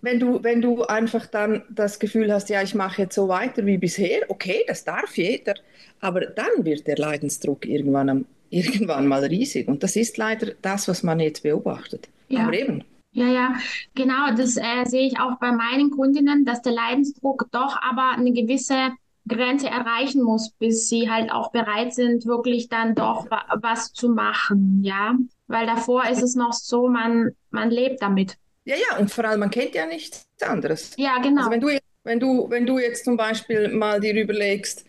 wenn 0.00 0.18
du, 0.18 0.42
wenn 0.42 0.62
du 0.62 0.84
einfach 0.84 1.26
dann 1.26 1.64
das 1.68 1.98
Gefühl 1.98 2.32
hast, 2.32 2.48
ja, 2.48 2.62
ich 2.62 2.74
mache 2.74 3.02
jetzt 3.02 3.14
so 3.14 3.28
weiter 3.28 3.66
wie 3.66 3.76
bisher, 3.76 4.22
okay, 4.28 4.64
das 4.66 4.84
darf 4.84 5.18
jeder, 5.18 5.54
aber 6.00 6.22
dann 6.22 6.64
wird 6.64 6.86
der 6.86 6.96
Leidensdruck 6.96 7.66
irgendwann, 7.66 8.24
irgendwann 8.50 9.06
mal 9.06 9.22
riesig. 9.24 9.68
Und 9.68 9.82
das 9.82 9.96
ist 9.96 10.16
leider 10.16 10.52
das, 10.62 10.88
was 10.88 11.02
man 11.02 11.20
jetzt 11.20 11.42
beobachtet. 11.42 12.08
Ja. 12.28 12.44
Aber 12.44 12.54
eben. 12.54 12.84
Ja, 13.12 13.26
ja, 13.26 13.54
genau, 13.94 14.32
das 14.36 14.56
äh, 14.56 14.84
sehe 14.84 15.06
ich 15.06 15.18
auch 15.18 15.38
bei 15.40 15.50
meinen 15.50 15.90
Kundinnen, 15.90 16.44
dass 16.44 16.62
der 16.62 16.72
Leidensdruck 16.72 17.46
doch 17.50 17.76
aber 17.80 18.12
eine 18.12 18.32
gewisse 18.32 18.92
Grenze 19.26 19.68
erreichen 19.68 20.22
muss, 20.22 20.50
bis 20.58 20.88
sie 20.88 21.10
halt 21.10 21.30
auch 21.30 21.50
bereit 21.50 21.94
sind, 21.94 22.26
wirklich 22.26 22.68
dann 22.68 22.94
doch 22.94 23.26
was 23.60 23.92
zu 23.92 24.08
machen, 24.10 24.80
ja. 24.82 25.16
Weil 25.46 25.66
davor 25.66 26.06
ist 26.08 26.22
es 26.22 26.34
noch 26.34 26.52
so, 26.52 26.88
man, 26.88 27.32
man 27.50 27.70
lebt 27.70 28.02
damit. 28.02 28.36
Ja, 28.64 28.76
ja, 28.76 28.98
und 28.98 29.10
vor 29.10 29.24
allem, 29.24 29.40
man 29.40 29.50
kennt 29.50 29.74
ja 29.74 29.86
nichts 29.86 30.28
anderes. 30.42 30.92
Ja, 30.96 31.18
genau. 31.18 31.40
Also 31.40 31.50
wenn 31.50 31.60
du, 31.60 31.78
wenn 32.04 32.20
du, 32.20 32.50
wenn 32.50 32.66
du 32.66 32.78
jetzt 32.78 33.04
zum 33.04 33.16
Beispiel 33.16 33.68
mal 33.68 34.00
dir 34.00 34.14
überlegst, 34.14 34.84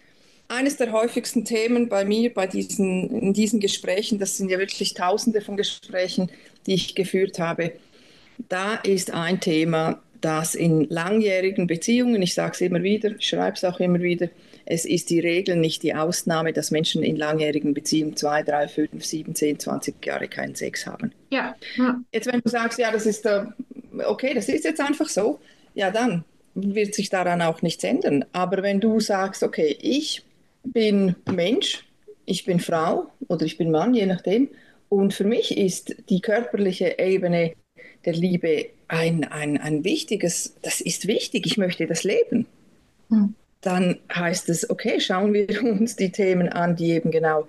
eines 0.49 0.77
der 0.77 0.91
häufigsten 0.91 1.45
Themen 1.45 1.89
bei 1.89 2.05
mir, 2.05 2.33
bei 2.33 2.47
diesen, 2.47 3.09
in 3.09 3.33
diesen 3.33 3.59
Gesprächen, 3.59 4.19
das 4.19 4.35
sind 4.37 4.49
ja 4.49 4.57
wirklich 4.57 4.95
tausende 4.95 5.41
von 5.41 5.55
Gesprächen, 5.57 6.31
die 6.65 6.73
ich 6.73 6.95
geführt 6.95 7.39
habe, 7.39 7.73
da 8.47 8.75
ist 8.75 9.13
ein 9.13 9.39
Thema 9.39 10.01
dass 10.21 10.55
in 10.55 10.87
langjährigen 10.89 11.67
Beziehungen, 11.67 12.21
ich 12.21 12.33
sage 12.33 12.51
es 12.53 12.61
immer 12.61 12.83
wieder, 12.83 13.11
ich 13.17 13.27
schreibe 13.27 13.55
es 13.55 13.63
auch 13.63 13.79
immer 13.79 13.99
wieder, 13.99 14.29
es 14.65 14.85
ist 14.85 15.09
die 15.09 15.19
Regel, 15.19 15.55
nicht 15.55 15.81
die 15.81 15.95
Ausnahme, 15.95 16.53
dass 16.53 16.71
Menschen 16.71 17.01
in 17.03 17.15
langjährigen 17.15 17.73
Beziehungen 17.73 18.15
zwei, 18.15 18.43
drei, 18.43 18.67
fünf, 18.67 19.03
sieben, 19.03 19.33
zehn, 19.33 19.57
zwanzig 19.57 19.95
Jahre 20.05 20.27
keinen 20.27 20.55
Sex 20.55 20.85
haben. 20.85 21.11
Ja. 21.31 21.55
ja. 21.77 21.99
Jetzt, 22.13 22.31
wenn 22.31 22.41
du 22.41 22.49
sagst, 22.49 22.77
ja, 22.77 22.91
das 22.91 23.05
ist 23.05 23.25
äh, 23.25 23.45
okay, 24.05 24.33
das 24.35 24.47
ist 24.47 24.65
jetzt 24.65 24.79
einfach 24.79 25.09
so, 25.09 25.39
ja, 25.73 25.89
dann 25.89 26.23
wird 26.53 26.93
sich 26.93 27.09
daran 27.09 27.41
auch 27.41 27.61
nichts 27.61 27.83
ändern. 27.83 28.25
Aber 28.31 28.61
wenn 28.61 28.79
du 28.79 28.99
sagst, 28.99 29.41
okay, 29.41 29.75
ich 29.81 30.23
bin 30.63 31.15
Mensch, 31.31 31.85
ich 32.25 32.45
bin 32.45 32.59
Frau 32.59 33.07
oder 33.27 33.45
ich 33.45 33.57
bin 33.57 33.71
Mann, 33.71 33.93
je 33.95 34.05
nachdem, 34.05 34.49
und 34.89 35.13
für 35.13 35.23
mich 35.23 35.55
ist 35.55 35.95
die 36.09 36.19
körperliche 36.19 36.97
Ebene 36.99 37.53
der 38.05 38.13
Liebe 38.13 38.67
ein, 38.87 39.23
ein, 39.23 39.57
ein 39.57 39.83
wichtiges, 39.83 40.55
das 40.61 40.81
ist 40.81 41.07
wichtig, 41.07 41.45
ich 41.45 41.57
möchte 41.57 41.85
das 41.87 42.03
leben. 42.03 42.45
Hm. 43.09 43.35
Dann 43.61 43.99
heißt 44.13 44.49
es, 44.49 44.69
okay, 44.69 44.99
schauen 44.99 45.33
wir 45.33 45.63
uns 45.63 45.95
die 45.95 46.11
Themen 46.11 46.49
an, 46.49 46.75
die 46.75 46.91
eben 46.91 47.11
genau 47.11 47.47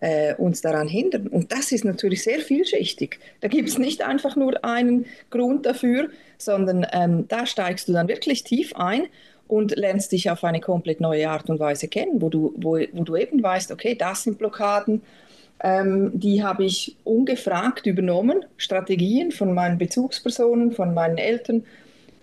äh, 0.00 0.34
uns 0.34 0.60
daran 0.60 0.88
hindern. 0.88 1.28
Und 1.28 1.52
das 1.52 1.72
ist 1.72 1.84
natürlich 1.84 2.24
sehr 2.24 2.40
vielschichtig. 2.40 3.20
Da 3.40 3.48
gibt 3.48 3.68
es 3.68 3.78
nicht 3.78 4.02
einfach 4.02 4.36
nur 4.36 4.64
einen 4.64 5.06
Grund 5.30 5.64
dafür, 5.64 6.10
sondern 6.38 6.86
ähm, 6.92 7.26
da 7.28 7.46
steigst 7.46 7.88
du 7.88 7.92
dann 7.92 8.08
wirklich 8.08 8.42
tief 8.42 8.74
ein 8.74 9.04
und 9.46 9.76
lernst 9.76 10.10
dich 10.12 10.30
auf 10.30 10.44
eine 10.44 10.60
komplett 10.60 11.00
neue 11.00 11.30
Art 11.30 11.48
und 11.48 11.60
Weise 11.60 11.86
kennen, 11.86 12.20
wo 12.20 12.28
du, 12.28 12.52
wo, 12.56 12.78
wo 12.92 13.04
du 13.04 13.16
eben 13.16 13.42
weißt, 13.42 13.70
okay, 13.70 13.94
das 13.94 14.24
sind 14.24 14.38
Blockaden, 14.38 15.02
ähm, 15.62 16.10
die 16.14 16.42
habe 16.42 16.64
ich 16.64 16.96
ungefragt 17.04 17.86
übernommen, 17.86 18.44
Strategien 18.56 19.30
von 19.30 19.54
meinen 19.54 19.78
Bezugspersonen, 19.78 20.72
von 20.72 20.92
meinen 20.92 21.18
Eltern, 21.18 21.64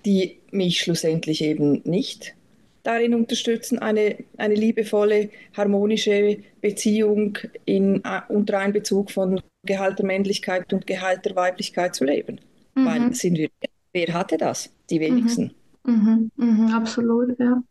die 0.06 0.40
mich 0.52 0.82
schlussendlich 0.82 1.42
eben 1.42 1.82
nicht 1.86 2.36
darin 2.84 3.14
unterstützen, 3.14 3.80
eine, 3.80 4.18
eine 4.38 4.56
liebevolle, 4.56 5.30
harmonische 5.56 6.38
Beziehung 6.62 7.38
in, 7.66 7.98
uh, 8.06 8.22
unter 8.30 8.60
Einbezug 8.60 9.12
von 9.12 9.42
Gehalt 9.64 10.00
der 10.00 10.06
Männlichkeit 10.06 10.72
und 10.74 10.88
Gehalt 10.88 11.26
der 11.26 11.36
Weiblichkeit 11.36 11.96
zu 11.96 12.06
leben. 12.06 12.40
Mhm. 12.76 12.86
Weil 12.86 13.14
sind 13.14 13.38
wir, 13.38 13.50
wer 13.94 14.14
hatte 14.14 14.38
das? 14.38 14.74
Die 14.90 15.00
wenigsten. 15.00 15.44
Mhm. 15.44 15.54
Mhm, 15.86 16.32
mhm, 16.36 16.68
absolut, 16.74 17.40
ja. 17.40 17.64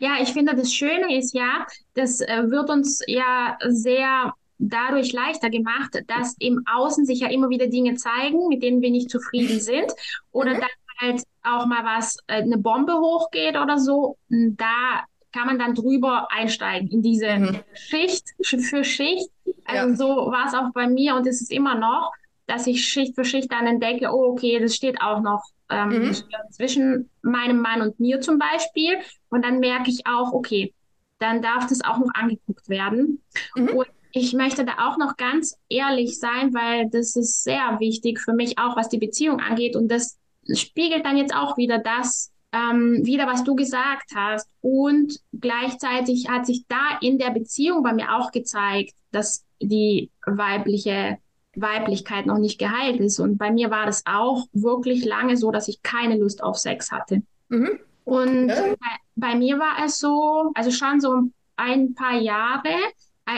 Ja, 0.00 0.16
ich 0.22 0.30
finde, 0.30 0.54
das 0.54 0.72
Schöne 0.72 1.16
ist 1.18 1.34
ja, 1.34 1.66
das 1.94 2.20
äh, 2.20 2.44
wird 2.48 2.70
uns 2.70 3.02
ja 3.06 3.58
sehr 3.68 4.32
dadurch 4.58 5.12
leichter 5.12 5.50
gemacht, 5.50 6.02
dass 6.06 6.36
im 6.38 6.62
Außen 6.66 7.04
sich 7.04 7.20
ja 7.20 7.28
immer 7.28 7.50
wieder 7.50 7.66
Dinge 7.66 7.94
zeigen, 7.94 8.48
mit 8.48 8.62
denen 8.62 8.80
wir 8.80 8.90
nicht 8.90 9.10
zufrieden 9.10 9.60
sind. 9.60 9.92
Oder 10.32 10.54
mhm. 10.54 10.60
dann 10.60 10.68
halt 11.00 11.22
auch 11.42 11.66
mal 11.66 11.84
was, 11.84 12.16
äh, 12.26 12.42
eine 12.42 12.58
Bombe 12.58 12.94
hochgeht 12.94 13.56
oder 13.56 13.78
so. 13.78 14.16
Da 14.28 15.04
kann 15.32 15.46
man 15.46 15.58
dann 15.58 15.74
drüber 15.74 16.28
einsteigen 16.30 16.88
in 16.88 17.02
diese 17.02 17.36
mhm. 17.36 17.58
Schicht 17.74 18.24
für 18.42 18.84
Schicht. 18.84 19.28
Also 19.66 19.88
ja. 19.90 19.96
so 19.96 20.06
war 20.30 20.46
es 20.46 20.54
auch 20.54 20.72
bei 20.72 20.86
mir 20.86 21.14
und 21.16 21.26
es 21.26 21.42
ist 21.42 21.52
immer 21.52 21.74
noch, 21.74 22.12
dass 22.46 22.66
ich 22.66 22.84
Schicht 22.84 23.14
für 23.14 23.24
Schicht 23.24 23.52
dann 23.52 23.66
entdecke, 23.66 24.08
oh 24.10 24.32
okay, 24.32 24.58
das 24.60 24.74
steht 24.74 25.00
auch 25.02 25.20
noch 25.20 25.42
ähm, 25.68 26.08
mhm. 26.08 26.16
zwischen 26.50 27.10
meinem 27.22 27.60
Mann 27.60 27.82
und 27.82 27.98
mir 28.00 28.20
zum 28.20 28.38
Beispiel. 28.38 28.98
Und 29.28 29.44
dann 29.44 29.58
merke 29.58 29.90
ich 29.90 30.06
auch, 30.06 30.32
okay, 30.32 30.72
dann 31.18 31.42
darf 31.42 31.66
das 31.66 31.82
auch 31.82 31.98
noch 31.98 32.10
angeguckt 32.14 32.68
werden. 32.68 33.22
Mhm. 33.56 33.68
Und 33.68 33.88
ich 34.16 34.32
möchte 34.32 34.64
da 34.64 34.88
auch 34.88 34.96
noch 34.96 35.18
ganz 35.18 35.58
ehrlich 35.68 36.18
sein, 36.18 36.54
weil 36.54 36.88
das 36.88 37.16
ist 37.16 37.44
sehr 37.44 37.76
wichtig 37.80 38.18
für 38.18 38.32
mich 38.32 38.58
auch, 38.58 38.74
was 38.74 38.88
die 38.88 38.96
Beziehung 38.96 39.40
angeht. 39.40 39.76
Und 39.76 39.88
das 39.88 40.16
spiegelt 40.54 41.04
dann 41.04 41.18
jetzt 41.18 41.34
auch 41.34 41.58
wieder 41.58 41.78
das 41.78 42.32
ähm, 42.50 43.04
wieder, 43.04 43.26
was 43.26 43.44
du 43.44 43.54
gesagt 43.54 44.12
hast. 44.14 44.48
Und 44.62 45.20
gleichzeitig 45.38 46.30
hat 46.30 46.46
sich 46.46 46.64
da 46.66 46.98
in 47.02 47.18
der 47.18 47.30
Beziehung 47.30 47.82
bei 47.82 47.92
mir 47.92 48.16
auch 48.16 48.32
gezeigt, 48.32 48.94
dass 49.12 49.44
die 49.60 50.10
weibliche 50.24 51.18
Weiblichkeit 51.54 52.24
noch 52.24 52.38
nicht 52.38 52.58
geheilt 52.58 53.00
ist. 53.00 53.20
Und 53.20 53.36
bei 53.36 53.50
mir 53.50 53.70
war 53.70 53.84
das 53.84 54.02
auch 54.06 54.46
wirklich 54.54 55.04
lange 55.04 55.36
so, 55.36 55.50
dass 55.50 55.68
ich 55.68 55.82
keine 55.82 56.16
Lust 56.16 56.42
auf 56.42 56.56
Sex 56.56 56.90
hatte. 56.90 57.22
Mhm. 57.50 57.80
Und 58.04 58.48
ja. 58.48 58.74
bei, 58.80 58.96
bei, 59.16 59.34
mir 59.34 59.58
war 59.58 59.84
es 59.84 59.98
so, 59.98 60.52
also 60.54 60.70
schon 60.70 61.00
so 61.00 61.22
ein 61.56 61.94
paar 61.94 62.18
Jahre, 62.18 62.74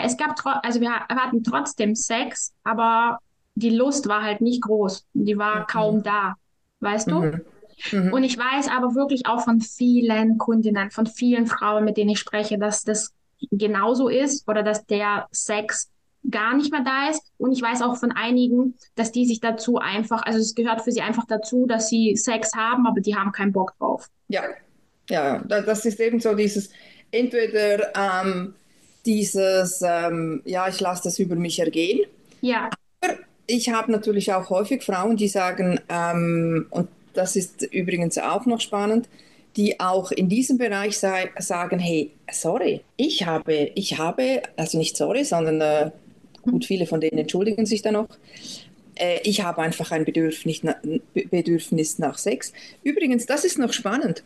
es 0.04 0.16
gab, 0.16 0.34
also 0.64 0.80
wir 0.80 0.92
hatten 0.92 1.42
trotzdem 1.42 1.94
Sex, 1.94 2.52
aber 2.62 3.18
die 3.54 3.70
Lust 3.70 4.08
war 4.08 4.22
halt 4.22 4.40
nicht 4.40 4.62
groß. 4.62 5.06
Die 5.14 5.38
war 5.38 5.60
mhm. 5.60 5.66
kaum 5.66 6.02
da. 6.02 6.34
Weißt 6.80 7.10
du? 7.10 7.20
Mhm. 7.20 7.40
Mhm. 7.92 8.12
Und 8.12 8.24
ich 8.24 8.36
weiß 8.36 8.68
aber 8.68 8.94
wirklich 8.94 9.26
auch 9.26 9.42
von 9.42 9.60
vielen 9.60 10.38
Kundinnen, 10.38 10.90
von 10.90 11.06
vielen 11.06 11.46
Frauen, 11.46 11.84
mit 11.84 11.96
denen 11.96 12.10
ich 12.10 12.18
spreche, 12.18 12.58
dass 12.58 12.82
das 12.82 13.12
genauso 13.50 14.08
ist 14.08 14.48
oder 14.48 14.62
dass 14.62 14.84
der 14.86 15.26
Sex 15.30 15.90
gar 16.28 16.56
nicht 16.56 16.72
mehr 16.72 16.82
da 16.84 17.10
ist. 17.10 17.22
Und 17.38 17.52
ich 17.52 17.62
weiß 17.62 17.82
auch 17.82 17.96
von 17.96 18.12
einigen, 18.12 18.74
dass 18.96 19.12
die 19.12 19.26
sich 19.26 19.40
dazu 19.40 19.78
einfach, 19.78 20.22
also 20.22 20.38
es 20.38 20.54
gehört 20.54 20.82
für 20.82 20.92
sie 20.92 21.00
einfach 21.00 21.24
dazu, 21.26 21.66
dass 21.66 21.88
sie 21.88 22.16
Sex 22.16 22.54
haben, 22.54 22.86
aber 22.86 23.00
die 23.00 23.14
haben 23.14 23.32
keinen 23.32 23.52
Bock 23.52 23.74
drauf. 23.78 24.08
Ja, 24.28 24.42
ja, 25.08 25.38
das 25.38 25.84
ist 25.84 26.00
eben 26.00 26.20
so 26.20 26.34
dieses, 26.34 26.70
entweder 27.10 27.92
ähm, 27.96 28.54
dieses, 29.08 29.82
ähm, 29.82 30.42
ja, 30.44 30.68
ich 30.68 30.78
lasse 30.80 31.04
das 31.04 31.18
über 31.18 31.34
mich 31.34 31.58
ergehen. 31.58 32.00
Ja. 32.42 32.68
Aber 33.00 33.14
ich 33.46 33.70
habe 33.70 33.90
natürlich 33.90 34.32
auch 34.34 34.50
häufig 34.50 34.82
Frauen, 34.82 35.16
die 35.16 35.28
sagen, 35.28 35.80
ähm, 35.88 36.66
und 36.70 36.88
das 37.14 37.34
ist 37.34 37.62
übrigens 37.62 38.18
auch 38.18 38.44
noch 38.44 38.60
spannend, 38.60 39.08
die 39.56 39.80
auch 39.80 40.12
in 40.12 40.28
diesem 40.28 40.58
Bereich 40.58 40.98
sei, 40.98 41.30
sagen, 41.38 41.78
hey, 41.78 42.10
sorry, 42.30 42.82
ich 42.98 43.24
habe, 43.24 43.72
ich 43.74 43.98
habe, 43.98 44.42
also 44.56 44.76
nicht 44.76 44.96
sorry, 44.96 45.24
sondern 45.24 45.60
äh, 45.62 45.90
gut, 46.42 46.66
viele 46.66 46.86
von 46.86 47.00
denen 47.00 47.18
entschuldigen 47.18 47.64
sich 47.64 47.80
dann 47.80 47.94
noch, 47.94 48.08
äh, 48.98 49.20
ich 49.24 49.42
habe 49.42 49.62
einfach 49.62 49.90
ein 49.90 50.04
Bedürfnis, 50.04 50.62
Bedürfnis 51.12 51.98
nach 51.98 52.18
Sex. 52.18 52.52
Übrigens, 52.82 53.26
das 53.26 53.44
ist 53.44 53.58
noch 53.58 53.72
spannend. 53.72 54.22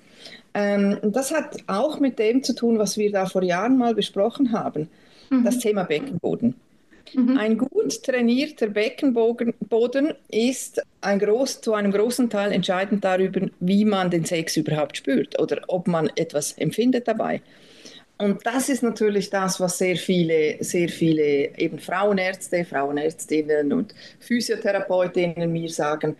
Ähm, 0.55 0.99
das 1.03 1.33
hat 1.33 1.57
auch 1.67 2.01
mit 2.01 2.19
dem 2.19 2.43
zu 2.43 2.55
tun, 2.55 2.79
was 2.79 2.97
wir 2.99 3.11
da 3.11 3.27
vor 3.27 3.43
Jahren 3.43 3.79
mal 3.79 3.95
besprochen 3.95 4.53
haben, 4.53 4.89
mhm. 5.31 5.45
das 5.45 5.59
Thema 5.59 5.85
Beckenboden. 5.85 6.55
Mhm. 7.15 7.37
Ein 7.37 7.59
gut 7.59 8.03
trainierter 8.03 8.69
Beckenboden 8.69 10.15
ist 10.29 10.83
ein 11.01 11.19
groß, 11.19 11.61
zu 11.61 11.75
einem 11.75 11.93
großen 11.93 12.31
Teil 12.31 12.53
entscheidend 12.53 13.05
darüber, 13.05 13.49
wie 13.61 13.85
man 13.85 14.11
den 14.11 14.25
Sex 14.25 14.57
überhaupt 14.57 14.97
spürt 14.97 15.39
oder 15.39 15.63
ob 15.69 15.89
man 15.89 16.11
etwas 16.17 16.53
empfindet 16.53 17.09
dabei. 17.09 17.43
Und 18.23 18.47
das 18.47 18.69
ist 18.69 18.85
natürlich 18.85 19.31
das, 19.31 19.59
was 19.59 19.79
sehr 19.79 19.97
viele, 19.97 20.63
sehr 20.63 20.89
viele 20.89 21.59
eben 21.59 21.81
Frauenärzte, 21.81 22.65
Frauenärztinnen 22.65 23.73
und 23.73 23.97
Physiotherapeutinnen 24.21 25.51
mir 25.51 25.69
sagen. 25.69 26.17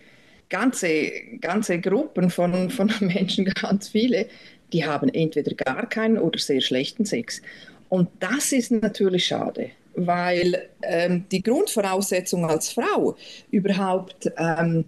Ganze, 0.49 1.13
ganze 1.41 1.79
Gruppen 1.81 2.29
von, 2.29 2.71
von 2.71 2.93
Menschen, 3.01 3.45
ganz 3.45 3.91
viele, 3.91 4.27
die 4.73 4.85
haben 4.85 5.11
entweder 5.11 5.55
gar 5.55 5.89
keinen 5.89 6.19
oder 6.19 6.41
sehr 6.41 6.61
schlechten 6.61 7.05
Sex. 7.05 7.41
Und 7.89 8.09
das 8.19 8.51
ist 8.51 8.73
natürlich 8.73 9.27
schade 9.27 9.71
weil 9.95 10.71
ähm, 10.81 11.27
die 11.31 11.43
Grundvoraussetzung 11.43 12.47
als 12.47 12.73
Frau 12.73 13.15
überhaupt 13.51 14.33
ähm, 14.39 14.87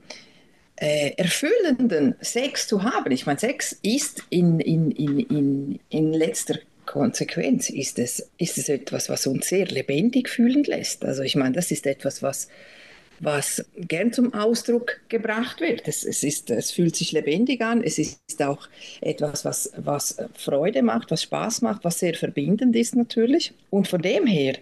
äh, 0.77 1.11
erfüllenden 1.19 2.15
Sex 2.23 2.67
zu 2.67 2.83
haben, 2.83 3.12
ich 3.12 3.27
meine, 3.27 3.39
Sex 3.39 3.79
ist 3.83 4.25
in, 4.31 4.61
in, 4.61 4.91
in, 4.93 5.19
in, 5.21 5.79
in 5.91 6.12
letzter 6.15 6.55
Konsequenz 6.87 7.70
ist 7.70 7.99
es, 7.99 8.30
ist 8.39 8.59
es 8.59 8.68
etwas, 8.68 9.09
was 9.09 9.26
uns 9.26 9.49
sehr 9.49 9.66
lebendig 9.66 10.28
fühlen 10.28 10.64
lässt. 10.64 11.05
Also 11.05 11.22
ich 11.22 11.37
meine, 11.37 11.55
das 11.55 11.70
ist 11.70 11.87
etwas, 11.87 12.22
was, 12.22 12.49
was 13.20 13.64
gern 13.76 14.12
zum 14.12 14.35
Ausdruck 14.35 15.01
gebracht 15.09 15.61
wird. 15.61 15.87
Es, 15.87 16.05
es, 16.05 16.22
ist, 16.22 16.51
es 16.51 16.70
fühlt 16.70 16.97
sich 16.97 17.12
lebendig 17.12 17.62
an, 17.62 17.82
es 17.82 17.99
ist 17.99 18.43
auch 18.43 18.68
etwas, 19.01 19.45
was, 19.45 19.72
was 19.76 20.16
Freude 20.35 20.82
macht, 20.82 21.11
was 21.11 21.22
Spaß 21.22 21.62
macht, 21.62 21.85
was 21.85 21.99
sehr 21.99 22.14
verbindend 22.14 22.76
ist 22.76 22.97
natürlich. 22.97 23.53
Und 23.70 23.89
von 23.89 24.03
dem 24.03 24.26
her 24.26 24.57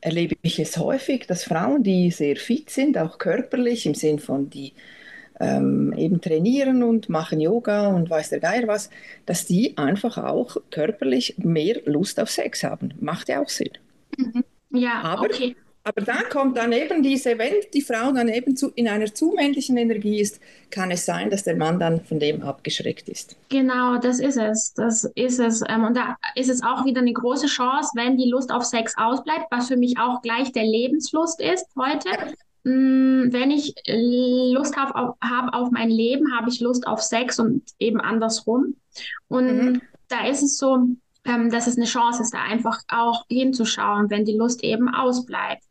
erlebe 0.00 0.36
ich 0.42 0.58
es 0.58 0.76
häufig, 0.76 1.26
dass 1.26 1.44
Frauen, 1.44 1.82
die 1.82 2.10
sehr 2.10 2.36
fit 2.36 2.70
sind, 2.70 2.98
auch 2.98 3.18
körperlich, 3.18 3.86
im 3.86 3.94
Sinn 3.94 4.18
von 4.18 4.50
die 4.50 4.72
ähm, 5.40 5.92
eben 5.96 6.20
trainieren 6.20 6.82
und 6.82 7.08
machen 7.08 7.40
Yoga 7.40 7.88
und 7.88 8.08
weiß 8.08 8.30
der 8.30 8.40
Geier 8.40 8.66
was, 8.66 8.90
dass 9.26 9.46
die 9.46 9.76
einfach 9.76 10.18
auch 10.18 10.56
körperlich 10.70 11.36
mehr 11.38 11.80
Lust 11.84 12.20
auf 12.20 12.30
Sex 12.30 12.64
haben. 12.64 12.94
Macht 13.00 13.28
ja 13.28 13.42
auch 13.42 13.48
Sinn. 13.48 13.70
Mhm. 14.16 14.44
Ja, 14.70 15.02
aber 15.02 15.24
okay. 15.24 15.56
Aber 15.86 16.00
da 16.00 16.24
kommt 16.24 16.56
dann 16.56 16.72
eben 16.72 17.00
diese, 17.00 17.38
wenn 17.38 17.52
die 17.72 17.80
Frau 17.80 18.10
dann 18.10 18.28
eben 18.28 18.56
zu, 18.56 18.72
in 18.74 18.88
einer 18.88 19.14
zu 19.14 19.34
männlichen 19.36 19.76
Energie 19.76 20.20
ist, 20.20 20.40
kann 20.68 20.90
es 20.90 21.06
sein, 21.06 21.30
dass 21.30 21.44
der 21.44 21.54
Mann 21.54 21.78
dann 21.78 22.04
von 22.04 22.18
dem 22.18 22.42
abgeschreckt 22.42 23.08
ist. 23.08 23.36
Genau, 23.50 23.96
das 23.98 24.18
ist 24.18 24.36
es. 24.36 24.74
Das 24.74 25.04
ist 25.14 25.38
es. 25.38 25.62
Ähm, 25.68 25.84
und 25.84 25.96
da 25.96 26.16
ist 26.34 26.50
es 26.50 26.64
auch 26.64 26.84
wieder 26.84 27.02
eine 27.02 27.12
große 27.12 27.46
Chance, 27.46 27.92
wenn 27.94 28.16
die 28.16 28.28
Lust 28.28 28.50
auf 28.50 28.64
Sex 28.64 28.94
ausbleibt, 28.96 29.46
was 29.50 29.68
für 29.68 29.76
mich 29.76 29.96
auch 29.96 30.22
gleich 30.22 30.50
der 30.50 30.64
Lebenslust 30.64 31.40
ist 31.40 31.66
heute. 31.78 32.08
Ja. 32.08 32.32
Mm, 32.66 33.32
wenn 33.32 33.52
ich 33.52 33.74
Lust 33.86 34.76
habe 34.76 34.96
auf, 34.96 35.16
hab 35.20 35.54
auf 35.54 35.70
mein 35.70 35.88
Leben, 35.88 36.36
habe 36.36 36.50
ich 36.50 36.58
Lust 36.58 36.84
auf 36.88 37.00
Sex 37.00 37.38
und 37.38 37.62
eben 37.78 38.00
andersrum. 38.00 38.74
Und 39.28 39.46
mhm. 39.46 39.82
da 40.08 40.26
ist 40.26 40.42
es 40.42 40.58
so, 40.58 40.88
ähm, 41.24 41.48
dass 41.50 41.68
es 41.68 41.76
eine 41.76 41.86
Chance 41.86 42.24
ist, 42.24 42.34
da 42.34 42.42
einfach 42.42 42.80
auch 42.88 43.24
hinzuschauen, 43.28 44.10
wenn 44.10 44.24
die 44.24 44.36
Lust 44.36 44.64
eben 44.64 44.88
ausbleibt. 44.88 45.62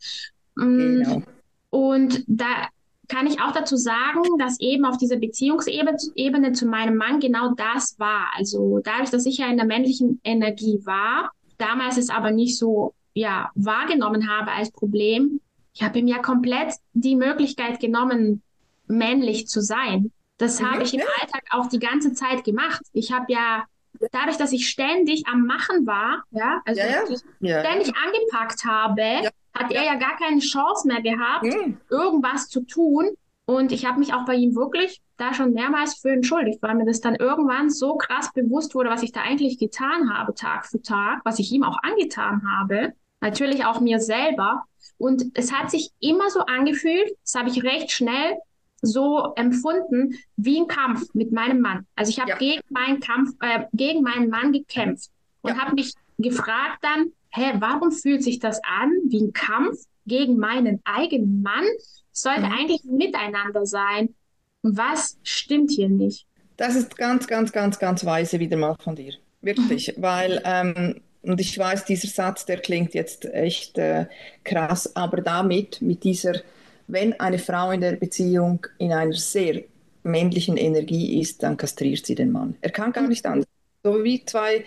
Mm, 0.55 0.77
genau. 0.77 1.21
Und 1.69 2.23
da 2.27 2.69
kann 3.09 3.27
ich 3.27 3.41
auch 3.41 3.51
dazu 3.51 3.75
sagen, 3.75 4.21
dass 4.39 4.61
eben 4.61 4.85
auf 4.85 4.95
dieser 4.95 5.17
Beziehungsebene 5.17 6.53
zu 6.53 6.65
meinem 6.65 6.95
Mann 6.95 7.19
genau 7.19 7.53
das 7.55 7.99
war. 7.99 8.31
Also 8.37 8.79
dadurch, 8.81 9.09
dass 9.09 9.25
ich 9.25 9.39
ja 9.39 9.47
in 9.47 9.57
der 9.57 9.65
männlichen 9.65 10.21
Energie 10.23 10.79
war, 10.85 11.31
damals 11.57 11.97
es 11.97 12.09
aber 12.09 12.31
nicht 12.31 12.57
so 12.57 12.93
ja, 13.13 13.51
wahrgenommen 13.55 14.29
habe 14.29 14.51
als 14.53 14.71
Problem, 14.71 15.41
ich 15.75 15.83
habe 15.83 15.99
ihm 15.99 16.07
ja 16.07 16.19
komplett 16.19 16.73
die 16.93 17.15
Möglichkeit 17.15 17.79
genommen, 17.79 18.41
männlich 18.87 19.47
zu 19.47 19.61
sein. 19.61 20.11
Das 20.37 20.59
mhm, 20.59 20.71
habe 20.71 20.83
ich 20.83 20.93
im 20.93 21.01
Alltag 21.21 21.43
auch 21.51 21.67
die 21.67 21.79
ganze 21.79 22.13
Zeit 22.13 22.43
gemacht. 22.43 22.81
Ich 22.93 23.11
habe 23.11 23.25
ja 23.29 23.65
dadurch, 24.11 24.37
dass 24.37 24.53
ich 24.53 24.69
ständig 24.69 25.27
am 25.27 25.45
Machen 25.45 25.85
war, 25.85 26.23
ja, 26.31 26.61
also 26.65 26.79
ja, 26.79 27.03
ja. 27.41 27.59
ständig 27.59 27.93
angepackt 27.95 28.65
habe, 28.65 29.29
hat 29.53 29.71
er 29.71 29.83
ja 29.83 29.95
gar 29.95 30.17
keine 30.17 30.39
Chance 30.39 30.87
mehr 30.87 31.01
gehabt, 31.01 31.43
mhm. 31.43 31.77
irgendwas 31.89 32.47
zu 32.47 32.61
tun. 32.61 33.09
Und 33.45 33.71
ich 33.71 33.85
habe 33.85 33.99
mich 33.99 34.13
auch 34.13 34.25
bei 34.25 34.33
ihm 34.33 34.55
wirklich 34.55 35.01
da 35.17 35.33
schon 35.33 35.53
mehrmals 35.53 35.95
für 35.95 36.09
entschuldigt, 36.09 36.61
weil 36.61 36.75
mir 36.75 36.85
das 36.85 36.99
dann 36.99 37.15
irgendwann 37.15 37.69
so 37.69 37.95
krass 37.95 38.31
bewusst 38.33 38.75
wurde, 38.75 38.89
was 38.89 39.03
ich 39.03 39.11
da 39.11 39.21
eigentlich 39.21 39.59
getan 39.59 40.13
habe, 40.13 40.33
Tag 40.33 40.65
für 40.65 40.81
Tag, 40.81 41.21
was 41.25 41.39
ich 41.39 41.51
ihm 41.51 41.63
auch 41.63 41.77
angetan 41.83 42.41
habe. 42.49 42.93
Natürlich 43.21 43.65
auch 43.65 43.79
mir 43.79 43.99
selber. 43.99 44.65
Und 44.97 45.25
es 45.33 45.51
hat 45.51 45.71
sich 45.71 45.91
immer 45.99 46.29
so 46.29 46.41
angefühlt, 46.41 47.11
das 47.23 47.35
habe 47.35 47.49
ich 47.49 47.63
recht 47.63 47.91
schnell 47.91 48.37
so 48.81 49.33
empfunden 49.35 50.15
wie 50.37 50.59
ein 50.59 50.67
Kampf 50.67 51.13
mit 51.13 51.31
meinem 51.31 51.59
Mann. 51.61 51.85
Also 51.95 52.09
ich 52.09 52.19
habe 52.19 52.31
ja. 52.31 52.37
gegen 52.37 52.61
meinen 52.69 52.99
Kampf, 52.99 53.31
äh, 53.41 53.65
gegen 53.73 54.01
meinen 54.01 54.29
Mann 54.29 54.51
gekämpft 54.51 55.09
und 55.41 55.55
ja. 55.55 55.57
habe 55.57 55.75
mich 55.75 55.93
gefragt 56.17 56.79
dann, 56.81 57.11
hä, 57.29 57.53
warum 57.59 57.91
fühlt 57.91 58.23
sich 58.23 58.39
das 58.39 58.61
an 58.63 58.91
wie 59.07 59.21
ein 59.21 59.33
Kampf 59.33 59.77
gegen 60.05 60.37
meinen 60.37 60.81
eigenen 60.85 61.41
Mann? 61.41 61.65
Es 62.13 62.21
sollte 62.21 62.41
mhm. 62.41 62.51
eigentlich 62.51 62.83
ein 62.85 62.95
Miteinander 62.95 63.65
sein. 63.65 64.15
Und 64.61 64.77
was 64.77 65.17
stimmt 65.23 65.71
hier 65.71 65.89
nicht? 65.89 66.25
Das 66.57 66.75
ist 66.75 66.97
ganz, 66.97 67.27
ganz, 67.27 67.51
ganz, 67.51 67.79
ganz 67.79 68.05
weise 68.05 68.39
wieder 68.39 68.57
mal 68.57 68.75
von 68.79 68.95
dir. 68.95 69.13
Wirklich, 69.41 69.93
weil, 69.97 70.41
ähm, 70.45 71.01
und 71.25 71.41
ich 71.41 71.57
weiß, 71.57 71.85
dieser 71.85 72.07
Satz, 72.07 72.45
der 72.45 72.57
klingt 72.57 72.93
jetzt 72.93 73.25
echt 73.25 73.77
äh, 73.77 74.05
krass, 74.43 74.95
aber 74.95 75.21
damit, 75.21 75.81
mit 75.81 76.03
dieser 76.03 76.41
wenn 76.87 77.19
eine 77.19 77.39
Frau 77.39 77.71
in 77.71 77.81
der 77.81 77.93
Beziehung 77.93 78.65
in 78.77 78.91
einer 78.91 79.13
sehr 79.13 79.63
männlichen 80.03 80.57
Energie 80.57 81.19
ist, 81.19 81.41
dann 81.41 81.57
kastriert 81.57 82.05
sie 82.05 82.15
den 82.15 82.31
Mann. 82.31 82.55
Er 82.61 82.71
kann 82.71 82.91
gar 82.91 83.03
mhm. 83.03 83.09
nicht 83.09 83.25
anders. 83.25 83.47
So 83.83 84.03
wie 84.03 84.23
zwei 84.25 84.63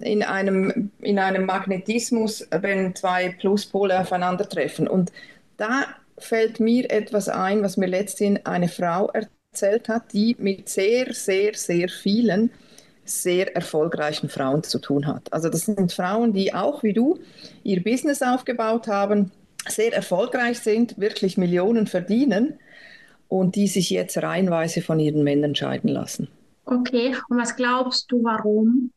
in 0.00 0.22
einem, 0.22 0.90
in 1.00 1.18
einem 1.18 1.46
Magnetismus, 1.46 2.46
wenn 2.50 2.94
zwei 2.94 3.30
Pluspole 3.30 3.98
aufeinandertreffen. 3.98 4.88
Und 4.88 5.12
da 5.56 5.86
fällt 6.18 6.60
mir 6.60 6.90
etwas 6.90 7.28
ein, 7.28 7.62
was 7.62 7.76
mir 7.76 7.86
letztens 7.86 8.44
eine 8.44 8.68
Frau 8.68 9.10
erzählt 9.10 9.88
hat, 9.88 10.12
die 10.12 10.36
mit 10.38 10.68
sehr, 10.68 11.12
sehr, 11.14 11.54
sehr 11.54 11.88
vielen 11.88 12.50
sehr 13.04 13.54
erfolgreichen 13.54 14.28
Frauen 14.28 14.62
zu 14.62 14.78
tun 14.78 15.06
hat. 15.06 15.32
Also 15.32 15.48
das 15.48 15.62
sind 15.66 15.92
Frauen, 15.92 16.32
die 16.32 16.54
auch 16.54 16.82
wie 16.82 16.92
du 16.92 17.18
ihr 17.62 17.82
Business 17.82 18.22
aufgebaut 18.22 18.88
haben, 18.88 19.30
sehr 19.68 19.92
erfolgreich 19.94 20.60
sind, 20.60 20.98
wirklich 20.98 21.36
Millionen 21.36 21.86
verdienen 21.86 22.58
und 23.28 23.56
die 23.56 23.68
sich 23.68 23.90
jetzt 23.90 24.16
reihenweise 24.18 24.82
von 24.82 25.00
ihren 25.00 25.24
Männern 25.24 25.54
scheiden 25.54 25.88
lassen. 25.88 26.28
Okay, 26.66 27.14
und 27.28 27.38
was 27.38 27.56
glaubst 27.56 28.10
du, 28.10 28.22
warum? 28.24 28.90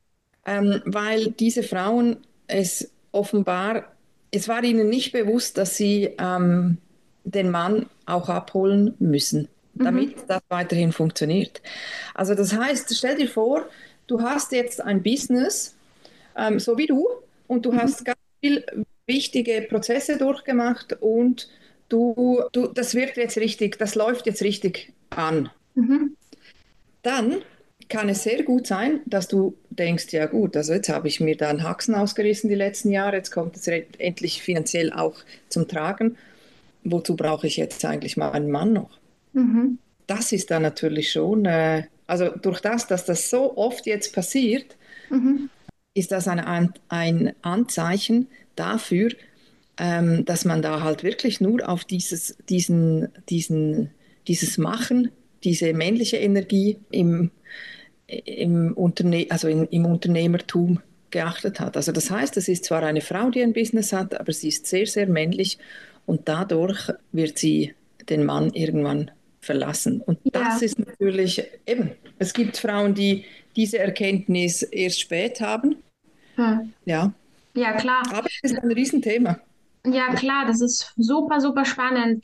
Ähm, 0.45 0.81
weil 0.85 1.31
diese 1.31 1.63
Frauen 1.63 2.17
es 2.47 2.91
offenbar, 3.11 3.85
es 4.31 4.47
war 4.47 4.63
ihnen 4.63 4.89
nicht 4.89 5.11
bewusst, 5.11 5.57
dass 5.57 5.75
sie 5.75 6.15
ähm, 6.17 6.77
den 7.23 7.49
Mann 7.49 7.87
auch 8.05 8.29
abholen 8.29 8.93
müssen, 8.99 9.49
mhm. 9.73 9.83
damit 9.83 10.17
mhm. 10.17 10.21
das 10.27 10.41
weiterhin 10.49 10.91
funktioniert. 10.91 11.61
Also 12.13 12.35
das 12.35 12.53
heißt, 12.53 12.95
stell 12.95 13.17
dir 13.17 13.27
vor, 13.27 13.65
du 14.07 14.21
hast 14.21 14.51
jetzt 14.51 14.81
ein 14.81 15.03
Business, 15.03 15.75
ähm, 16.35 16.59
so 16.59 16.77
wie 16.77 16.87
du, 16.87 17.07
und 17.47 17.65
du 17.65 17.71
mhm. 17.71 17.81
hast 17.81 18.05
ganz 18.05 18.19
viel 18.41 18.65
wichtige 19.05 19.65
Prozesse 19.69 20.17
durchgemacht 20.17 20.97
und 21.01 21.49
du, 21.89 22.43
du, 22.51 22.67
das 22.67 22.95
wird 22.95 23.17
jetzt 23.17 23.37
richtig, 23.37 23.77
das 23.77 23.95
läuft 23.95 24.25
jetzt 24.25 24.41
richtig 24.41 24.93
an. 25.09 25.49
Mhm. 25.75 26.15
dann 27.03 27.43
kann 27.89 28.09
es 28.09 28.23
sehr 28.23 28.43
gut 28.43 28.67
sein, 28.67 29.01
dass 29.05 29.27
du 29.27 29.55
denkst, 29.69 30.11
ja 30.11 30.25
gut, 30.25 30.57
also 30.57 30.73
jetzt 30.73 30.89
habe 30.89 31.07
ich 31.07 31.19
mir 31.19 31.37
da 31.37 31.49
einen 31.49 31.63
Haxen 31.63 31.95
ausgerissen 31.95 32.49
die 32.49 32.55
letzten 32.55 32.91
Jahre, 32.91 33.15
jetzt 33.15 33.31
kommt 33.31 33.55
es 33.55 33.67
endlich 33.67 34.41
finanziell 34.41 34.91
auch 34.91 35.15
zum 35.47 35.67
Tragen. 35.67 36.17
Wozu 36.83 37.15
brauche 37.15 37.47
ich 37.47 37.57
jetzt 37.57 37.83
eigentlich 37.85 38.17
mal 38.17 38.31
einen 38.31 38.51
Mann 38.51 38.73
noch? 38.73 38.97
Mhm. 39.33 39.77
Das 40.05 40.31
ist 40.31 40.51
dann 40.51 40.63
natürlich 40.63 41.11
schon, 41.11 41.45
äh, 41.45 41.83
also 42.07 42.29
durch 42.29 42.61
das, 42.61 42.87
dass 42.87 43.05
das 43.05 43.29
so 43.29 43.57
oft 43.57 43.85
jetzt 43.85 44.13
passiert, 44.13 44.77
mhm. 45.09 45.49
ist 45.93 46.11
das 46.11 46.27
ein, 46.27 46.73
ein 46.89 47.33
Anzeichen 47.41 48.27
dafür, 48.55 49.11
ähm, 49.77 50.25
dass 50.25 50.45
man 50.45 50.61
da 50.61 50.81
halt 50.81 51.03
wirklich 51.03 51.39
nur 51.41 51.67
auf 51.67 51.85
dieses, 51.85 52.37
diesen, 52.49 53.09
diesen, 53.29 53.91
dieses 54.27 54.57
Machen, 54.57 55.11
diese 55.43 55.73
männliche 55.73 56.17
Energie 56.17 56.79
im 56.89 57.31
im, 58.07 58.73
Unterne 58.73 59.27
also 59.29 59.47
in, 59.47 59.65
im 59.65 59.85
Unternehmertum 59.85 60.79
geachtet 61.11 61.59
hat. 61.59 61.77
Also 61.77 61.91
das 61.91 62.09
heißt, 62.09 62.37
es 62.37 62.47
ist 62.47 62.65
zwar 62.65 62.83
eine 62.83 63.01
Frau, 63.01 63.29
die 63.29 63.41
ein 63.41 63.53
Business 63.53 63.93
hat, 63.93 64.19
aber 64.19 64.31
sie 64.31 64.49
ist 64.49 64.65
sehr, 64.65 64.85
sehr 64.85 65.07
männlich 65.07 65.57
und 66.05 66.27
dadurch 66.27 66.91
wird 67.11 67.37
sie 67.37 67.73
den 68.09 68.25
Mann 68.25 68.53
irgendwann 68.53 69.11
verlassen. 69.47 70.01
Und 70.01 70.19
ja. 70.23 70.31
das 70.33 70.61
ist 70.61 70.77
natürlich 70.77 71.43
eben, 71.65 71.91
es 72.19 72.33
gibt 72.33 72.57
Frauen, 72.57 72.93
die 72.93 73.25
diese 73.55 73.79
Erkenntnis 73.79 74.61
erst 74.61 75.01
spät 75.01 75.41
haben. 75.41 75.77
Hm. 76.35 76.73
Ja. 76.85 77.13
Ja, 77.55 77.73
klar. 77.73 78.03
Aber 78.13 78.27
es 78.27 78.51
ist 78.51 78.61
ein 78.61 78.71
Riesenthema. 78.71 79.39
Ja, 79.85 80.13
klar, 80.13 80.45
das 80.45 80.61
ist 80.61 80.93
super, 80.97 81.41
super 81.41 81.65
spannend. 81.65 82.23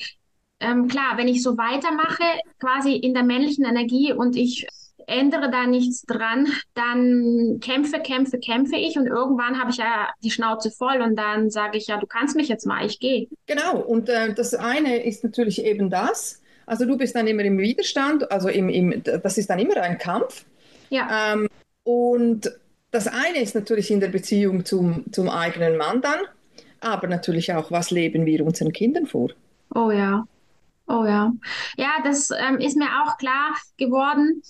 Ähm, 0.60 0.88
klar, 0.88 1.18
wenn 1.18 1.28
ich 1.28 1.42
so 1.42 1.58
weitermache, 1.58 2.24
quasi 2.60 2.94
in 2.94 3.14
der 3.14 3.24
männlichen 3.24 3.66
Energie 3.66 4.14
und 4.14 4.36
ich 4.36 4.68
ändere 5.08 5.50
da 5.50 5.66
nichts 5.66 6.04
dran, 6.04 6.48
dann 6.76 7.60
kämpfe, 7.62 8.00
kämpfe, 8.00 8.40
kämpfe 8.40 8.76
ich 8.76 8.98
und 8.98 9.08
irgendwann 9.08 9.60
habe 9.60 9.72
ich 9.72 9.78
ja 9.78 10.10
die 10.24 10.32
Schnauze 10.32 10.72
voll 10.72 11.02
und 11.02 11.16
dann 11.16 11.50
sage 11.50 11.78
ich 11.78 11.88
ja, 11.88 11.98
du 11.98 12.08
kannst 12.08 12.36
mich 12.36 12.48
jetzt 12.48 12.66
mal, 12.66 12.86
ich 12.86 13.00
gehe. 13.00 13.28
Genau, 13.48 13.80
und 13.80 14.08
äh, 14.10 14.34
das 14.34 14.54
eine 14.54 15.04
ist 15.04 15.24
natürlich 15.24 15.64
eben 15.66 15.90
das. 15.90 16.43
Also 16.66 16.86
du 16.86 16.98
bist 16.98 17.16
dann 17.16 17.28
immer 17.28 17.44
im 17.44 17.58
Widerstand, 17.58 18.32
also 18.32 18.50
im, 18.50 18.70
im, 18.70 19.04
das 19.04 19.38
ist 19.38 19.50
dann 19.50 19.60
immer 19.60 19.78
ein 19.78 19.98
Kampf. 19.98 20.46
Ja. 20.90 21.34
Ähm, 21.34 21.48
und 21.84 22.52
das 22.92 23.08
eine 23.08 23.42
ist 23.42 23.56
natürlich 23.56 23.92
in 23.92 24.00
der 24.00 24.10
Beziehung 24.10 24.66
zum, 24.66 25.06
zum 25.12 25.30
eigenen 25.30 25.78
Mann 25.78 26.02
dann, 26.02 26.20
aber 26.80 27.08
natürlich 27.08 27.54
auch, 27.54 27.72
was 27.72 27.92
leben 27.92 28.26
wir 28.26 28.46
unseren 28.46 28.72
Kindern 28.72 29.08
vor? 29.08 29.30
Oh 29.74 29.92
ja. 29.92 30.26
Oh 30.88 31.06
ja. 31.06 31.32
Ja, 31.78 31.92
das 32.04 32.30
ähm, 32.32 32.60
ist 32.60 32.78
mir 32.78 32.90
auch 33.04 33.18
klar 33.18 33.56
geworden 33.78 34.42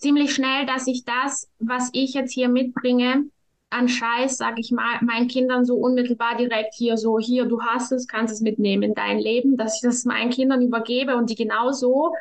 ziemlich 0.00 0.34
schnell, 0.34 0.66
dass 0.66 0.86
ich 0.86 1.04
das, 1.04 1.48
was 1.58 1.90
ich 1.92 2.14
jetzt 2.14 2.32
hier 2.32 2.48
mitbringe, 2.48 3.26
an 3.70 3.88
Scheiß, 3.88 4.36
sag 4.36 4.58
ich 4.58 4.72
mal, 4.72 4.98
meinen 5.00 5.28
Kindern 5.28 5.64
so 5.64 5.76
unmittelbar 5.76 6.36
direkt 6.36 6.74
hier 6.74 6.96
so, 6.96 7.18
hier, 7.18 7.44
du 7.44 7.62
hast 7.62 7.92
es, 7.92 8.08
kannst 8.08 8.34
es 8.34 8.40
mitnehmen 8.40 8.82
in 8.82 8.94
dein 8.94 9.18
Leben, 9.18 9.56
dass 9.56 9.76
ich 9.76 9.82
das 9.82 10.04
meinen 10.04 10.30
Kindern 10.30 10.60
übergebe 10.60 11.16
und 11.16 11.30
die 11.30 11.36
genauso 11.36 12.12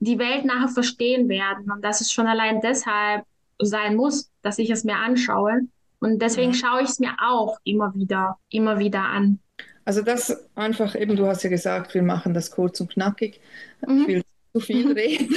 die 0.00 0.18
Welt 0.18 0.44
nachher 0.44 0.68
verstehen 0.68 1.28
werden. 1.28 1.70
Und 1.70 1.82
dass 1.82 2.00
es 2.00 2.12
schon 2.12 2.26
allein 2.26 2.60
deshalb 2.60 3.24
sein 3.60 3.96
muss, 3.96 4.30
dass 4.42 4.58
ich 4.58 4.70
es 4.70 4.84
mir 4.84 4.96
anschaue. 4.96 5.62
Und 5.98 6.22
deswegen 6.22 6.54
schaue 6.54 6.82
ich 6.82 6.90
es 6.90 7.00
mir 7.00 7.16
auch 7.20 7.58
immer 7.64 7.92
wieder, 7.94 8.38
immer 8.50 8.78
wieder 8.78 9.02
an. 9.02 9.40
Also 9.84 10.02
das 10.02 10.46
einfach 10.54 10.94
eben, 10.94 11.16
du 11.16 11.26
hast 11.26 11.42
ja 11.42 11.50
gesagt, 11.50 11.94
wir 11.94 12.02
machen 12.02 12.34
das 12.34 12.50
kurz 12.50 12.80
und 12.80 12.92
knackig. 12.92 13.40
Mhm. 13.86 14.00
Ich 14.02 14.08
will 14.08 14.22
zu 14.52 14.60
viel 14.60 14.92
reden. 14.92 15.34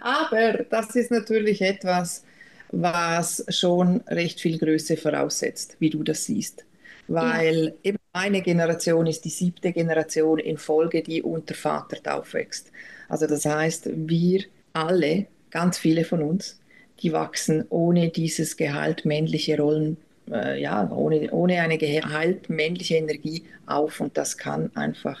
Aber 0.00 0.64
das 0.70 0.94
ist 0.94 1.10
natürlich 1.10 1.60
etwas, 1.60 2.24
was 2.72 3.44
schon 3.48 4.02
recht 4.08 4.40
viel 4.40 4.58
Größe 4.58 4.96
voraussetzt, 4.96 5.76
wie 5.78 5.90
du 5.90 6.02
das 6.02 6.24
siehst. 6.24 6.64
Weil 7.08 7.64
ja. 7.66 7.72
eben 7.90 7.98
meine 8.12 8.42
Generation 8.42 9.06
ist 9.06 9.24
die 9.24 9.30
siebte 9.30 9.72
Generation 9.72 10.38
in 10.38 10.58
Folge, 10.58 11.02
die 11.02 11.22
unter 11.22 11.54
Vater 11.54 12.16
aufwächst. 12.16 12.72
Also 13.08 13.26
das 13.26 13.44
heißt, 13.44 13.90
wir 13.94 14.44
alle, 14.72 15.26
ganz 15.50 15.78
viele 15.78 16.04
von 16.04 16.22
uns, 16.22 16.58
die 17.00 17.12
wachsen 17.12 17.64
ohne 17.68 18.08
dieses 18.08 18.56
Gehalt 18.56 19.04
männliche 19.04 19.58
Rollen, 19.58 19.96
äh, 20.30 20.60
ja, 20.60 20.90
ohne, 20.90 21.30
ohne 21.30 21.60
eine 21.60 21.78
Gehalt 21.78 22.50
männliche 22.50 22.96
Energie 22.96 23.44
auf 23.66 24.00
und 24.00 24.16
das 24.16 24.36
kann 24.36 24.70
einfach 24.74 25.20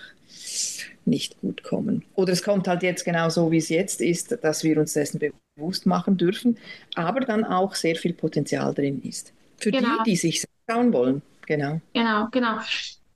nicht 1.06 1.40
gut 1.40 1.62
kommen. 1.62 2.04
Oder 2.14 2.32
es 2.32 2.42
kommt 2.42 2.68
halt 2.68 2.82
jetzt 2.82 3.04
genau 3.04 3.28
so, 3.28 3.50
wie 3.50 3.58
es 3.58 3.68
jetzt 3.68 4.00
ist, 4.00 4.38
dass 4.42 4.64
wir 4.64 4.78
uns 4.78 4.92
dessen 4.92 5.20
bewusst 5.54 5.86
machen 5.86 6.16
dürfen, 6.16 6.58
aber 6.94 7.20
dann 7.20 7.44
auch 7.44 7.74
sehr 7.74 7.96
viel 7.96 8.12
Potenzial 8.12 8.74
drin 8.74 9.00
ist. 9.02 9.32
Für 9.58 9.70
genau. 9.70 10.02
die, 10.04 10.10
die 10.10 10.16
sich 10.16 10.44
schauen 10.68 10.92
wollen. 10.92 11.22
Genau. 11.46 11.80
Genau, 11.94 12.26
genau. 12.30 12.58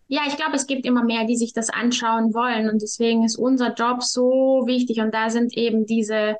Ja, 0.08 0.22
ich 0.26 0.36
glaube, 0.36 0.56
es 0.56 0.66
gibt 0.66 0.86
immer 0.86 1.04
mehr, 1.04 1.24
die 1.24 1.36
sich 1.36 1.52
das 1.52 1.70
anschauen 1.70 2.34
wollen 2.34 2.68
und 2.68 2.82
deswegen 2.82 3.24
ist 3.24 3.36
unser 3.36 3.74
Job 3.74 4.02
so 4.02 4.64
wichtig 4.66 5.00
und 5.00 5.14
da 5.14 5.30
sind 5.30 5.56
eben 5.56 5.86
diese 5.86 6.36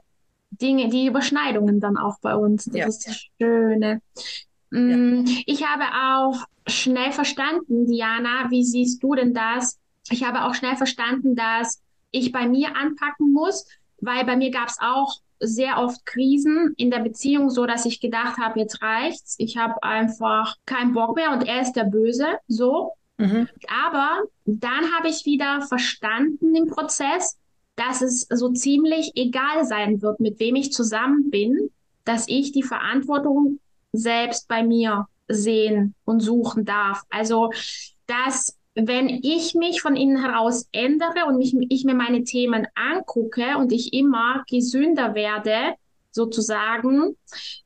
Dinge, 0.50 0.88
die 0.88 1.06
Überschneidungen 1.06 1.78
dann 1.80 1.96
auch 1.96 2.18
bei 2.20 2.34
uns. 2.34 2.64
Das 2.64 2.74
ja. 2.74 2.86
ist 2.86 3.06
das 3.06 3.26
Schöne. 3.38 4.00
Ja. 4.72 4.78
Mm, 4.80 5.24
ich 5.46 5.64
habe 5.64 5.84
auch 5.84 6.44
schnell 6.66 7.12
verstanden, 7.12 7.86
Diana, 7.86 8.50
wie 8.50 8.64
siehst 8.64 9.02
du 9.02 9.14
denn 9.14 9.34
das, 9.34 9.78
ich 10.10 10.24
habe 10.24 10.44
auch 10.44 10.54
schnell 10.54 10.76
verstanden, 10.76 11.36
dass 11.36 11.82
ich 12.10 12.32
bei 12.32 12.48
mir 12.48 12.76
anpacken 12.76 13.32
muss, 13.32 13.66
weil 14.00 14.24
bei 14.24 14.36
mir 14.36 14.50
gab 14.50 14.68
es 14.68 14.78
auch 14.80 15.20
sehr 15.38 15.78
oft 15.78 16.04
Krisen 16.04 16.74
in 16.76 16.90
der 16.90 16.98
Beziehung, 16.98 17.48
so 17.48 17.64
dass 17.64 17.86
ich 17.86 18.00
gedacht 18.00 18.38
habe, 18.38 18.60
jetzt 18.60 18.82
reicht's. 18.82 19.36
Ich 19.38 19.56
habe 19.56 19.82
einfach 19.82 20.56
keinen 20.66 20.92
Bock 20.92 21.16
mehr 21.16 21.32
und 21.32 21.46
er 21.46 21.62
ist 21.62 21.72
der 21.72 21.84
Böse, 21.84 22.26
so. 22.46 22.92
Mhm. 23.16 23.48
Aber 23.86 24.22
dann 24.44 24.92
habe 24.96 25.08
ich 25.08 25.24
wieder 25.24 25.62
verstanden 25.62 26.54
im 26.54 26.66
Prozess, 26.66 27.38
dass 27.76 28.02
es 28.02 28.26
so 28.28 28.50
ziemlich 28.50 29.12
egal 29.14 29.64
sein 29.64 30.02
wird, 30.02 30.20
mit 30.20 30.38
wem 30.40 30.56
ich 30.56 30.72
zusammen 30.72 31.30
bin, 31.30 31.70
dass 32.04 32.28
ich 32.28 32.52
die 32.52 32.62
Verantwortung 32.62 33.60
selbst 33.92 34.48
bei 34.48 34.62
mir 34.62 35.06
sehen 35.28 35.94
und 36.04 36.20
suchen 36.20 36.64
darf. 36.64 37.02
Also, 37.08 37.50
dass 38.06 38.56
wenn 38.74 39.08
ich 39.08 39.54
mich 39.54 39.80
von 39.80 39.96
innen 39.96 40.22
heraus 40.22 40.68
ändere 40.72 41.26
und 41.26 41.38
mich, 41.38 41.54
ich 41.68 41.84
mir 41.84 41.94
meine 41.94 42.24
Themen 42.24 42.66
angucke 42.74 43.56
und 43.58 43.72
ich 43.72 43.92
immer 43.92 44.44
gesünder 44.48 45.14
werde, 45.14 45.74
sozusagen, 46.12 47.16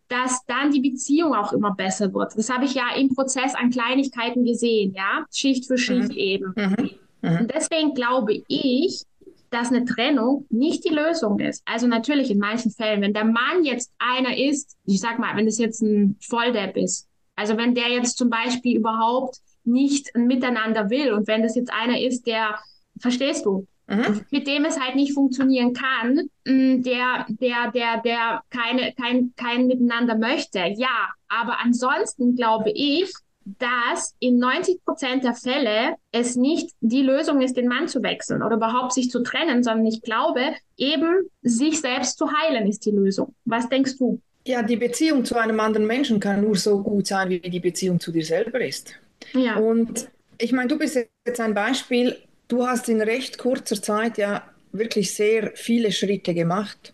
dass 0.08 0.44
dann 0.46 0.70
die 0.70 0.80
Beziehung 0.80 1.34
auch 1.34 1.52
immer 1.52 1.74
besser 1.74 2.12
wird. 2.12 2.36
Das 2.36 2.50
habe 2.50 2.64
ich 2.64 2.74
ja 2.74 2.94
im 2.96 3.08
Prozess 3.08 3.54
an 3.54 3.70
Kleinigkeiten 3.70 4.44
gesehen, 4.44 4.92
ja, 4.94 5.24
Schicht 5.32 5.66
für 5.66 5.78
Schicht 5.78 6.10
mhm. 6.10 6.16
eben. 6.16 6.54
Mhm. 6.56 6.90
Mhm. 7.22 7.38
Und 7.38 7.54
deswegen 7.54 7.94
glaube 7.94 8.42
ich, 8.48 9.02
dass 9.50 9.70
eine 9.70 9.84
Trennung 9.84 10.46
nicht 10.50 10.84
die 10.84 10.92
Lösung 10.94 11.38
ist. 11.38 11.62
Also 11.64 11.86
natürlich 11.86 12.30
in 12.30 12.38
manchen 12.38 12.70
Fällen, 12.70 13.00
wenn 13.00 13.14
der 13.14 13.24
Mann 13.24 13.64
jetzt 13.64 13.92
einer 13.98 14.36
ist, 14.36 14.76
ich 14.84 15.00
sag 15.00 15.18
mal, 15.18 15.36
wenn 15.36 15.46
es 15.46 15.58
jetzt 15.58 15.80
ein 15.80 16.16
Volldepp 16.20 16.76
ist, 16.76 17.08
also 17.36 17.56
wenn 17.56 17.74
der 17.74 17.88
jetzt 17.88 18.18
zum 18.18 18.30
Beispiel 18.30 18.76
überhaupt 18.76 19.38
nicht 19.64 20.14
miteinander 20.16 20.90
will. 20.90 21.12
Und 21.12 21.26
wenn 21.26 21.42
das 21.42 21.56
jetzt 21.56 21.72
einer 21.72 22.00
ist, 22.00 22.26
der, 22.26 22.58
verstehst 22.98 23.44
du, 23.44 23.66
mhm. 23.86 24.22
mit 24.30 24.46
dem 24.46 24.64
es 24.64 24.78
halt 24.78 24.96
nicht 24.96 25.12
funktionieren 25.12 25.72
kann, 25.72 26.28
mm, 26.44 26.82
der, 26.82 27.26
der, 27.28 27.70
der, 27.72 28.00
der 28.02 28.42
keine, 28.50 28.92
kein, 28.92 29.32
kein 29.36 29.66
Miteinander 29.66 30.16
möchte. 30.16 30.60
Ja, 30.76 31.08
aber 31.28 31.58
ansonsten 31.60 32.36
glaube 32.36 32.70
ich, 32.70 33.12
dass 33.44 34.14
in 34.20 34.38
90 34.38 34.84
Prozent 34.84 35.24
der 35.24 35.34
Fälle 35.34 35.96
es 36.12 36.34
nicht 36.34 36.70
die 36.80 37.02
Lösung 37.02 37.42
ist, 37.42 37.56
den 37.56 37.68
Mann 37.68 37.88
zu 37.88 38.02
wechseln 38.02 38.42
oder 38.42 38.56
überhaupt 38.56 38.92
sich 38.92 39.10
zu 39.10 39.22
trennen, 39.22 39.62
sondern 39.62 39.86
ich 39.86 40.00
glaube, 40.00 40.40
eben 40.76 41.28
sich 41.42 41.80
selbst 41.80 42.16
zu 42.16 42.32
heilen 42.32 42.66
ist 42.66 42.86
die 42.86 42.90
Lösung. 42.90 43.34
Was 43.44 43.68
denkst 43.68 43.98
du? 43.98 44.20
Ja, 44.46 44.62
die 44.62 44.76
Beziehung 44.76 45.24
zu 45.24 45.36
einem 45.36 45.60
anderen 45.60 45.86
Menschen 45.86 46.20
kann 46.20 46.42
nur 46.42 46.56
so 46.56 46.82
gut 46.82 47.06
sein, 47.06 47.30
wie 47.30 47.40
die 47.40 47.60
Beziehung 47.60 48.00
zu 48.00 48.12
dir 48.12 48.24
selber 48.24 48.60
ist. 48.60 48.94
Ja. 49.32 49.56
Und 49.56 50.08
ich 50.38 50.52
meine, 50.52 50.68
du 50.68 50.78
bist 50.78 50.98
jetzt 51.26 51.40
ein 51.40 51.54
Beispiel, 51.54 52.16
du 52.48 52.66
hast 52.66 52.88
in 52.88 53.00
recht 53.00 53.38
kurzer 53.38 53.80
Zeit 53.80 54.18
ja 54.18 54.42
wirklich 54.72 55.14
sehr 55.14 55.52
viele 55.54 55.92
Schritte 55.92 56.34
gemacht. 56.34 56.92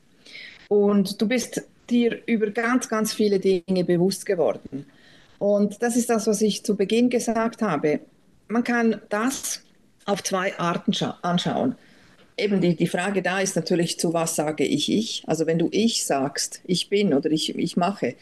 Und 0.68 1.20
du 1.20 1.26
bist 1.26 1.62
dir 1.88 2.20
über 2.26 2.50
ganz, 2.50 2.88
ganz 2.88 3.12
viele 3.12 3.40
Dinge 3.40 3.84
bewusst 3.84 4.26
geworden. 4.26 4.86
Und 5.38 5.82
das 5.82 5.96
ist 5.96 6.10
das, 6.10 6.26
was 6.26 6.42
ich 6.42 6.64
zu 6.64 6.76
Beginn 6.76 7.10
gesagt 7.10 7.62
habe. 7.62 8.00
Man 8.48 8.62
kann 8.62 9.00
das 9.08 9.62
auf 10.04 10.22
zwei 10.22 10.56
Arten 10.58 10.92
anschauen. 11.22 11.74
Eben 12.36 12.60
die, 12.60 12.76
die 12.76 12.86
Frage 12.86 13.22
da 13.22 13.40
ist 13.40 13.56
natürlich, 13.56 13.98
zu 13.98 14.12
was 14.12 14.36
sage 14.36 14.64
ich 14.64 14.90
ich? 14.92 15.24
Also 15.26 15.46
wenn 15.46 15.58
du 15.58 15.68
ich 15.72 16.06
sagst, 16.06 16.60
ich 16.64 16.88
bin 16.88 17.12
oder 17.12 17.30
ich, 17.30 17.56
ich 17.56 17.76
mache, 17.76 18.14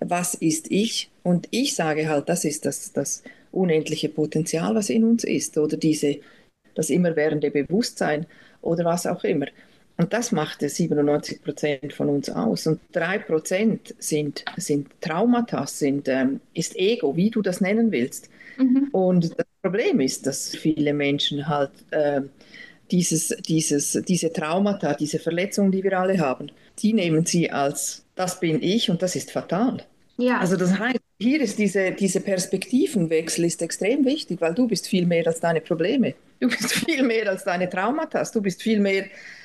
was 0.00 0.34
ist 0.34 0.70
ich? 0.70 1.10
Und 1.22 1.48
ich 1.50 1.74
sage 1.74 2.08
halt, 2.08 2.28
das 2.28 2.44
ist 2.44 2.64
das, 2.64 2.92
das 2.92 3.22
unendliche 3.52 4.08
Potenzial, 4.08 4.74
was 4.74 4.90
in 4.90 5.04
uns 5.04 5.24
ist, 5.24 5.58
oder 5.58 5.76
diese, 5.76 6.18
das 6.74 6.90
immerwährende 6.90 7.50
Bewusstsein 7.50 8.26
oder 8.60 8.84
was 8.84 9.06
auch 9.06 9.24
immer. 9.24 9.46
Und 9.98 10.12
das 10.12 10.32
macht 10.32 10.60
97 10.60 11.42
Prozent 11.42 11.92
von 11.92 12.08
uns 12.08 12.30
aus. 12.30 12.66
Und 12.66 12.80
drei 12.92 13.18
Prozent 13.18 13.94
sind, 13.98 14.44
sind 14.56 14.88
Traumata, 15.00 15.66
sind, 15.66 16.08
ähm, 16.08 16.40
ist 16.54 16.76
Ego, 16.76 17.14
wie 17.16 17.30
du 17.30 17.42
das 17.42 17.60
nennen 17.60 17.92
willst. 17.92 18.30
Mhm. 18.56 18.88
Und 18.92 19.38
das 19.38 19.46
Problem 19.62 20.00
ist, 20.00 20.26
dass 20.26 20.56
viele 20.56 20.94
Menschen 20.94 21.46
halt 21.46 21.70
äh, 21.90 22.22
dieses, 22.90 23.28
dieses, 23.46 23.92
diese 24.06 24.32
Traumata, 24.32 24.94
diese 24.94 25.18
Verletzungen, 25.18 25.72
die 25.72 25.84
wir 25.84 25.98
alle 25.98 26.18
haben, 26.18 26.50
die 26.78 26.92
nehmen 26.92 27.24
sie 27.26 27.50
als, 27.50 28.04
das 28.14 28.40
bin 28.40 28.62
ich 28.62 28.90
und 28.90 29.02
das 29.02 29.14
ist 29.14 29.30
fatal. 29.30 29.84
Ja. 30.18 30.38
Also 30.38 30.56
das 30.56 30.78
heißt, 30.78 30.98
hier 31.22 31.40
ist 31.40 31.58
diese, 31.58 31.92
diese 31.92 32.20
Perspektivenwechsel 32.20 33.44
ist 33.44 33.62
extrem 33.62 34.04
wichtig, 34.04 34.40
weil 34.40 34.54
du 34.54 34.66
bist 34.66 34.86
viel 34.88 35.06
mehr 35.06 35.26
als 35.26 35.40
deine 35.40 35.60
Probleme. 35.60 36.14
Du 36.40 36.48
bist 36.48 36.72
viel 36.86 37.02
mehr 37.02 37.28
als 37.30 37.44
deine 37.44 37.68
Traumata. 37.68 38.22
Du 38.24 38.42
bist 38.42 38.62
viel 38.62 38.80
mehr 38.80 39.04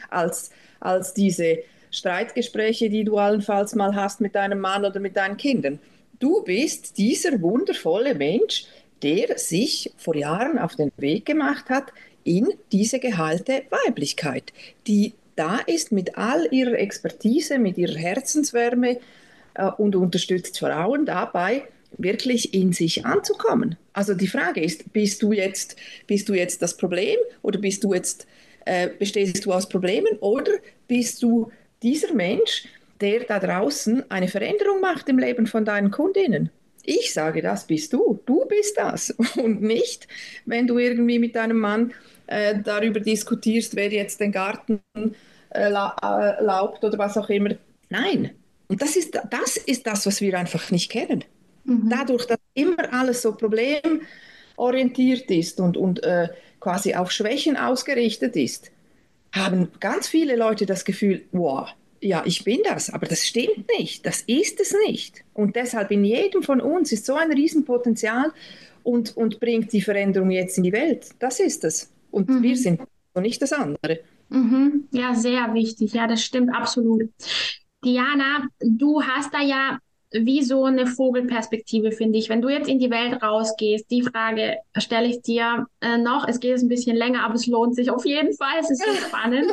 als, 0.10 0.52
als 0.80 1.14
diese 1.14 1.60
Streitgespräche, 1.92 2.90
die 2.90 3.04
du 3.04 3.18
allenfalls 3.18 3.76
mal 3.76 3.96
hast 3.96 4.22
mit 4.22 4.36
deinem 4.36 4.60
Mann 4.60 4.84
oder 4.84 5.00
mit 5.00 5.16
deinen 5.16 5.38
Kindern. 5.38 5.80
Du 6.20 6.44
bist 6.44 6.98
dieser 6.98 7.42
wundervolle 7.42 8.16
Mensch, 8.16 8.66
der 9.04 9.38
sich 9.38 9.92
vor 9.98 10.16
Jahren 10.16 10.58
auf 10.58 10.76
den 10.76 10.92
Weg 10.98 11.26
gemacht 11.26 11.70
hat 11.70 11.86
in 12.24 12.48
diese 12.72 13.00
geheilte 13.00 13.64
Weiblichkeit, 13.70 14.52
die 14.88 15.14
da 15.36 15.60
ist 15.60 15.92
mit 15.92 16.18
all 16.18 16.48
ihrer 16.52 16.80
Expertise, 16.80 17.60
mit 17.60 17.78
ihrer 17.78 17.96
Herzenswärme 17.96 18.98
und 19.78 19.96
unterstützt 19.96 20.60
Frauen 20.60 21.06
dabei, 21.06 21.64
wirklich 21.98 22.54
in 22.54 22.74
sich 22.74 23.06
anzukommen. 23.06 23.78
Also 23.94 24.14
die 24.14 24.28
Frage 24.28 24.62
ist, 24.62 24.92
bist 24.94 25.22
du 25.24 25.32
jetzt, 25.32 25.76
bist 26.06 26.30
du 26.30 26.34
jetzt 26.34 26.62
das 26.62 26.78
Problem 26.78 27.18
oder 27.42 27.60
bist 27.60 27.84
du 27.84 27.94
jetzt, 27.94 28.28
äh, 28.66 28.90
bestehst 29.00 29.46
du 29.46 29.54
aus 29.54 29.68
Problemen 29.68 30.18
oder 30.20 30.52
bist 30.88 31.24
du 31.24 31.52
dieser 31.82 32.14
Mensch, 32.14 32.68
der 33.02 33.22
da 33.22 33.40
draußen 33.40 34.10
eine 34.10 34.28
Veränderung 34.28 34.82
macht 34.82 35.10
im 35.10 35.20
Leben 35.20 35.48
von 35.48 35.66
deinen 35.66 35.92
Kundinnen? 35.92 36.50
Ich 36.84 37.14
sage, 37.14 37.42
das 37.42 37.68
bist 37.68 37.92
du. 37.92 38.20
Du 38.26 38.46
bist 38.46 38.78
das. 38.78 39.12
Und 39.36 39.62
nicht, 39.62 40.08
wenn 40.46 40.68
du 40.68 40.78
irgendwie 40.78 41.20
mit 41.20 41.36
deinem 41.36 41.58
Mann 41.58 41.94
äh, 42.28 42.56
darüber 42.64 43.00
diskutierst, 43.00 43.76
wer 43.76 43.90
jetzt 43.90 44.20
den 44.20 44.32
Garten 44.32 44.82
äh, 45.50 45.68
äh, 45.68 45.70
laubt 45.70 46.84
oder 46.84 46.98
was 46.98 47.18
auch 47.18 47.30
immer. 47.30 47.52
Nein. 47.90 48.32
Und 48.68 48.82
das 48.82 48.96
ist, 48.96 49.20
das 49.30 49.58
ist 49.58 49.88
das, 49.88 50.06
was 50.06 50.22
wir 50.22 50.38
einfach 50.38 50.72
nicht 50.72 50.92
kennen. 50.92 51.24
Mhm. 51.64 51.90
Dadurch, 51.90 52.26
dass 52.26 52.40
immer 52.54 52.94
alles 52.94 53.22
so 53.22 53.34
problemorientiert 53.34 55.30
ist 55.32 55.60
und, 55.60 55.78
und 55.78 56.04
äh, 56.04 56.30
quasi 56.60 56.96
auf 56.96 57.12
Schwächen 57.12 57.56
ausgerichtet 57.58 58.36
ist, 58.36 58.72
haben 59.34 59.70
ganz 59.80 60.08
viele 60.08 60.36
Leute 60.36 60.66
das 60.66 60.84
Gefühl, 60.86 61.24
wow, 61.32 61.70
ja, 62.02 62.24
ich 62.26 62.44
bin 62.44 62.60
das, 62.64 62.90
aber 62.90 63.08
das 63.08 63.26
stimmt 63.26 63.66
nicht, 63.78 64.06
das 64.06 64.22
ist 64.22 64.60
es 64.60 64.76
nicht. 64.86 65.24
Und 65.34 65.56
deshalb 65.56 65.92
in 65.92 66.04
jedem 66.04 66.44
von 66.44 66.62
uns 66.62 66.92
ist 66.92 67.06
so 67.06 67.16
ein 67.16 67.32
Riesenpotenzial 67.32 68.32
und, 68.84 69.18
und 69.18 69.40
bringt 69.40 69.74
die 69.74 69.82
Veränderung 69.82 70.32
jetzt 70.32 70.58
in 70.58 70.64
die 70.64 70.72
Welt. 70.72 71.10
Das 71.20 71.40
ist 71.40 71.64
es. 71.64 71.92
Und 72.12 72.30
mhm. 72.30 72.44
wir 72.44 72.56
sind 72.56 72.82
nicht 73.20 73.42
das 73.42 73.52
andere. 73.52 74.00
Mhm. 74.30 74.88
Ja, 74.92 75.16
sehr 75.16 75.54
wichtig. 75.54 75.94
Ja, 75.94 76.08
das 76.08 76.24
stimmt 76.24 76.54
absolut. 76.54 77.10
Diana, 77.88 78.50
du 78.60 79.02
hast 79.02 79.34
da 79.34 79.42
ja 79.42 79.80
wie 80.12 80.44
so 80.44 80.66
eine 80.66 80.88
Vogelperspektive, 80.88 81.94
finde 81.94 82.20
ich. 82.20 82.28
Wenn 82.28 82.42
du 82.42 82.50
jetzt 82.50 82.68
in 82.68 82.80
die 82.80 82.90
Welt 82.90 83.24
rausgehst, 83.24 83.90
die 83.90 84.02
Frage 84.02 84.58
stelle 84.76 85.08
ich 85.08 85.22
dir 85.22 85.68
äh, 85.80 85.98
noch. 85.98 86.28
Es 86.28 86.42
geht 86.42 86.52
jetzt 86.52 86.64
ein 86.64 86.70
bisschen 86.70 86.98
länger, 86.98 87.24
aber 87.24 87.36
es 87.36 87.48
lohnt 87.48 87.76
sich 87.76 87.90
auf 87.90 88.06
jeden 88.06 88.34
Fall. 88.34 88.60
Es 88.60 88.70
ist 88.70 88.84
so 88.84 88.92
spannend. 89.08 89.52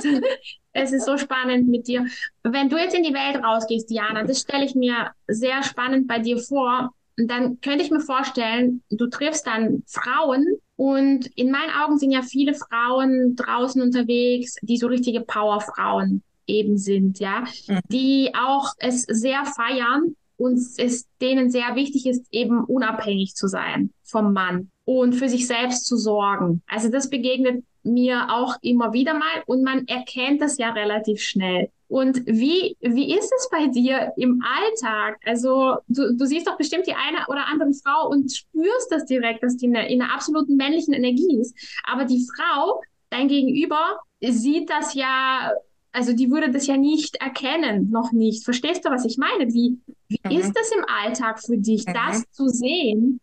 es 0.72 0.92
ist 0.92 1.06
so 1.06 1.16
spannend 1.16 1.68
mit 1.68 1.86
dir. 1.86 2.06
Wenn 2.42 2.68
du 2.68 2.76
jetzt 2.76 2.96
in 2.96 3.04
die 3.04 3.14
Welt 3.14 3.42
rausgehst, 3.44 3.88
Diana, 3.88 4.24
das 4.24 4.40
stelle 4.40 4.64
ich 4.64 4.74
mir 4.74 5.12
sehr 5.28 5.62
spannend 5.62 6.08
bei 6.08 6.18
dir 6.18 6.38
vor. 6.38 6.92
Dann 7.16 7.60
könnte 7.60 7.84
ich 7.84 7.92
mir 7.92 8.00
vorstellen, 8.00 8.82
du 8.90 9.06
triffst 9.06 9.46
dann 9.46 9.84
Frauen 9.86 10.44
und 10.74 11.26
in 11.36 11.52
meinen 11.52 11.70
Augen 11.70 11.98
sind 11.98 12.10
ja 12.10 12.22
viele 12.22 12.54
Frauen 12.54 13.36
draußen 13.36 13.80
unterwegs, 13.80 14.56
die 14.62 14.76
so 14.76 14.88
richtige 14.88 15.20
Powerfrauen 15.20 16.24
eben 16.46 16.78
sind, 16.78 17.18
ja, 17.18 17.44
mhm. 17.68 17.80
die 17.90 18.32
auch 18.34 18.72
es 18.78 19.02
sehr 19.02 19.44
feiern 19.44 20.16
und 20.36 20.58
es 20.78 21.06
denen 21.20 21.50
sehr 21.50 21.74
wichtig 21.76 22.06
ist, 22.06 22.26
eben 22.30 22.64
unabhängig 22.64 23.34
zu 23.34 23.46
sein 23.48 23.90
vom 24.02 24.32
Mann 24.32 24.70
und 24.84 25.14
für 25.14 25.28
sich 25.28 25.46
selbst 25.46 25.86
zu 25.86 25.96
sorgen. 25.96 26.62
Also 26.66 26.88
das 26.88 27.08
begegnet 27.08 27.64
mir 27.82 28.28
auch 28.30 28.56
immer 28.62 28.92
wieder 28.92 29.14
mal 29.14 29.42
und 29.46 29.62
man 29.62 29.86
erkennt 29.86 30.40
das 30.40 30.58
ja 30.58 30.70
relativ 30.70 31.20
schnell. 31.20 31.70
Und 31.86 32.26
wie, 32.26 32.76
wie 32.80 33.14
ist 33.14 33.30
es 33.36 33.48
bei 33.50 33.66
dir 33.68 34.12
im 34.16 34.42
Alltag? 34.42 35.18
Also 35.24 35.76
du, 35.86 36.16
du 36.16 36.26
siehst 36.26 36.46
doch 36.46 36.56
bestimmt 36.56 36.86
die 36.86 36.94
eine 36.94 37.24
oder 37.28 37.46
andere 37.46 37.72
Frau 37.74 38.08
und 38.08 38.32
spürst 38.32 38.90
das 38.90 39.04
direkt, 39.04 39.42
dass 39.42 39.56
die 39.56 39.66
in 39.66 39.76
einer, 39.76 39.86
in 39.88 40.02
einer 40.02 40.12
absoluten 40.12 40.56
männlichen 40.56 40.94
Energie 40.94 41.38
ist. 41.38 41.54
Aber 41.84 42.04
die 42.04 42.26
Frau, 42.34 42.80
dein 43.10 43.28
Gegenüber, 43.28 44.00
sieht 44.20 44.70
das 44.70 44.94
ja 44.94 45.52
also 45.94 46.12
die 46.12 46.30
würde 46.30 46.50
das 46.50 46.66
ja 46.66 46.76
nicht 46.76 47.16
erkennen, 47.16 47.90
noch 47.90 48.12
nicht. 48.12 48.44
Verstehst 48.44 48.84
du, 48.84 48.90
was 48.90 49.04
ich 49.04 49.16
meine? 49.16 49.52
Wie, 49.52 49.78
wie 50.08 50.34
mhm. 50.34 50.40
ist 50.40 50.52
das 50.52 50.70
im 50.72 50.84
Alltag 51.02 51.40
für 51.40 51.56
dich, 51.56 51.86
mhm. 51.86 51.94
das 51.94 52.24
zu 52.32 52.48
sehen? 52.48 53.20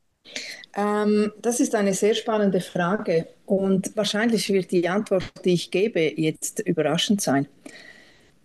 Ähm, 0.75 1.33
das 1.41 1.59
ist 1.59 1.75
eine 1.75 1.93
sehr 1.93 2.13
spannende 2.13 2.61
Frage 2.61 3.27
und 3.45 3.95
wahrscheinlich 3.97 4.49
wird 4.49 4.71
die 4.71 4.87
Antwort, 4.87 5.23
die 5.43 5.53
ich 5.53 5.69
gebe, 5.69 5.99
jetzt 5.99 6.61
überraschend 6.61 7.21
sein. 7.21 7.47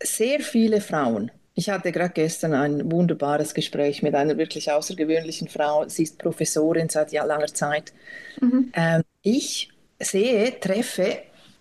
Sehr 0.02 0.40
viele 0.40 0.80
Frauen, 0.80 1.30
ich 1.54 1.70
hatte 1.70 1.92
gerade 1.92 2.12
gestern 2.12 2.52
ein 2.52 2.90
wunderbares 2.90 3.54
Gespräch 3.54 4.02
mit 4.02 4.14
einer 4.14 4.36
wirklich 4.36 4.70
außergewöhnlichen 4.70 5.48
Frau, 5.48 5.88
sie 5.88 6.02
ist 6.02 6.18
Professorin 6.18 6.88
seit 6.88 7.12
langer 7.12 7.46
Zeit. 7.46 7.92
Mhm. 8.40 8.72
Ähm, 8.74 9.02
ich 9.22 9.70
sehe, 9.98 10.58
treffe 10.60 11.18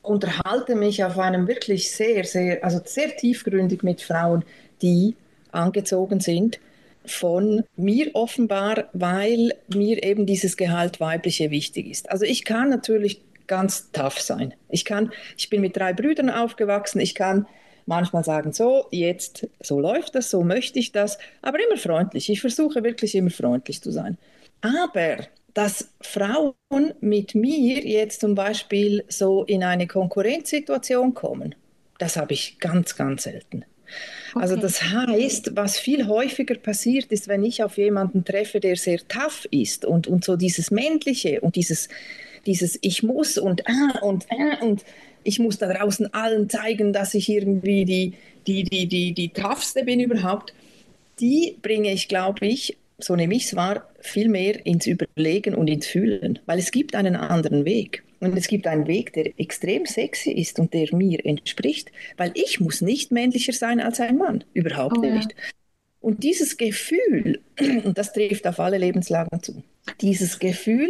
unterhalte 0.08 0.76
mich 0.76 1.04
auf 1.04 1.18
einem 1.18 1.48
wirklich 1.48 1.92
sehr, 1.92 2.24
sehr, 2.24 2.64
also 2.64 2.80
sehr 2.84 3.16
tiefgründig 3.16 3.84
mit 3.84 4.02
Frauen, 4.02 4.44
die 4.82 5.16
angezogen 5.52 6.20
sind 6.20 6.60
von 7.06 7.64
mir 7.76 8.12
offenbar, 8.14 8.90
weil 8.94 9.54
mir 9.68 10.04
eben 10.04 10.26
dieses 10.26 10.58
Gehalt 10.58 11.00
weibliche 11.00 11.52
wichtig 11.52 11.88
ist. 11.88 12.10
Also 12.10 12.26
ich 12.26 12.46
kann 12.46 12.70
natürlich 12.70 13.22
ganz 13.48 13.92
tough 13.92 14.20
sein. 14.20 14.54
Ich 14.70 14.86
kann, 14.86 15.12
ich 15.38 15.50
bin 15.50 15.62
mit 15.62 15.78
drei 15.78 15.94
Brüdern 15.94 16.30
aufgewachsen, 16.30 17.00
ich 17.00 17.16
kann 17.16 17.48
manchmal 17.86 18.24
sagen, 18.24 18.52
so, 18.52 18.88
jetzt, 18.92 19.48
so 19.62 19.80
läuft 19.80 20.16
das, 20.16 20.32
so 20.32 20.44
möchte 20.44 20.80
ich 20.80 20.92
das, 20.92 21.20
aber 21.42 21.60
immer 21.64 21.78
freundlich. 21.78 22.30
Ich 22.30 22.42
versuche 22.42 22.84
wirklich 22.84 23.14
immer 23.16 23.30
freundlich 23.30 23.82
zu 23.82 23.92
sein. 23.92 24.18
Aber 24.62 25.18
dass 25.56 25.90
Frauen 26.02 26.54
mit 27.00 27.34
mir 27.34 27.80
jetzt 27.80 28.20
zum 28.20 28.36
Beispiel 28.36 29.06
so 29.08 29.46
in 29.46 29.64
eine 29.64 29.88
Konkurrenzsituation 29.88 31.14
kommen, 31.14 31.56
das 31.98 32.18
habe 32.18 32.34
ich 32.34 32.60
ganz, 32.60 32.96
ganz 32.96 33.24
selten. 33.24 33.64
Also 34.36 34.36
okay. 34.36 34.42
Also 34.42 34.56
das 34.58 34.84
heißt, 34.84 35.56
was 35.56 35.80
viel 35.80 36.08
häufiger 36.08 36.56
passiert 36.56 37.06
ist, 37.06 37.30
wenn 37.30 37.44
ich 37.44 37.64
auf 37.64 37.78
jemanden 37.78 38.26
treffe, 38.26 38.60
der 38.60 38.76
sehr 38.76 39.00
tough 39.08 39.48
ist 39.50 39.86
und, 39.86 40.08
und 40.08 40.26
so 40.26 40.36
dieses 40.36 40.72
Männliche 40.72 41.40
und 41.40 41.56
dieses, 41.56 41.88
dieses 42.46 42.78
Ich 42.82 43.02
muss 43.02 43.38
und 43.38 43.64
ah 43.66 44.00
und 44.02 44.26
ah 44.30 44.62
und 44.62 44.84
ich 45.24 45.40
muss 45.40 45.58
da 45.58 45.72
draußen 45.72 46.14
allen 46.14 46.50
zeigen, 46.50 46.92
dass 46.92 47.14
ich 47.14 47.30
irgendwie 47.30 47.86
die, 47.86 48.14
die, 48.46 48.64
die, 48.64 48.88
die, 48.88 49.14
die 49.14 49.30
toughste 49.30 49.86
bin 49.86 50.02
überhaupt, 50.02 50.54
die 51.22 51.58
bringe 51.62 51.94
ich, 51.94 52.10
glaube 52.10 52.46
ich, 52.46 52.78
so 52.98 53.16
nehme 53.16 53.36
ich 53.36 53.46
es 53.46 53.56
wahr, 53.56 53.90
viel 54.00 54.30
mehr 54.30 54.66
ins 54.66 54.88
Überlegen 54.88 55.56
und 55.56 55.68
ins 55.68 55.88
Fühlen, 55.88 56.40
weil 56.46 56.60
es 56.60 56.72
gibt 56.72 56.96
einen 56.96 57.16
anderen 57.16 57.66
Weg. 57.66 58.04
Und 58.22 58.38
es 58.38 58.48
gibt 58.48 58.66
einen 58.66 58.88
Weg, 58.88 59.14
der 59.14 59.38
extrem 59.40 59.86
sexy 59.86 60.32
ist 60.32 60.58
und 60.58 60.74
der 60.74 60.88
mir 60.96 61.24
entspricht, 61.26 61.92
weil 62.18 62.32
ich 62.34 62.60
muss 62.60 62.82
nicht 62.82 63.12
männlicher 63.12 63.54
sein 63.54 63.80
als 63.80 64.00
ein 64.00 64.18
Mann, 64.18 64.44
überhaupt 64.54 64.98
oh, 64.98 65.02
nicht. 65.02 65.32
Ja. 65.32 65.38
Und 66.00 66.24
dieses 66.24 66.58
Gefühl, 66.58 67.42
und 67.84 67.98
das 67.98 68.14
trifft 68.14 68.48
auf 68.48 68.60
alle 68.60 68.78
Lebenslagen 68.78 69.44
zu, 69.44 69.64
dieses 70.02 70.40
Gefühl, 70.40 70.90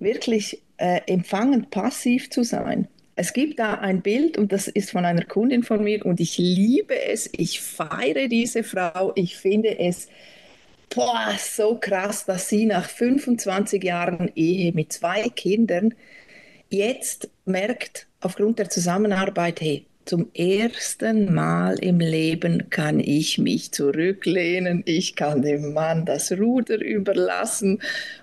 wirklich 0.00 0.62
äh, 0.76 1.00
empfangend 1.06 1.70
passiv 1.70 2.30
zu 2.30 2.42
sein. 2.42 2.88
Es 3.16 3.32
gibt 3.32 3.60
da 3.60 3.74
ein 3.74 4.02
Bild 4.02 4.36
und 4.36 4.52
das 4.52 4.66
ist 4.66 4.90
von 4.90 5.04
einer 5.04 5.24
Kundin 5.24 5.62
von 5.62 5.84
mir 5.84 6.04
und 6.04 6.18
ich 6.18 6.36
liebe 6.36 7.00
es, 7.00 7.30
ich 7.32 7.60
feiere 7.60 8.26
diese 8.26 8.64
Frau, 8.64 9.12
ich 9.14 9.36
finde 9.36 9.78
es 9.78 10.08
boah, 10.94 11.34
so 11.38 11.76
krass, 11.76 12.24
dass 12.24 12.48
sie 12.48 12.66
nach 12.66 12.88
25 12.88 13.82
Jahren 13.82 14.30
Ehe 14.34 14.72
mit 14.72 14.92
zwei 14.92 15.28
Kindern 15.28 15.94
jetzt 16.70 17.28
merkt, 17.44 18.06
aufgrund 18.20 18.58
der 18.58 18.70
Zusammenarbeit, 18.70 19.60
hey, 19.60 19.86
zum 20.04 20.30
ersten 20.34 21.32
Mal 21.32 21.78
im 21.78 21.98
Leben 21.98 22.68
kann 22.68 23.00
ich 23.00 23.38
mich 23.38 23.72
zurücklehnen, 23.72 24.82
ich 24.84 25.16
kann 25.16 25.40
dem 25.40 25.72
Mann 25.72 26.04
das 26.04 26.30
Ruder 26.32 26.78
überlassen 26.78 27.80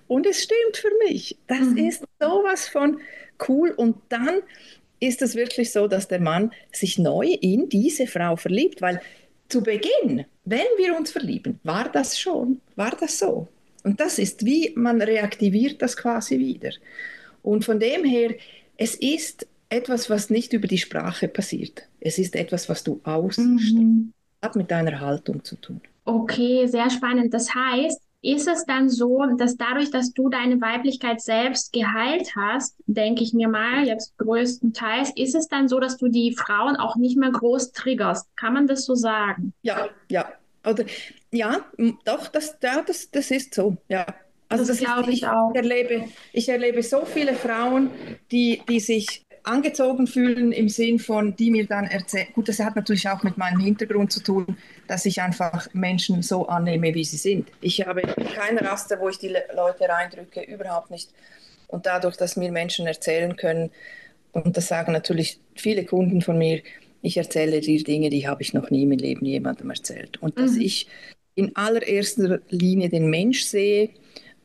und 0.08 0.28
es 0.28 0.44
stimmt 0.44 0.78
für 0.78 0.92
mich. 1.08 1.38
Das 1.48 1.62
mhm. 1.62 1.78
ist 1.78 2.04
sowas 2.20 2.68
von 2.68 3.00
cool 3.48 3.72
und 3.72 3.96
dann 4.10 4.42
ist 5.00 5.24
es 5.24 5.34
wirklich 5.36 5.72
so, 5.72 5.88
dass 5.88 6.08
der 6.08 6.22
Mann 6.22 6.52
sich 6.72 7.00
neu 7.00 7.26
in 7.26 7.70
diese 7.70 8.06
Frau 8.06 8.36
verliebt, 8.36 8.84
weil 8.84 9.02
zu 9.52 9.62
Beginn, 9.62 10.26
wenn 10.46 10.68
wir 10.78 10.98
uns 10.98 11.12
verlieben, 11.12 11.60
war 11.64 11.90
das 11.90 12.20
schon, 12.20 12.62
war 12.76 12.96
das 13.00 13.20
so. 13.20 13.48
Und 13.84 14.00
das 14.00 14.20
ist 14.20 14.46
wie, 14.46 14.74
man 14.76 15.02
reaktiviert 15.02 15.82
das 15.82 15.98
quasi 15.98 16.40
wieder. 16.40 16.72
Und 17.42 17.66
von 17.66 17.80
dem 17.80 18.04
her, 18.04 18.36
es 18.78 18.96
ist 18.96 19.48
etwas, 19.70 20.10
was 20.10 20.30
nicht 20.30 20.54
über 20.54 20.68
die 20.68 20.78
Sprache 20.78 21.28
passiert. 21.28 21.84
Es 22.00 22.18
ist 22.18 22.36
etwas, 22.36 22.70
was 22.70 22.84
du 22.84 23.00
ausstrahlst. 23.04 23.74
Mhm. 23.74 24.14
Hat 24.42 24.56
mit 24.56 24.72
deiner 24.72 25.00
Haltung 25.00 25.44
zu 25.44 25.56
tun. 25.56 25.82
Okay, 26.06 26.66
sehr 26.68 26.90
spannend. 26.90 27.34
Das 27.34 27.54
heißt, 27.54 28.02
ist 28.22 28.48
es 28.48 28.66
dann 28.66 28.90
so, 28.90 29.26
dass 29.38 29.58
dadurch, 29.58 29.90
dass 29.90 30.14
du 30.14 30.30
deine 30.30 30.62
Weiblichkeit 30.62 31.22
selbst 31.22 31.74
geheilt 31.74 32.36
hast, 32.36 32.76
denke 32.86 33.24
ich 33.24 33.34
mir 33.34 33.48
mal, 33.48 33.86
jetzt 33.86 34.18
größtenteils, 34.18 35.12
ist 35.16 35.36
es 35.36 35.48
dann 35.48 35.68
so, 35.68 35.80
dass 35.80 35.98
du 35.98 36.08
die 36.08 36.36
Frauen 36.36 36.76
auch 36.76 36.96
nicht 36.96 37.18
mehr 37.18 37.32
groß 37.32 37.72
triggerst? 37.72 38.28
Kann 38.36 38.54
man 38.54 38.68
das 38.68 38.86
so 38.86 38.94
sagen? 38.96 39.54
Ja, 39.64 39.90
ja. 40.10 40.32
Oder 40.64 40.86
ja, 41.32 41.66
doch, 42.06 42.28
das, 42.28 42.58
ja, 42.62 42.84
das, 42.86 43.10
das 43.10 43.32
ist 43.32 43.56
so, 43.56 43.78
ja. 43.88 44.06
Also 44.50 44.66
das, 44.66 44.78
das 44.78 44.86
glaube 44.86 45.12
ich, 45.12 45.24
ich 45.24 45.28
auch. 45.28 45.56
Erlebe, 45.56 46.06
ich 46.34 46.50
erlebe 46.50 46.84
so 46.84 47.06
viele 47.06 47.34
Frauen, 47.34 47.90
die, 48.32 48.62
die 48.68 48.80
sich 48.80 49.26
angezogen 49.44 50.08
fühlen 50.08 50.52
im 50.52 50.70
Sinn 50.70 51.00
von, 51.00 51.36
die 51.36 51.52
mir 51.52 51.66
dann 51.66 51.86
erzählen. 51.86 52.28
Gut, 52.34 52.48
das 52.48 52.60
hat 52.60 52.76
natürlich 52.76 53.08
auch 53.10 53.24
mit 53.24 53.38
meinem 53.38 53.60
Hintergrund 53.60 54.12
zu 54.12 54.22
tun, 54.22 54.58
dass 54.88 55.06
ich 55.06 55.22
einfach 55.22 55.68
Menschen 55.74 56.22
so 56.22 56.48
annehme, 56.48 56.94
wie 56.94 57.04
sie 57.04 57.18
sind. 57.18 57.50
Ich 57.62 57.86
habe 57.86 58.02
keine 58.02 58.62
Raster, 58.62 59.00
wo 59.00 59.10
ich 59.10 59.18
die 59.18 59.36
Leute 59.56 59.90
reindrücke, 59.90 60.42
überhaupt 60.42 60.92
nicht. 60.92 61.10
Und 61.68 61.86
dadurch, 61.86 62.18
dass 62.18 62.36
mir 62.36 62.52
Menschen 62.52 62.86
erzählen 62.88 63.36
können, 63.36 63.72
und 64.34 64.56
das 64.56 64.68
sagen 64.68 64.94
natürlich 64.94 65.40
viele 65.56 65.86
Kunden 65.86 66.22
von 66.22 66.38
mir, 66.38 66.62
ich 67.02 67.18
erzähle 67.18 67.62
dir 67.62 67.84
Dinge, 67.84 68.10
die 68.10 68.28
habe 68.28 68.42
ich 68.42 68.54
noch 68.54 68.70
nie 68.70 68.84
im 68.84 68.92
Leben 68.92 69.26
jemandem 69.26 69.70
erzählt. 69.70 70.22
Und 70.22 70.38
dass 70.38 70.52
mhm. 70.52 70.62
ich 70.62 70.88
in 71.36 71.56
allererster 71.56 72.40
Linie 72.50 72.90
den 72.90 73.10
Mensch 73.10 73.44
sehe, 73.44 73.90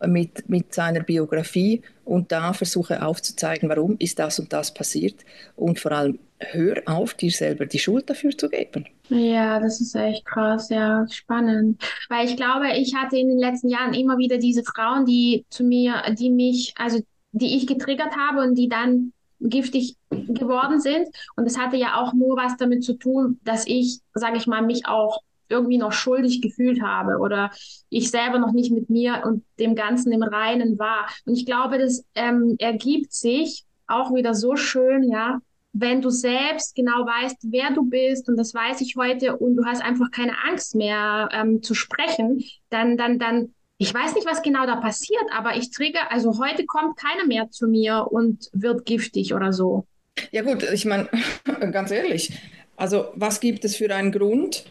mit, 0.06 0.48
mit 0.48 0.74
seiner 0.74 1.00
Biografie 1.00 1.82
und 2.04 2.32
da 2.32 2.52
versuche 2.52 3.04
aufzuzeigen, 3.04 3.68
warum 3.68 3.96
ist 3.98 4.18
das 4.18 4.38
und 4.38 4.52
das 4.52 4.72
passiert 4.72 5.24
und 5.56 5.80
vor 5.80 5.92
allem 5.92 6.18
hör 6.38 6.82
auf, 6.86 7.14
dir 7.14 7.30
selber 7.30 7.66
die 7.66 7.78
Schuld 7.78 8.10
dafür 8.10 8.36
zu 8.36 8.48
geben. 8.48 8.86
Ja, 9.08 9.58
das 9.60 9.80
ist 9.80 9.94
echt 9.94 10.24
krass, 10.24 10.68
ja, 10.68 11.06
spannend. 11.08 11.82
Weil 12.08 12.26
ich 12.26 12.36
glaube, 12.36 12.66
ich 12.76 12.94
hatte 12.94 13.16
in 13.16 13.28
den 13.28 13.38
letzten 13.38 13.68
Jahren 13.68 13.94
immer 13.94 14.18
wieder 14.18 14.38
diese 14.38 14.62
Frauen, 14.62 15.06
die 15.06 15.44
zu 15.48 15.64
mir, 15.64 16.02
die 16.18 16.30
mich, 16.30 16.74
also 16.76 17.00
die 17.32 17.56
ich 17.56 17.66
getriggert 17.66 18.16
habe 18.16 18.40
und 18.40 18.56
die 18.56 18.68
dann 18.68 19.12
giftig 19.40 19.96
geworden 20.10 20.80
sind. 20.80 21.08
Und 21.36 21.44
das 21.44 21.58
hatte 21.58 21.76
ja 21.76 22.00
auch 22.00 22.12
nur 22.12 22.36
was 22.36 22.56
damit 22.56 22.84
zu 22.84 22.94
tun, 22.94 23.38
dass 23.44 23.66
ich, 23.66 24.00
sage 24.14 24.36
ich 24.36 24.46
mal, 24.46 24.62
mich 24.62 24.86
auch 24.86 25.20
irgendwie 25.48 25.78
noch 25.78 25.92
schuldig 25.92 26.40
gefühlt 26.42 26.82
habe 26.82 27.18
oder 27.18 27.50
ich 27.88 28.10
selber 28.10 28.38
noch 28.38 28.52
nicht 28.52 28.72
mit 28.72 28.90
mir 28.90 29.22
und 29.24 29.44
dem 29.58 29.74
Ganzen 29.74 30.12
im 30.12 30.22
Reinen 30.22 30.78
war. 30.78 31.08
Und 31.24 31.34
ich 31.36 31.46
glaube, 31.46 31.78
das 31.78 32.04
ähm, 32.14 32.56
ergibt 32.58 33.12
sich 33.12 33.64
auch 33.86 34.12
wieder 34.14 34.34
so 34.34 34.56
schön, 34.56 35.04
ja, 35.10 35.40
wenn 35.78 36.00
du 36.00 36.10
selbst 36.10 36.74
genau 36.74 37.04
weißt, 37.06 37.36
wer 37.50 37.70
du 37.72 37.84
bist, 37.84 38.28
und 38.28 38.36
das 38.36 38.54
weiß 38.54 38.80
ich 38.80 38.96
heute, 38.96 39.36
und 39.36 39.56
du 39.56 39.64
hast 39.64 39.82
einfach 39.82 40.10
keine 40.10 40.32
Angst 40.48 40.74
mehr 40.74 41.28
ähm, 41.32 41.62
zu 41.62 41.74
sprechen, 41.74 42.42
dann, 42.70 42.96
dann, 42.96 43.18
dann, 43.18 43.54
ich 43.78 43.92
weiß 43.92 44.14
nicht, 44.14 44.26
was 44.26 44.42
genau 44.42 44.64
da 44.64 44.76
passiert, 44.76 45.24
aber 45.32 45.56
ich 45.56 45.70
trigger, 45.70 46.10
also 46.10 46.38
heute 46.38 46.64
kommt 46.64 46.96
keiner 46.96 47.26
mehr 47.26 47.50
zu 47.50 47.68
mir 47.68 48.06
und 48.10 48.48
wird 48.52 48.86
giftig 48.86 49.34
oder 49.34 49.52
so. 49.52 49.86
Ja 50.30 50.42
gut, 50.42 50.62
ich 50.62 50.86
meine, 50.86 51.08
ganz 51.72 51.90
ehrlich, 51.90 52.32
also 52.76 53.08
was 53.14 53.40
gibt 53.40 53.64
es 53.64 53.76
für 53.76 53.94
einen 53.94 54.12
Grund, 54.12 54.64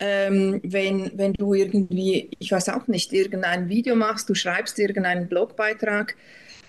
ähm, 0.00 0.60
wenn, 0.64 1.12
wenn 1.14 1.34
du 1.34 1.54
irgendwie, 1.54 2.30
ich 2.38 2.50
weiß 2.50 2.70
auch 2.70 2.88
nicht, 2.88 3.12
irgendein 3.12 3.68
Video 3.68 3.94
machst, 3.94 4.28
du 4.28 4.34
schreibst 4.34 4.78
irgendeinen 4.78 5.28
Blogbeitrag, 5.28 6.16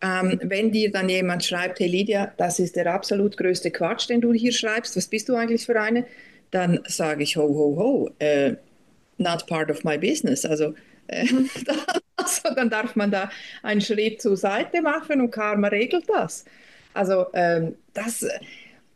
ähm, 0.01 0.39
wenn 0.43 0.71
dir 0.71 0.91
dann 0.91 1.09
jemand 1.09 1.43
schreibt, 1.45 1.79
hey 1.79 1.87
Lydia, 1.87 2.33
das 2.37 2.59
ist 2.59 2.75
der 2.75 2.93
absolut 2.93 3.37
größte 3.37 3.71
Quatsch, 3.71 4.09
den 4.09 4.21
du 4.21 4.33
hier 4.33 4.51
schreibst, 4.51 4.95
was 4.97 5.07
bist 5.07 5.29
du 5.29 5.35
eigentlich 5.35 5.65
für 5.65 5.79
eine? 5.79 6.05
Dann 6.51 6.79
sage 6.87 7.23
ich, 7.23 7.37
ho, 7.37 7.43
ho, 7.43 7.75
ho, 7.77 8.09
äh, 8.19 8.55
not 9.17 9.47
part 9.47 9.71
of 9.71 9.83
my 9.83 9.97
business. 9.97 10.45
Also, 10.45 10.73
äh, 11.07 11.25
also, 12.17 12.53
dann 12.55 12.69
darf 12.69 12.95
man 12.95 13.11
da 13.11 13.29
einen 13.63 13.81
Schritt 13.81 14.21
zur 14.21 14.35
Seite 14.35 14.81
machen 14.81 15.21
und 15.21 15.31
Karma 15.31 15.69
regelt 15.69 16.09
das. 16.09 16.45
Also 16.93 17.27
ähm, 17.33 17.75
das, 17.93 18.25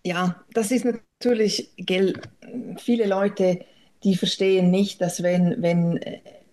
ja, 0.04 0.44
das 0.54 0.72
ist 0.72 0.86
natürlich, 0.86 1.72
gell, 1.78 2.14
viele 2.78 3.08
Leute 3.08 3.60
die 4.06 4.16
verstehen 4.16 4.72
nicht, 4.72 5.02
dass 5.02 5.24
wenn, 5.24 5.62
wenn, 5.62 6.00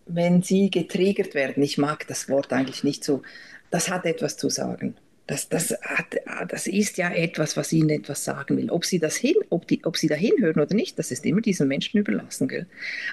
wenn 0.07 0.43
sie 0.43 0.71
getriggert 0.71 1.35
werden, 1.35 1.63
ich 1.63 1.79
mag 1.79 2.09
das 2.09 2.29
Wort 2.29 2.53
eigentlich 2.53 2.83
nicht 2.83 3.05
so, 3.05 3.23
das 3.71 3.91
hat 3.91 4.07
etwas 4.07 4.37
zu 4.37 4.49
sagen. 4.49 4.97
Das, 5.27 5.49
das, 5.49 5.71
hat, 5.83 6.17
das 6.49 6.67
ist 6.67 6.97
ja 6.97 7.11
etwas, 7.11 7.57
was 7.57 7.73
ihnen 7.73 7.91
etwas 7.91 8.25
sagen 8.25 8.57
will. 8.57 8.71
Ob 8.71 8.85
sie 8.85 8.99
das 8.99 9.17
hin, 9.17 9.37
ob, 9.51 9.69
die, 9.69 9.85
ob 9.85 9.97
sie 9.97 10.09
da 10.09 10.15
hinhören 10.15 10.61
oder 10.61 10.75
nicht, 10.75 10.99
das 10.99 11.13
ist 11.13 11.25
immer 11.25 11.41
diesen 11.41 11.69
Menschen 11.69 11.99
überlassen. 11.99 12.49
Gell? 12.49 12.67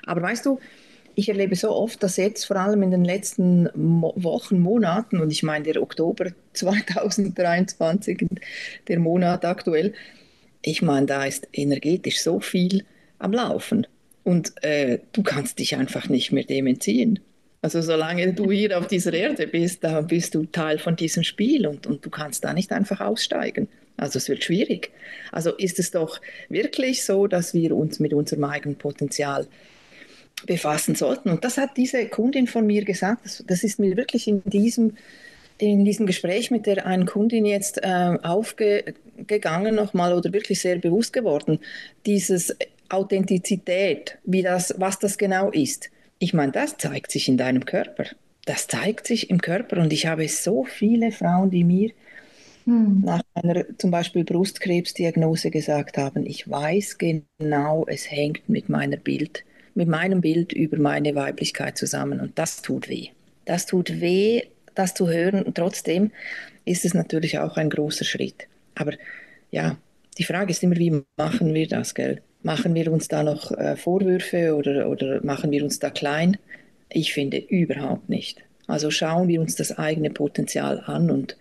Aber 0.06 0.22
weißt 0.22 0.46
du, 0.46 0.60
ich 1.16 1.30
erlebe 1.30 1.56
so 1.56 1.72
oft, 1.72 2.02
dass 2.02 2.18
jetzt 2.18 2.46
vor 2.46 2.56
allem 2.56 2.82
in 2.82 2.92
den 2.92 3.04
letzten 3.04 3.70
Wochen, 3.76 4.60
Monaten, 4.60 5.20
und 5.20 5.32
ich 5.32 5.44
meine 5.44 5.66
der 5.66 5.82
Oktober 5.82 6.32
2023, 6.54 8.26
der 8.88 9.00
Monat 9.00 9.44
aktuell, 9.46 9.94
ich 10.62 10.82
meine, 10.82 11.06
da 11.06 11.26
ist 11.26 11.48
energetisch 11.54 12.22
so 12.22 12.40
viel 12.40 12.86
am 13.20 13.34
Laufen. 13.34 13.86
Und 14.24 14.54
äh, 14.64 15.00
du 15.14 15.24
kannst 15.24 15.60
dich 15.60 15.76
einfach 15.76 16.10
nicht 16.10 16.32
mehr 16.32 16.44
dem 16.44 16.68
entziehen. 16.68 17.20
Also 17.62 17.82
solange 17.82 18.34
du 18.34 18.52
hier 18.52 18.78
auf 18.78 18.88
dieser 18.88 19.14
Erde 19.14 19.48
bist, 19.48 19.84
da 19.84 20.02
bist 20.02 20.36
du 20.36 20.46
Teil 20.46 20.80
von 20.80 20.96
diesem 20.96 21.24
Spiel 21.24 21.68
und, 21.68 21.88
und 21.88 22.06
du 22.06 22.10
kannst 22.10 22.44
da 22.46 22.54
nicht 22.54 22.72
einfach 22.72 23.02
aussteigen. 23.02 23.68
Also 23.98 24.18
es 24.18 24.30
wird 24.30 24.44
schwierig. 24.44 24.92
Also 25.32 25.52
ist 25.52 25.78
es 25.78 25.92
doch 25.92 26.22
wirklich 26.48 27.04
so, 27.04 27.28
dass 27.28 27.54
wir 27.54 27.76
uns 27.76 28.00
mit 28.00 28.14
unserem 28.14 28.46
eigenen 28.46 28.78
Potenzial 28.78 29.48
befassen 30.46 30.96
sollten. 30.96 31.30
Und 31.30 31.44
das 31.44 31.58
hat 31.58 31.76
diese 31.76 32.08
Kundin 32.08 32.48
von 32.48 32.66
mir 32.66 32.86
gesagt. 32.86 33.26
Das, 33.26 33.44
das 33.46 33.64
ist 33.66 33.78
mir 33.78 33.98
wirklich 33.98 34.30
in 34.30 34.42
diesem, 34.46 34.96
in 35.58 35.84
diesem 35.84 36.06
Gespräch 36.06 36.50
mit 36.50 36.66
der 36.66 36.86
einen 36.86 37.06
Kundin 37.06 37.46
jetzt 37.46 37.84
äh, 37.84 38.18
aufgegangen 38.24 39.76
nochmal 39.76 40.14
oder 40.14 40.32
wirklich 40.32 40.62
sehr 40.62 40.78
bewusst 40.78 41.12
geworden. 41.12 41.60
Dieses 42.06 42.56
Authentizität, 42.90 44.18
wie 44.24 44.42
das, 44.42 44.74
was 44.78 45.00
das 45.00 45.18
genau 45.18 45.52
ist. 45.52 45.90
Ich 46.20 46.34
meine, 46.34 46.52
das 46.52 46.78
zeigt 46.78 47.12
sich 47.12 47.30
in 47.30 47.38
deinem 47.38 47.66
Körper. 47.66 48.06
Das 48.46 48.68
zeigt 48.68 49.08
sich 49.08 49.30
im 49.30 49.42
Körper 49.42 49.78
und 49.78 49.94
ich 49.94 50.08
habe 50.08 50.28
so 50.28 50.64
viele 50.64 51.12
Frauen, 51.12 51.52
die 51.52 51.64
mir 51.64 51.92
hm. 52.66 53.02
nach 53.06 53.22
einer 53.34 53.66
zum 53.78 53.92
Beispiel 53.92 54.24
Brustkrebsdiagnose 54.24 55.52
gesagt 55.52 55.98
haben, 55.98 56.26
ich 56.26 56.50
weiß 56.50 56.98
genau, 56.98 57.86
es 57.88 58.10
hängt 58.10 58.50
mit 58.50 58.70
meiner 58.70 58.98
Bild, 58.98 59.44
mit 59.76 59.88
meinem 59.88 60.22
Bild 60.22 60.52
über 60.52 60.78
meine 60.78 61.16
Weiblichkeit 61.16 61.78
zusammen 61.78 62.20
und 62.20 62.38
das 62.38 62.62
tut 62.62 62.90
weh. 62.90 63.10
Das 63.46 63.66
tut 63.66 64.02
weh, 64.02 64.44
das 64.76 64.94
zu 64.94 65.10
hören 65.10 65.44
und 65.44 65.56
trotzdem 65.56 66.12
ist 66.66 66.86
es 66.86 66.94
natürlich 66.94 67.40
auch 67.40 67.58
ein 67.58 67.70
großer 67.70 68.06
Schritt. 68.06 68.48
Aber 68.76 68.94
ja, 69.52 69.78
die 70.18 70.24
Frage 70.24 70.52
ist 70.52 70.64
immer, 70.64 70.78
wie 70.78 71.02
machen 71.18 71.54
wir 71.54 71.68
das, 71.68 71.96
gell? 71.96 72.22
Machen 72.42 72.74
wir 72.74 72.92
uns 72.92 73.08
da 73.08 73.24
noch 73.24 73.52
äh, 73.52 73.76
Vorwürfe 73.76 74.56
oder, 74.56 74.90
oder 74.90 75.24
machen 75.24 75.52
wir 75.52 75.64
uns 75.64 75.80
da 75.80 75.90
klein? 75.90 76.38
Ich 76.90 77.14
finde 77.14 77.38
überhaupt 77.38 78.10
nicht. 78.10 78.42
Also 78.68 78.92
schauen 78.92 79.28
wir 79.28 79.42
uns 79.42 79.56
das 79.56 79.78
eigene 79.78 80.10
Potenzial 80.10 80.84
an 80.86 81.10
und, 81.10 81.36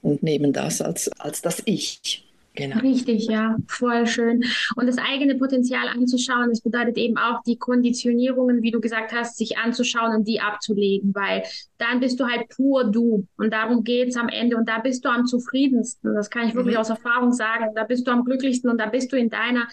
und 0.00 0.22
nehmen 0.22 0.52
das 0.52 0.80
als, 0.80 1.08
als 1.18 1.42
das 1.42 1.62
Ich. 1.66 2.24
Genau. 2.58 2.80
Richtig, 2.80 3.28
ja, 3.28 3.56
voll 3.68 4.04
schön. 4.08 4.42
Und 4.74 4.86
das 4.88 4.98
eigene 4.98 5.36
Potenzial 5.36 5.86
anzuschauen, 5.86 6.48
das 6.48 6.60
bedeutet 6.60 6.96
eben 6.96 7.16
auch 7.16 7.40
die 7.44 7.56
Konditionierungen, 7.56 8.62
wie 8.62 8.72
du 8.72 8.80
gesagt 8.80 9.12
hast, 9.12 9.38
sich 9.38 9.58
anzuschauen 9.58 10.12
und 10.12 10.26
die 10.26 10.40
abzulegen, 10.40 11.14
weil 11.14 11.44
dann 11.78 12.00
bist 12.00 12.18
du 12.18 12.26
halt 12.26 12.48
pur 12.48 12.90
du. 12.90 13.28
Und 13.36 13.52
darum 13.52 13.84
geht 13.84 14.08
es 14.08 14.16
am 14.16 14.28
Ende. 14.28 14.56
Und 14.56 14.68
da 14.68 14.80
bist 14.80 15.04
du 15.04 15.08
am 15.08 15.26
zufriedensten. 15.26 16.16
Das 16.16 16.30
kann 16.30 16.48
ich 16.48 16.54
wirklich 16.56 16.74
mhm. 16.74 16.80
aus 16.80 16.90
Erfahrung 16.90 17.32
sagen. 17.32 17.66
Da 17.76 17.84
bist 17.84 18.08
du 18.08 18.10
am 18.10 18.24
glücklichsten 18.24 18.68
und 18.68 18.78
da 18.78 18.86
bist 18.86 19.12
du 19.12 19.16
in 19.16 19.30
deiner 19.30 19.68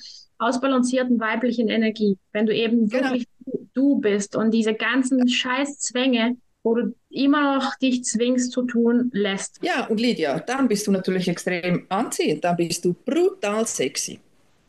ausbalancierten 0.46 1.20
weiblichen 1.20 1.70
Energie, 1.70 2.18
wenn 2.32 2.46
du 2.46 2.54
eben 2.54 2.90
genau. 2.90 3.06
wirklich 3.06 3.28
du 3.74 4.00
bist 4.00 4.36
und 4.36 4.52
diese 4.52 4.74
ganzen 4.74 5.28
Scheißzwänge, 5.28 6.38
wo 6.64 6.76
du 6.76 6.96
immer 7.10 7.56
noch 7.56 7.76
dich 7.76 8.04
zwingst 8.04 8.52
zu 8.52 8.64
tun, 8.64 9.12
lässt. 9.14 9.60
Ja, 9.62 9.86
und 9.88 10.00
Lydia, 10.00 10.40
dann 10.40 10.68
bist 10.68 10.88
du 10.88 10.92
natürlich 10.92 11.28
extrem 11.28 11.86
anziehend, 11.90 12.44
dann 12.44 12.56
bist 12.56 12.84
du 12.86 12.94
brutal 12.94 13.68
sexy. 13.68 14.20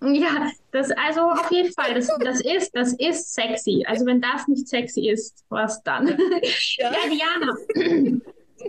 Ja, 0.02 0.50
das 0.72 0.90
also 0.90 1.22
auf 1.22 1.50
jeden 1.50 1.72
Fall, 1.72 1.94
das, 1.94 2.08
das 2.22 2.40
ist, 2.42 2.70
das 2.74 2.92
ist 2.94 3.32
sexy. 3.32 3.82
Also 3.86 4.04
wenn 4.04 4.20
das 4.20 4.46
nicht 4.46 4.68
sexy 4.68 5.08
ist, 5.08 5.44
was 5.48 5.82
dann? 5.82 6.18
Ja, 6.76 6.92
ja 6.92 6.98
Diana. 7.10 8.20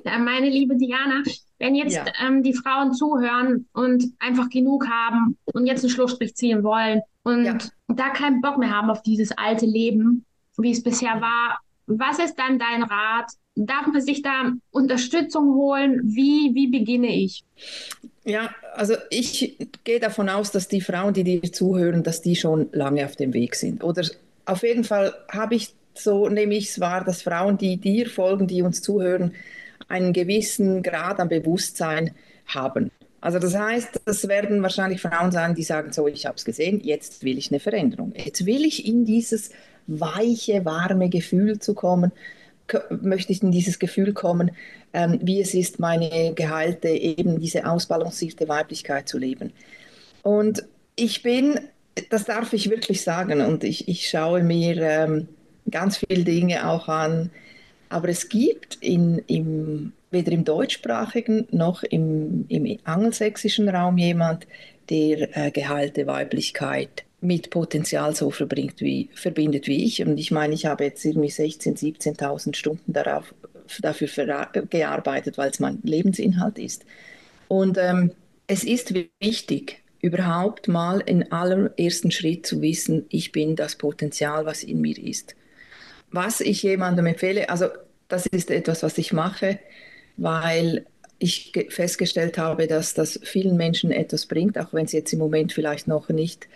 meine 0.20 0.50
liebe 0.50 0.78
Diana, 0.78 1.22
Wenn 1.60 1.76
jetzt 1.76 1.96
ja. 1.96 2.06
ähm, 2.26 2.44
die 2.44 2.54
Frauen 2.54 2.94
zuhören 2.94 3.68
und 3.74 4.04
einfach 4.20 4.50
genug 4.50 4.88
haben 4.88 5.38
und 5.46 5.66
jetzt 5.66 5.84
einen 5.84 5.90
Schlussstrich 5.90 6.36
ziehen 6.36 6.64
wollen 6.64 7.02
und 7.24 7.46
ja. 7.46 7.58
da 7.88 8.10
keinen 8.10 8.42
Bock 8.42 8.58
mehr 8.58 8.70
haben 8.70 8.90
auf 8.90 9.02
dieses 9.02 9.32
alte 9.38 9.66
Leben, 9.66 10.26
wie 10.58 10.72
es 10.72 10.84
bisher 10.84 11.20
war, 11.22 11.60
was 11.88 12.20
ist 12.20 12.36
dann 12.36 12.60
dein 12.60 12.84
Rat? 12.84 13.32
Darf 13.56 13.88
man 13.88 14.02
sich 14.02 14.22
da 14.22 14.52
Unterstützung 14.72 15.56
holen? 15.56 16.02
Wie, 16.04 16.54
wie 16.54 16.68
beginne 16.68 17.08
ich? 17.08 17.44
Ja, 18.26 18.54
also 18.76 18.96
ich 19.10 19.58
gehe 19.84 20.00
davon 20.00 20.30
aus, 20.30 20.52
dass 20.52 20.68
die 20.68 20.82
Frauen, 20.82 21.14
die 21.14 21.24
dir 21.24 21.42
zuhören, 21.52 22.04
dass 22.04 22.22
die 22.22 22.36
schon 22.36 22.70
lange 22.74 23.06
auf 23.06 23.16
dem 23.16 23.34
Weg 23.34 23.56
sind. 23.56 23.84
Oder 23.84 24.06
auf 24.46 24.64
jeden 24.64 24.84
Fall 24.84 25.14
habe 25.30 25.56
ich 25.56 25.74
so, 25.94 26.28
nehme 26.28 26.56
ich 26.56 26.70
es 26.70 26.80
wahr, 26.80 27.04
dass 27.04 27.22
Frauen, 27.22 27.58
die 27.58 27.78
dir 27.78 28.10
folgen, 28.10 28.48
die 28.48 28.62
uns 28.62 28.82
zuhören, 28.82 29.34
einen 29.88 30.14
gewissen 30.14 30.84
Grad 30.84 31.20
an 31.20 31.30
Bewusstsein 31.30 32.12
haben. 32.48 32.92
Also 33.20 33.40
das 33.40 33.58
heißt, 33.58 34.02
das 34.06 34.28
werden 34.28 34.62
wahrscheinlich 34.62 35.02
Frauen 35.02 35.32
sein, 35.32 35.56
die 35.56 35.64
sagen, 35.64 35.92
so, 35.92 36.08
ich 36.08 36.26
habe 36.26 36.36
es 36.36 36.46
gesehen, 36.46 36.82
jetzt 36.84 37.24
will 37.24 37.38
ich 37.38 37.52
eine 37.52 37.60
Veränderung. 37.60 38.14
Jetzt 38.16 38.46
will 38.46 38.64
ich 38.64 38.88
in 38.88 39.06
dieses 39.06 39.50
weiche, 39.88 40.66
warme 40.66 41.10
Gefühl 41.10 41.60
zu 41.60 41.74
kommen, 41.74 42.12
möchte 43.02 43.32
ich 43.32 43.42
in 43.42 43.52
dieses 43.52 43.80
Gefühl 43.80 44.14
kommen, 44.14 44.52
ähm, 44.94 45.20
wie 45.22 45.42
es 45.42 45.54
ist, 45.54 45.80
meine 45.80 46.34
geheilte, 46.34 46.90
eben 46.90 47.40
diese 47.40 47.66
ausbalancierte 47.66 48.48
Weiblichkeit 48.48 49.08
zu 49.08 49.18
leben. 49.18 49.52
Und 50.22 50.66
ich 50.96 51.24
bin, 51.24 51.60
das 52.10 52.26
darf 52.26 52.54
ich 52.54 52.70
wirklich 52.70 53.02
sagen, 53.02 53.42
und 53.42 53.64
ich, 53.64 53.88
ich 53.88 54.10
schaue 54.10 54.44
mir 54.44 54.78
ähm, 54.78 55.28
ganz 55.72 55.98
viele 55.98 56.24
Dinge 56.24 56.70
auch 56.70 56.88
an, 56.88 57.32
aber 57.90 58.10
es 58.10 58.30
gibt 58.30 58.78
in, 58.82 59.20
im, 59.28 59.94
weder 60.12 60.32
im 60.32 60.44
deutschsprachigen 60.44 61.48
noch 61.52 61.84
im, 61.84 62.46
im 62.50 62.78
angelsächsischen 62.84 63.70
Raum 63.70 63.98
jemand, 63.98 64.48
der 64.90 65.38
äh, 65.38 65.52
geheilte 65.52 66.08
Weiblichkeit 66.08 67.04
mit 67.20 67.50
Potenzial 67.50 68.16
so 68.16 68.30
verbringt 68.30 68.80
wie, 68.80 69.10
verbindet 69.14 69.68
wie 69.68 69.84
ich. 69.84 70.06
Und 70.06 70.18
ich 70.18 70.32
meine, 70.32 70.54
ich 70.54 70.66
habe 70.66 70.86
jetzt 70.86 71.04
irgendwie 71.04 71.30
16.000, 71.30 72.18
17.000 72.18 72.56
Stunden 72.56 72.94
darauf, 72.94 73.34
dafür 73.82 74.08
gearbeitet, 74.70 75.38
weil 75.38 75.50
es 75.50 75.60
mein 75.60 75.80
Lebensinhalt 75.84 76.60
ist. 76.60 76.86
Und 77.48 77.78
ähm, 77.78 78.12
es 78.46 78.64
ist 78.64 78.94
wichtig, 79.20 79.82
überhaupt 80.02 80.68
mal 80.68 81.02
in 81.02 81.32
allerersten 81.32 82.12
Schritt 82.12 82.46
zu 82.46 82.62
wissen, 82.62 83.06
ich 83.10 83.32
bin 83.32 83.56
das 83.56 83.76
Potenzial, 83.76 84.46
was 84.46 84.64
in 84.64 84.80
mir 84.80 84.98
ist. 84.98 85.36
Was 86.12 86.42
ich 86.42 86.64
jemandem 86.64 87.06
empfehle, 87.06 87.50
also 87.50 87.68
das 88.08 88.26
ist 88.26 88.50
etwas, 88.50 88.84
was 88.84 88.98
ich 88.98 89.14
mache, 89.14 89.60
weil 90.16 90.86
ich 91.20 91.52
festgestellt 91.70 92.38
habe, 92.38 92.68
dass 92.68 92.94
das 92.94 93.20
vielen 93.24 93.58
Menschen 93.58 93.92
etwas 93.92 94.26
bringt, 94.26 94.58
auch 94.58 94.74
wenn 94.74 94.86
es 94.86 94.92
jetzt 94.92 95.12
im 95.14 95.20
Moment 95.20 95.52
vielleicht 95.52 95.88
noch 95.88 96.10
nicht 96.10 96.48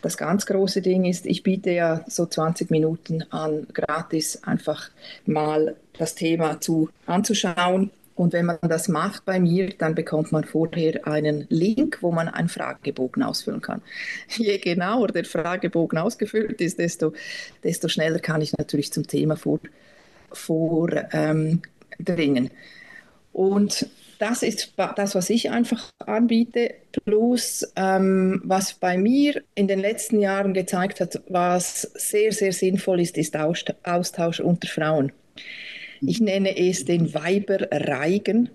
das 0.00 0.16
ganz 0.16 0.46
große 0.46 0.80
Ding 0.80 1.04
ist, 1.04 1.26
ich 1.26 1.42
biete 1.42 1.70
ja 1.70 2.04
so 2.06 2.26
20 2.26 2.70
Minuten 2.70 3.24
an, 3.30 3.66
gratis 3.72 4.42
einfach 4.44 4.90
mal 5.26 5.74
das 5.98 6.14
Thema 6.14 6.60
zu, 6.60 6.88
anzuschauen. 7.06 7.90
Und 8.18 8.32
wenn 8.32 8.46
man 8.46 8.58
das 8.62 8.88
macht 8.88 9.24
bei 9.24 9.38
mir, 9.38 9.70
dann 9.78 9.94
bekommt 9.94 10.32
man 10.32 10.42
vorher 10.42 11.06
einen 11.06 11.46
Link, 11.50 11.98
wo 12.00 12.10
man 12.10 12.28
einen 12.28 12.48
Fragebogen 12.48 13.22
ausfüllen 13.22 13.60
kann. 13.60 13.80
Je 14.36 14.58
genauer 14.58 15.06
der 15.08 15.24
Fragebogen 15.24 15.98
ausgefüllt 15.98 16.60
ist, 16.60 16.80
desto, 16.80 17.12
desto 17.62 17.86
schneller 17.86 18.18
kann 18.18 18.42
ich 18.42 18.58
natürlich 18.58 18.92
zum 18.92 19.06
Thema 19.06 19.36
vordringen. 20.32 21.06
Ähm, 21.12 22.50
und 23.32 23.88
das 24.18 24.42
ist 24.42 24.74
das, 24.96 25.14
was 25.14 25.30
ich 25.30 25.50
einfach 25.50 25.92
anbiete. 26.04 26.74
Plus, 27.04 27.72
ähm, 27.76 28.40
was 28.42 28.74
bei 28.74 28.98
mir 28.98 29.42
in 29.54 29.68
den 29.68 29.78
letzten 29.78 30.18
Jahren 30.18 30.54
gezeigt 30.54 31.00
hat, 31.00 31.22
was 31.28 31.82
sehr, 31.82 32.32
sehr 32.32 32.52
sinnvoll 32.52 33.00
ist, 33.00 33.16
ist 33.16 33.36
Austausch 33.36 34.40
unter 34.40 34.66
Frauen. 34.66 35.12
Ich 36.00 36.20
nenne 36.20 36.56
es 36.56 36.84
den 36.84 37.12
Weiberreigen, 37.14 38.50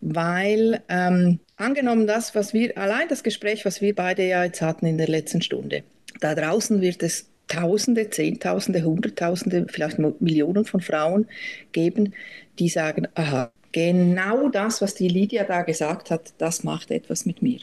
weil 0.00 0.82
ähm, 0.88 1.38
angenommen 1.56 2.06
das, 2.06 2.34
was 2.34 2.54
wir, 2.54 2.76
allein 2.78 3.08
das 3.08 3.22
Gespräch, 3.22 3.64
was 3.64 3.80
wir 3.80 3.94
beide 3.94 4.26
ja 4.26 4.44
jetzt 4.44 4.62
hatten 4.62 4.86
in 4.86 4.98
der 4.98 5.08
letzten 5.08 5.42
Stunde, 5.42 5.82
da 6.20 6.34
draußen 6.34 6.80
wird 6.80 7.02
es 7.02 7.28
Tausende, 7.48 8.10
Zehntausende, 8.10 8.82
Hunderttausende, 8.82 9.66
vielleicht 9.70 9.98
Millionen 10.20 10.64
von 10.64 10.80
Frauen 10.80 11.28
geben, 11.70 12.12
die 12.58 12.68
sagen, 12.68 13.06
aha, 13.14 13.52
genau 13.70 14.48
das, 14.48 14.82
was 14.82 14.94
die 14.94 15.08
Lydia 15.08 15.44
da 15.44 15.62
gesagt 15.62 16.10
hat, 16.10 16.32
das 16.38 16.64
macht 16.64 16.90
etwas 16.90 17.24
mit 17.24 17.42
mir. 17.42 17.60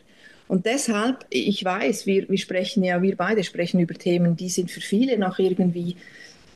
Und 0.47 0.65
deshalb, 0.65 1.25
ich 1.29 1.65
weiß, 1.65 2.05
wir, 2.05 2.29
wir 2.29 2.37
sprechen 2.37 2.83
ja, 2.83 3.01
wir 3.01 3.17
beide 3.17 3.43
sprechen 3.43 3.79
über 3.81 3.93
Themen, 3.93 4.37
die 4.37 4.49
sind 4.49 4.71
für 4.71 4.81
viele 4.81 5.17
noch 5.17 5.39
irgendwie 5.39 5.97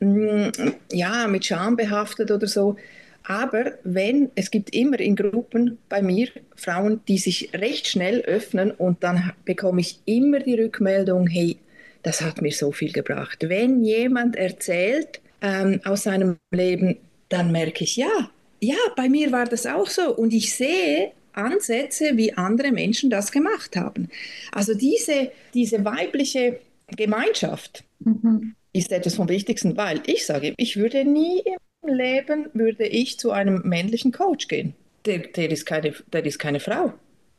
mm, 0.00 0.50
ja, 0.92 1.26
mit 1.28 1.44
Scham 1.44 1.76
behaftet 1.76 2.30
oder 2.30 2.46
so. 2.46 2.76
Aber 3.24 3.72
wenn, 3.84 4.30
es 4.36 4.50
gibt 4.50 4.74
immer 4.74 4.98
in 4.98 5.14
Gruppen 5.14 5.78
bei 5.90 6.00
mir 6.00 6.28
Frauen, 6.56 7.00
die 7.08 7.18
sich 7.18 7.50
recht 7.52 7.86
schnell 7.86 8.20
öffnen 8.22 8.70
und 8.70 9.04
dann 9.04 9.32
bekomme 9.44 9.82
ich 9.82 10.00
immer 10.06 10.38
die 10.38 10.58
Rückmeldung, 10.58 11.26
hey, 11.26 11.58
das 12.02 12.22
hat 12.22 12.40
mir 12.40 12.52
so 12.52 12.72
viel 12.72 12.92
gebracht. 12.92 13.48
Wenn 13.48 13.84
jemand 13.84 14.36
erzählt 14.36 15.20
ähm, 15.42 15.80
aus 15.84 16.04
seinem 16.04 16.38
Leben, 16.50 16.96
dann 17.28 17.52
merke 17.52 17.84
ich, 17.84 17.96
ja, 17.96 18.30
ja, 18.60 18.76
bei 18.96 19.08
mir 19.08 19.30
war 19.30 19.44
das 19.44 19.66
auch 19.66 19.88
so. 19.88 20.16
Und 20.16 20.32
ich 20.32 20.54
sehe 20.54 21.12
Ansätze, 21.32 22.16
wie 22.16 22.32
andere 22.32 22.72
Menschen 22.72 23.10
das 23.10 23.30
gemacht 23.30 23.76
haben. 23.76 24.08
Also 24.52 24.74
diese, 24.74 25.30
diese 25.54 25.84
weibliche 25.84 26.60
Gemeinschaft 26.96 27.84
mhm. 28.00 28.54
Ist 28.78 28.92
etwas 28.92 29.14
vom 29.14 29.28
Wichtigsten, 29.28 29.76
weil 29.76 30.00
ich 30.06 30.26
sage, 30.26 30.54
ich 30.56 30.76
würde 30.76 31.04
nie 31.04 31.42
im 31.82 31.94
Leben, 31.94 32.48
würde 32.54 32.86
ich 32.86 33.18
zu 33.18 33.30
einem 33.30 33.62
männlichen 33.64 34.12
Coach 34.12 34.48
gehen. 34.48 34.74
Der, 35.04 35.18
der, 35.18 35.50
ist, 35.50 35.66
keine, 35.66 35.94
der 36.12 36.24
ist 36.24 36.38
keine 36.38 36.60
Frau. 36.60 36.92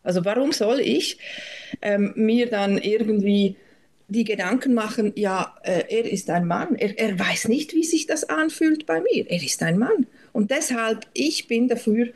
Also 0.04 0.26
warum 0.26 0.52
soll 0.52 0.80
ich 0.80 1.18
ähm, 1.82 2.14
mir 2.16 2.50
dann 2.50 2.78
irgendwie 2.78 3.56
die 4.08 4.24
Gedanken 4.24 4.74
machen, 4.74 5.14
ja, 5.16 5.56
äh, 5.64 5.84
er 5.88 6.12
ist 6.12 6.30
ein 6.30 6.48
Mann, 6.48 6.76
er, 6.76 6.98
er 6.98 7.20
weiß 7.20 7.48
nicht, 7.48 7.74
wie 7.74 7.84
sich 7.84 8.08
das 8.08 8.24
anfühlt 8.24 8.86
bei 8.86 9.02
mir, 9.02 9.30
er 9.30 9.44
ist 9.44 9.62
ein 9.62 9.78
Mann. 9.78 10.08
Und 10.34 10.52
deshalb, 10.52 11.06
ich 11.14 11.48
bin 11.48 11.68
dafür, 11.68 12.08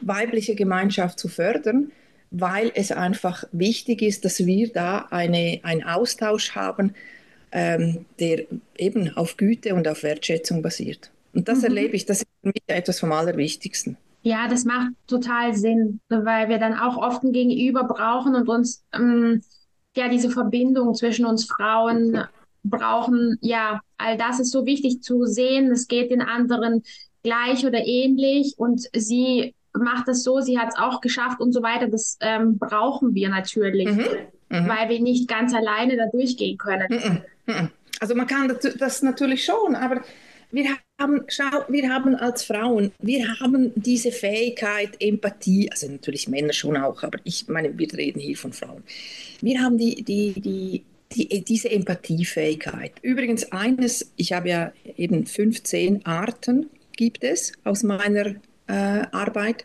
weibliche 0.00 0.54
Gemeinschaft 0.54 1.18
zu 1.18 1.28
fördern, 1.28 1.90
weil 2.30 2.70
es 2.74 2.92
einfach 2.92 3.44
wichtig 3.50 4.02
ist, 4.02 4.24
dass 4.24 4.46
wir 4.46 4.72
da 4.72 5.08
eine, 5.10 5.58
einen 5.64 5.82
Austausch 5.82 6.52
haben, 6.52 6.94
ähm, 7.52 8.04
der 8.18 8.44
eben 8.76 9.16
auf 9.16 9.36
Güte 9.36 9.74
und 9.74 9.88
auf 9.88 10.02
Wertschätzung 10.02 10.62
basiert. 10.62 11.10
Und 11.34 11.48
das 11.48 11.58
mhm. 11.58 11.64
erlebe 11.64 11.96
ich, 11.96 12.06
das 12.06 12.18
ist 12.18 12.28
für 12.42 12.48
mich 12.48 12.62
etwas 12.66 13.00
vom 13.00 13.12
Allerwichtigsten. 13.12 13.96
Ja, 14.22 14.48
das 14.48 14.64
macht 14.64 14.90
total 15.06 15.54
Sinn, 15.54 16.00
weil 16.08 16.48
wir 16.48 16.58
dann 16.58 16.74
auch 16.74 16.98
oft 16.98 17.22
ein 17.24 17.32
Gegenüber 17.32 17.84
brauchen 17.84 18.34
und 18.34 18.48
uns 18.48 18.84
ähm, 18.92 19.42
ja 19.96 20.08
diese 20.08 20.30
Verbindung 20.30 20.94
zwischen 20.94 21.24
uns 21.24 21.46
Frauen 21.46 22.24
brauchen. 22.62 23.38
Ja, 23.40 23.80
all 23.96 24.18
das 24.18 24.40
ist 24.40 24.52
so 24.52 24.66
wichtig 24.66 25.02
zu 25.02 25.24
sehen. 25.24 25.70
Es 25.70 25.88
geht 25.88 26.10
den 26.10 26.20
anderen 26.20 26.82
gleich 27.22 27.64
oder 27.66 27.84
ähnlich 27.84 28.54
und 28.58 28.82
sie 28.94 29.54
macht 29.72 30.08
es 30.08 30.22
so, 30.22 30.40
sie 30.40 30.58
hat 30.58 30.70
es 30.70 30.78
auch 30.78 31.00
geschafft 31.00 31.40
und 31.40 31.52
so 31.52 31.62
weiter. 31.62 31.88
Das 31.88 32.18
ähm, 32.20 32.58
brauchen 32.58 33.14
wir 33.14 33.28
natürlich, 33.28 33.88
mhm. 33.88 34.04
Mhm. 34.50 34.68
weil 34.68 34.88
wir 34.88 35.00
nicht 35.00 35.28
ganz 35.28 35.54
alleine 35.54 35.96
da 35.96 36.06
durchgehen 36.06 36.58
können. 36.58 36.86
Mhm. 36.90 37.54
mhm. 37.54 37.70
Also 38.00 38.14
man 38.14 38.26
kann 38.26 38.48
das, 38.48 38.76
das 38.76 39.02
natürlich 39.02 39.44
schon, 39.44 39.74
aber 39.76 40.02
wir 40.52 40.70
haben, 40.98 41.22
schau, 41.28 41.64
wir 41.68 41.88
haben 41.90 42.16
als 42.16 42.44
Frauen, 42.44 42.92
wir 42.98 43.38
haben 43.40 43.72
diese 43.76 44.10
Fähigkeit, 44.10 44.90
Empathie, 44.98 45.70
also 45.70 45.86
natürlich 45.88 46.26
Männer 46.26 46.52
schon 46.52 46.76
auch, 46.76 47.02
aber 47.02 47.18
ich 47.24 47.46
meine, 47.48 47.76
wir 47.78 47.92
reden 47.92 48.20
hier 48.20 48.36
von 48.36 48.52
Frauen. 48.52 48.82
Wir 49.40 49.60
haben 49.60 49.78
die, 49.78 50.02
die, 50.02 50.40
die, 50.40 50.82
die, 51.12 51.44
diese 51.44 51.70
Empathiefähigkeit. 51.70 52.92
Übrigens 53.02 53.52
eines, 53.52 54.12
ich 54.16 54.32
habe 54.32 54.48
ja 54.48 54.72
eben 54.96 55.26
15 55.26 56.04
Arten 56.06 56.70
gibt 56.96 57.22
es 57.22 57.52
aus 57.64 57.82
meiner 57.82 58.34
äh, 58.66 59.06
Arbeit. 59.12 59.64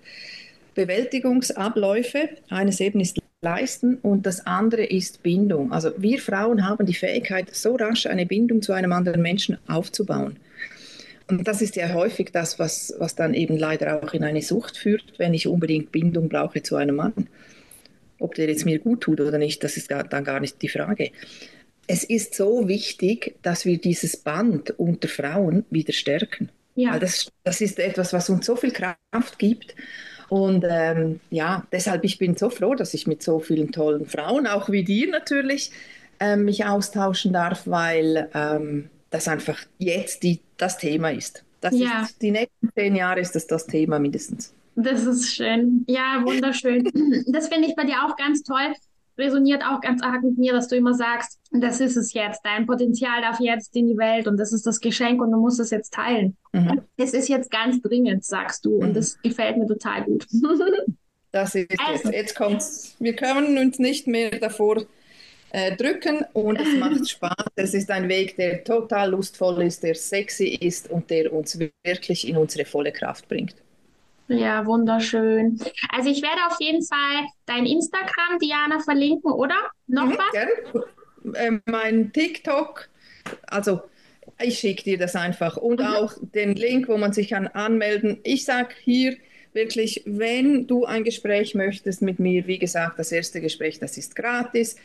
Bewältigungsabläufe. 0.76 2.30
Eines 2.50 2.80
eben 2.80 3.00
ist 3.00 3.18
Leisten 3.46 3.96
und 4.02 4.26
das 4.26 4.46
andere 4.48 4.84
ist 4.84 5.22
Bindung. 5.22 5.72
Also 5.72 5.92
wir 5.98 6.20
Frauen 6.20 6.68
haben 6.68 6.86
die 6.86 6.96
Fähigkeit, 6.96 7.56
so 7.56 7.76
rasch 7.76 8.08
eine 8.08 8.26
Bindung 8.26 8.62
zu 8.62 8.74
einem 8.74 8.92
anderen 8.92 9.22
Menschen 9.22 9.58
aufzubauen. 9.68 10.38
Und 11.28 11.48
das 11.48 11.62
ist 11.62 11.76
ja 11.76 11.94
häufig 11.94 12.32
das, 12.32 12.60
was, 12.60 12.94
was 12.98 13.16
dann 13.16 13.34
eben 13.34 13.56
leider 13.58 14.04
auch 14.04 14.14
in 14.14 14.24
eine 14.24 14.42
Sucht 14.42 14.78
führt, 14.78 15.14
wenn 15.18 15.34
ich 15.34 15.48
unbedingt 15.48 15.92
Bindung 15.92 16.28
brauche 16.28 16.64
zu 16.64 16.76
einem 16.76 16.96
Mann. 16.96 17.28
Ob 18.20 18.34
der 18.34 18.48
jetzt 18.48 18.66
mir 18.66 18.80
gut 18.80 19.02
tut 19.02 19.22
oder 19.22 19.38
nicht, 19.38 19.64
das 19.64 19.78
ist 19.78 19.92
dann 19.92 20.24
gar 20.24 20.40
nicht 20.40 20.62
die 20.62 20.70
Frage. 20.70 21.12
Es 21.88 22.04
ist 22.04 22.34
so 22.34 22.68
wichtig, 22.68 23.36
dass 23.44 23.66
wir 23.66 23.78
dieses 23.78 24.18
Band 24.18 24.72
unter 24.80 25.08
Frauen 25.08 25.66
wieder 25.70 25.94
stärken. 25.94 26.50
Ja. 26.76 26.94
Weil 26.94 27.00
das, 27.00 27.32
das 27.44 27.62
ist 27.62 27.78
etwas, 27.80 28.12
was 28.12 28.30
uns 28.30 28.46
so 28.46 28.56
viel 28.56 28.72
Kraft 28.72 29.38
gibt. 29.38 29.76
Und 30.30 30.66
ähm, 30.68 31.20
ja, 31.30 31.66
deshalb 31.72 32.04
ich 32.04 32.18
bin 32.18 32.36
so 32.36 32.50
froh, 32.50 32.76
dass 32.76 32.94
ich 32.94 33.08
mit 33.08 33.22
so 33.22 33.40
vielen 33.40 33.72
tollen 33.72 34.06
Frauen, 34.06 34.48
auch 34.48 34.70
wie 34.70 34.84
dir 34.84 35.10
natürlich, 35.10 35.72
ähm, 36.20 36.46
mich 36.46 36.66
austauschen 36.66 37.34
darf, 37.34 37.68
weil 37.68 38.30
ähm, 38.34 38.90
das 39.10 39.28
einfach 39.28 39.60
jetzt 39.78 40.24
die, 40.24 40.40
das 40.58 40.78
Thema 40.78 41.12
ist. 41.12 41.44
Das 41.62 41.78
ja. 41.78 42.04
ist. 42.04 42.22
Die 42.22 42.32
nächsten 42.32 42.70
zehn 42.76 42.96
Jahre 42.96 43.20
ist 43.20 43.36
das 43.36 43.48
das 43.48 43.66
Thema 43.66 44.00
mindestens. 44.00 44.54
Das 44.76 45.06
ist 45.06 45.34
schön. 45.34 45.86
Ja, 45.88 46.22
wunderschön. 46.24 46.90
Das 47.28 47.48
finde 47.48 47.68
ich 47.68 47.76
bei 47.76 47.86
dir 47.86 48.04
auch 48.06 48.16
ganz 48.18 48.44
toll. 48.44 48.74
Resoniert 49.18 49.64
auch 49.64 49.82
ganz 49.82 50.02
arg 50.04 50.24
mit 50.24 50.38
mir, 50.38 50.54
dass 50.54 50.68
du 50.68 50.76
immer 50.76 50.94
sagst, 50.94 51.40
das 51.52 51.80
ist 51.80 51.96
es 51.96 52.14
jetzt. 52.14 52.42
Dein 52.44 52.66
Potenzial 52.66 53.22
darf 53.22 53.40
jetzt 53.40 53.76
in 53.76 53.88
die 53.88 53.98
Welt 53.98 54.28
und 54.28 54.38
das 54.38 54.52
ist 54.52 54.66
das 54.66 54.80
Geschenk 54.80 55.22
und 55.22 55.32
du 55.32 55.40
musst 55.40 55.60
es 55.60 55.70
jetzt 55.70 55.94
teilen. 55.94 56.36
Mhm. 56.54 56.82
Es 56.98 57.14
ist 57.14 57.30
jetzt 57.30 57.50
ganz 57.50 57.82
dringend, 57.82 58.26
sagst 58.26 58.66
du. 58.66 58.76
Und 58.76 58.90
mhm. 58.90 58.94
das 58.94 59.22
gefällt 59.22 59.58
mir 59.58 59.68
total 59.68 60.04
gut. 60.04 60.28
Das 61.32 61.54
ist 61.54 61.70
also. 61.86 61.92
jetzt. 61.92 62.16
Jetzt 62.16 62.36
kommt's. 62.36 62.96
Wir 62.98 63.14
können 63.14 63.58
uns 63.58 63.78
nicht 63.78 64.08
mehr 64.08 64.32
davor 64.40 64.86
äh, 65.52 65.76
drücken 65.76 66.24
und 66.32 66.58
es 66.58 66.78
macht 66.78 67.10
Spaß. 67.10 67.46
Es 67.56 67.74
ist 67.74 67.92
ein 67.92 68.08
Weg, 68.08 68.38
der 68.38 68.64
total 68.64 69.12
lustvoll 69.12 69.64
ist, 69.64 69.84
der 69.84 69.96
sexy 69.96 70.48
ist 70.48 70.90
und 70.90 71.10
der 71.10 71.34
uns 71.34 71.60
wirklich 71.84 72.28
in 72.28 72.38
unsere 72.38 72.64
volle 72.64 72.94
Kraft 72.94 73.28
bringt. 73.28 73.56
Ja, 74.28 74.66
wunderschön. 74.66 75.60
Also 75.90 76.10
ich 76.10 76.22
werde 76.22 76.42
auf 76.50 76.60
jeden 76.60 76.84
Fall 76.84 77.26
dein 77.46 77.66
Instagram, 77.66 78.40
Diana, 78.42 78.80
verlinken, 78.80 79.32
oder? 79.32 79.56
Noch 79.88 80.06
mhm, 80.06 80.18
was? 80.18 80.32
Gern. 80.32 81.34
Äh, 81.34 81.60
mein 81.66 82.12
TikTok, 82.12 82.90
also 83.48 83.82
ich 84.42 84.60
schicke 84.60 84.84
dir 84.84 84.98
das 84.98 85.16
einfach 85.16 85.58
und 85.58 85.80
mhm. 85.80 85.86
auch 85.86 86.14
den 86.20 86.56
Link, 86.56 86.88
wo 86.88 86.98
man 86.98 87.14
sich 87.14 87.30
kann 87.30 87.48
anmelden. 87.48 88.20
Ich 88.24 88.46
sage 88.46 88.70
hier 88.84 89.16
wirklich, 89.54 90.04
wenn 90.06 90.68
du 90.68 90.86
ein 90.86 91.04
Gespräch 91.04 91.56
möchtest 91.56 92.02
mit 92.02 92.20
mir, 92.20 92.46
wie 92.48 92.60
gesagt, 92.60 93.00
das 93.00 93.12
erste 93.12 93.42
Gespräch, 93.42 93.80
das 93.80 93.98
ist 93.98 94.16
gratis, 94.16 94.76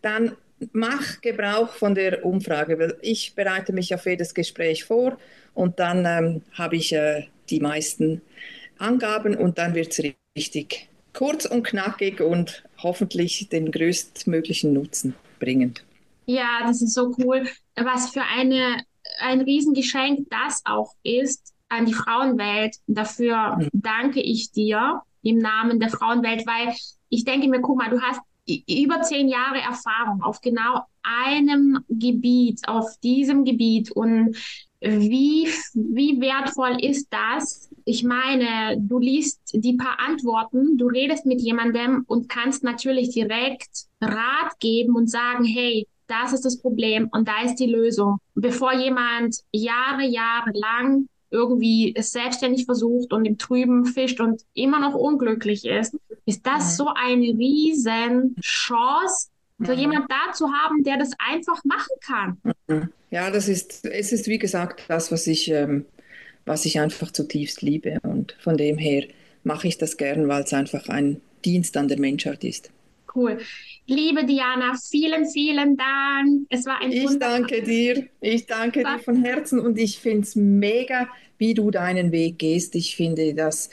dann 0.00 0.36
mach 0.72 1.20
Gebrauch 1.20 1.70
von 1.70 1.94
der 1.94 2.24
Umfrage, 2.24 2.78
weil 2.78 2.96
ich 3.02 3.34
bereite 3.34 3.72
mich 3.72 3.94
auf 3.94 4.06
jedes 4.06 4.32
Gespräch 4.32 4.84
vor 4.84 5.18
und 5.54 5.80
dann 5.80 6.06
ähm, 6.06 6.42
habe 6.52 6.76
ich 6.76 6.92
äh, 6.92 7.24
die 7.50 7.60
meisten 7.60 8.22
Angaben 8.78 9.36
und 9.36 9.58
dann 9.58 9.74
wird 9.74 9.92
es 9.92 10.12
richtig 10.36 10.88
kurz 11.12 11.44
und 11.44 11.62
knackig 11.62 12.20
und 12.20 12.64
hoffentlich 12.82 13.48
den 13.48 13.70
größtmöglichen 13.70 14.72
Nutzen 14.72 15.14
bringend. 15.38 15.84
Ja, 16.26 16.60
das 16.66 16.82
ist 16.82 16.94
so 16.94 17.14
cool. 17.18 17.46
Was 17.76 18.10
für 18.10 18.22
eine, 18.22 18.84
ein 19.20 19.40
Riesengeschenk 19.40 20.28
das 20.30 20.62
auch 20.64 20.94
ist 21.02 21.52
an 21.68 21.86
die 21.86 21.94
Frauenwelt. 21.94 22.76
Dafür 22.86 23.56
mhm. 23.56 23.68
danke 23.72 24.20
ich 24.20 24.52
dir 24.52 25.02
im 25.22 25.38
Namen 25.38 25.80
der 25.80 25.90
Frauenwelt, 25.90 26.46
weil 26.46 26.74
ich 27.08 27.24
denke 27.24 27.48
mir, 27.48 27.60
guck 27.60 27.78
mal, 27.78 27.90
du 27.90 28.00
hast 28.00 28.20
über 28.46 29.02
zehn 29.02 29.28
Jahre 29.28 29.60
Erfahrung 29.60 30.22
auf 30.22 30.40
genau 30.40 30.82
einem 31.02 31.84
Gebiet, 31.88 32.60
auf 32.66 32.98
diesem 33.02 33.44
Gebiet 33.44 33.90
und 33.92 34.36
wie, 34.82 35.48
wie 35.74 36.20
wertvoll 36.20 36.76
ist 36.84 37.08
das? 37.10 37.70
Ich 37.84 38.02
meine, 38.02 38.76
du 38.78 38.98
liest 38.98 39.40
die 39.54 39.74
paar 39.74 39.98
Antworten, 40.00 40.76
du 40.76 40.86
redest 40.86 41.24
mit 41.24 41.40
jemandem 41.40 42.04
und 42.06 42.28
kannst 42.28 42.64
natürlich 42.64 43.10
direkt 43.10 43.86
Rat 44.00 44.58
geben 44.58 44.96
und 44.96 45.08
sagen, 45.08 45.44
hey, 45.44 45.86
das 46.08 46.32
ist 46.32 46.44
das 46.44 46.58
Problem 46.58 47.08
und 47.12 47.28
da 47.28 47.42
ist 47.44 47.56
die 47.56 47.70
Lösung. 47.70 48.18
Bevor 48.34 48.74
jemand 48.74 49.36
Jahre, 49.52 50.04
Jahre 50.04 50.50
lang 50.52 51.06
irgendwie 51.30 51.94
es 51.96 52.12
selbstständig 52.12 52.66
versucht 52.66 53.12
und 53.12 53.24
im 53.24 53.38
Trüben 53.38 53.86
fischt 53.86 54.20
und 54.20 54.42
immer 54.52 54.78
noch 54.78 54.94
unglücklich 54.94 55.64
ist, 55.64 55.96
ist 56.26 56.46
das 56.46 56.76
so 56.76 56.88
eine 56.94 57.24
riesen 57.24 58.36
Chance, 58.40 59.28
so 59.66 59.72
jemand 59.72 60.10
da 60.10 60.32
zu 60.32 60.46
haben, 60.52 60.82
der 60.82 60.98
das 60.98 61.10
einfach 61.18 61.62
machen 61.64 61.96
kann. 62.00 62.54
Mhm. 62.66 62.88
Ja, 63.10 63.30
das 63.30 63.48
ist, 63.48 63.84
es 63.84 64.12
ist 64.12 64.26
wie 64.26 64.38
gesagt 64.38 64.84
das, 64.88 65.12
was 65.12 65.26
ich, 65.26 65.50
ähm, 65.50 65.84
was 66.46 66.64
ich 66.64 66.80
einfach 66.80 67.10
zutiefst 67.10 67.62
liebe. 67.62 67.98
Und 68.02 68.36
von 68.40 68.56
dem 68.56 68.78
her 68.78 69.04
mache 69.44 69.68
ich 69.68 69.78
das 69.78 69.96
gern, 69.96 70.28
weil 70.28 70.44
es 70.44 70.52
einfach 70.52 70.88
ein 70.88 71.20
Dienst 71.44 71.76
an 71.76 71.88
der 71.88 71.98
Menschheit 71.98 72.44
ist. 72.44 72.70
Cool. 73.14 73.38
Liebe 73.86 74.24
Diana, 74.24 74.74
vielen, 74.90 75.26
vielen 75.28 75.76
Dank. 75.76 76.46
Es 76.48 76.64
war 76.64 76.80
ein 76.80 76.90
Ich 76.90 77.18
danke 77.18 77.62
dir. 77.62 78.06
Ich 78.20 78.46
danke 78.46 78.84
dir 78.84 78.98
von 79.00 79.22
Herzen 79.22 79.60
und 79.60 79.78
ich 79.78 79.98
finde 79.98 80.22
es 80.22 80.34
mega, 80.34 81.08
wie 81.36 81.52
du 81.52 81.70
deinen 81.70 82.12
Weg 82.12 82.38
gehst. 82.38 82.74
Ich 82.74 82.96
finde 82.96 83.34
das 83.34 83.68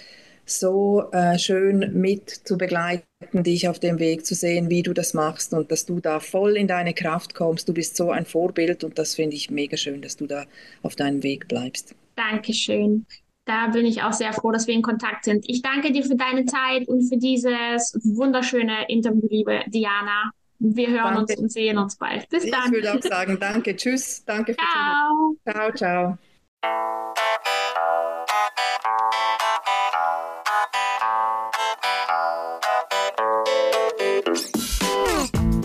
so 0.50 1.10
äh, 1.12 1.38
schön 1.38 1.92
mit 1.94 2.30
zu 2.30 2.58
begleiten, 2.58 3.06
dich 3.34 3.68
auf 3.68 3.80
dem 3.80 4.00
Weg 4.00 4.26
zu 4.26 4.36
sehen, 4.36 4.70
wie 4.70 4.84
du 4.84 4.94
das 4.94 5.14
machst 5.14 5.54
und 5.54 5.72
dass 5.72 5.86
du 5.86 6.00
da 6.00 6.20
voll 6.20 6.58
in 6.58 6.68
deine 6.68 6.94
Kraft 6.94 7.36
kommst. 7.36 7.70
Du 7.70 7.74
bist 7.74 7.96
so 7.96 8.12
ein 8.12 8.26
Vorbild 8.26 8.84
und 8.84 8.98
das 8.98 9.16
finde 9.16 9.36
ich 9.36 9.50
mega 9.50 9.78
schön, 9.78 10.02
dass 10.02 10.18
du 10.18 10.28
da 10.28 10.46
auf 10.82 10.96
deinem 10.96 11.24
Weg 11.24 11.48
bleibst. 11.48 11.96
Dankeschön. 12.16 13.06
Da 13.46 13.68
bin 13.68 13.86
ich 13.86 14.04
auch 14.04 14.14
sehr 14.14 14.32
froh, 14.34 14.52
dass 14.52 14.68
wir 14.68 14.76
in 14.76 14.84
Kontakt 14.84 15.26
sind. 15.26 15.44
Ich 15.48 15.62
danke 15.62 15.92
dir 15.92 16.04
für 16.04 16.16
deine 16.16 16.46
Zeit 16.46 16.88
und 16.88 17.10
für 17.10 17.18
dieses 17.18 17.98
wunderschöne 18.04 18.88
Interview, 18.90 19.28
liebe 19.30 19.62
Diana. 19.68 20.32
Wir 20.60 20.90
hören 20.90 21.16
danke. 21.16 21.34
uns 21.34 21.36
und 21.38 21.52
sehen 21.52 21.78
uns 21.78 21.96
bald. 21.96 22.30
Bis 22.30 22.50
dann. 22.50 22.66
Ich 22.66 22.72
würde 22.72 22.94
auch 22.94 23.02
sagen, 23.02 23.38
danke, 23.40 23.76
tschüss, 23.76 24.24
danke 24.26 24.54
für 24.54 24.60
ciao. 24.60 25.72
Ciao, 25.74 26.18
ciao. 26.62 27.29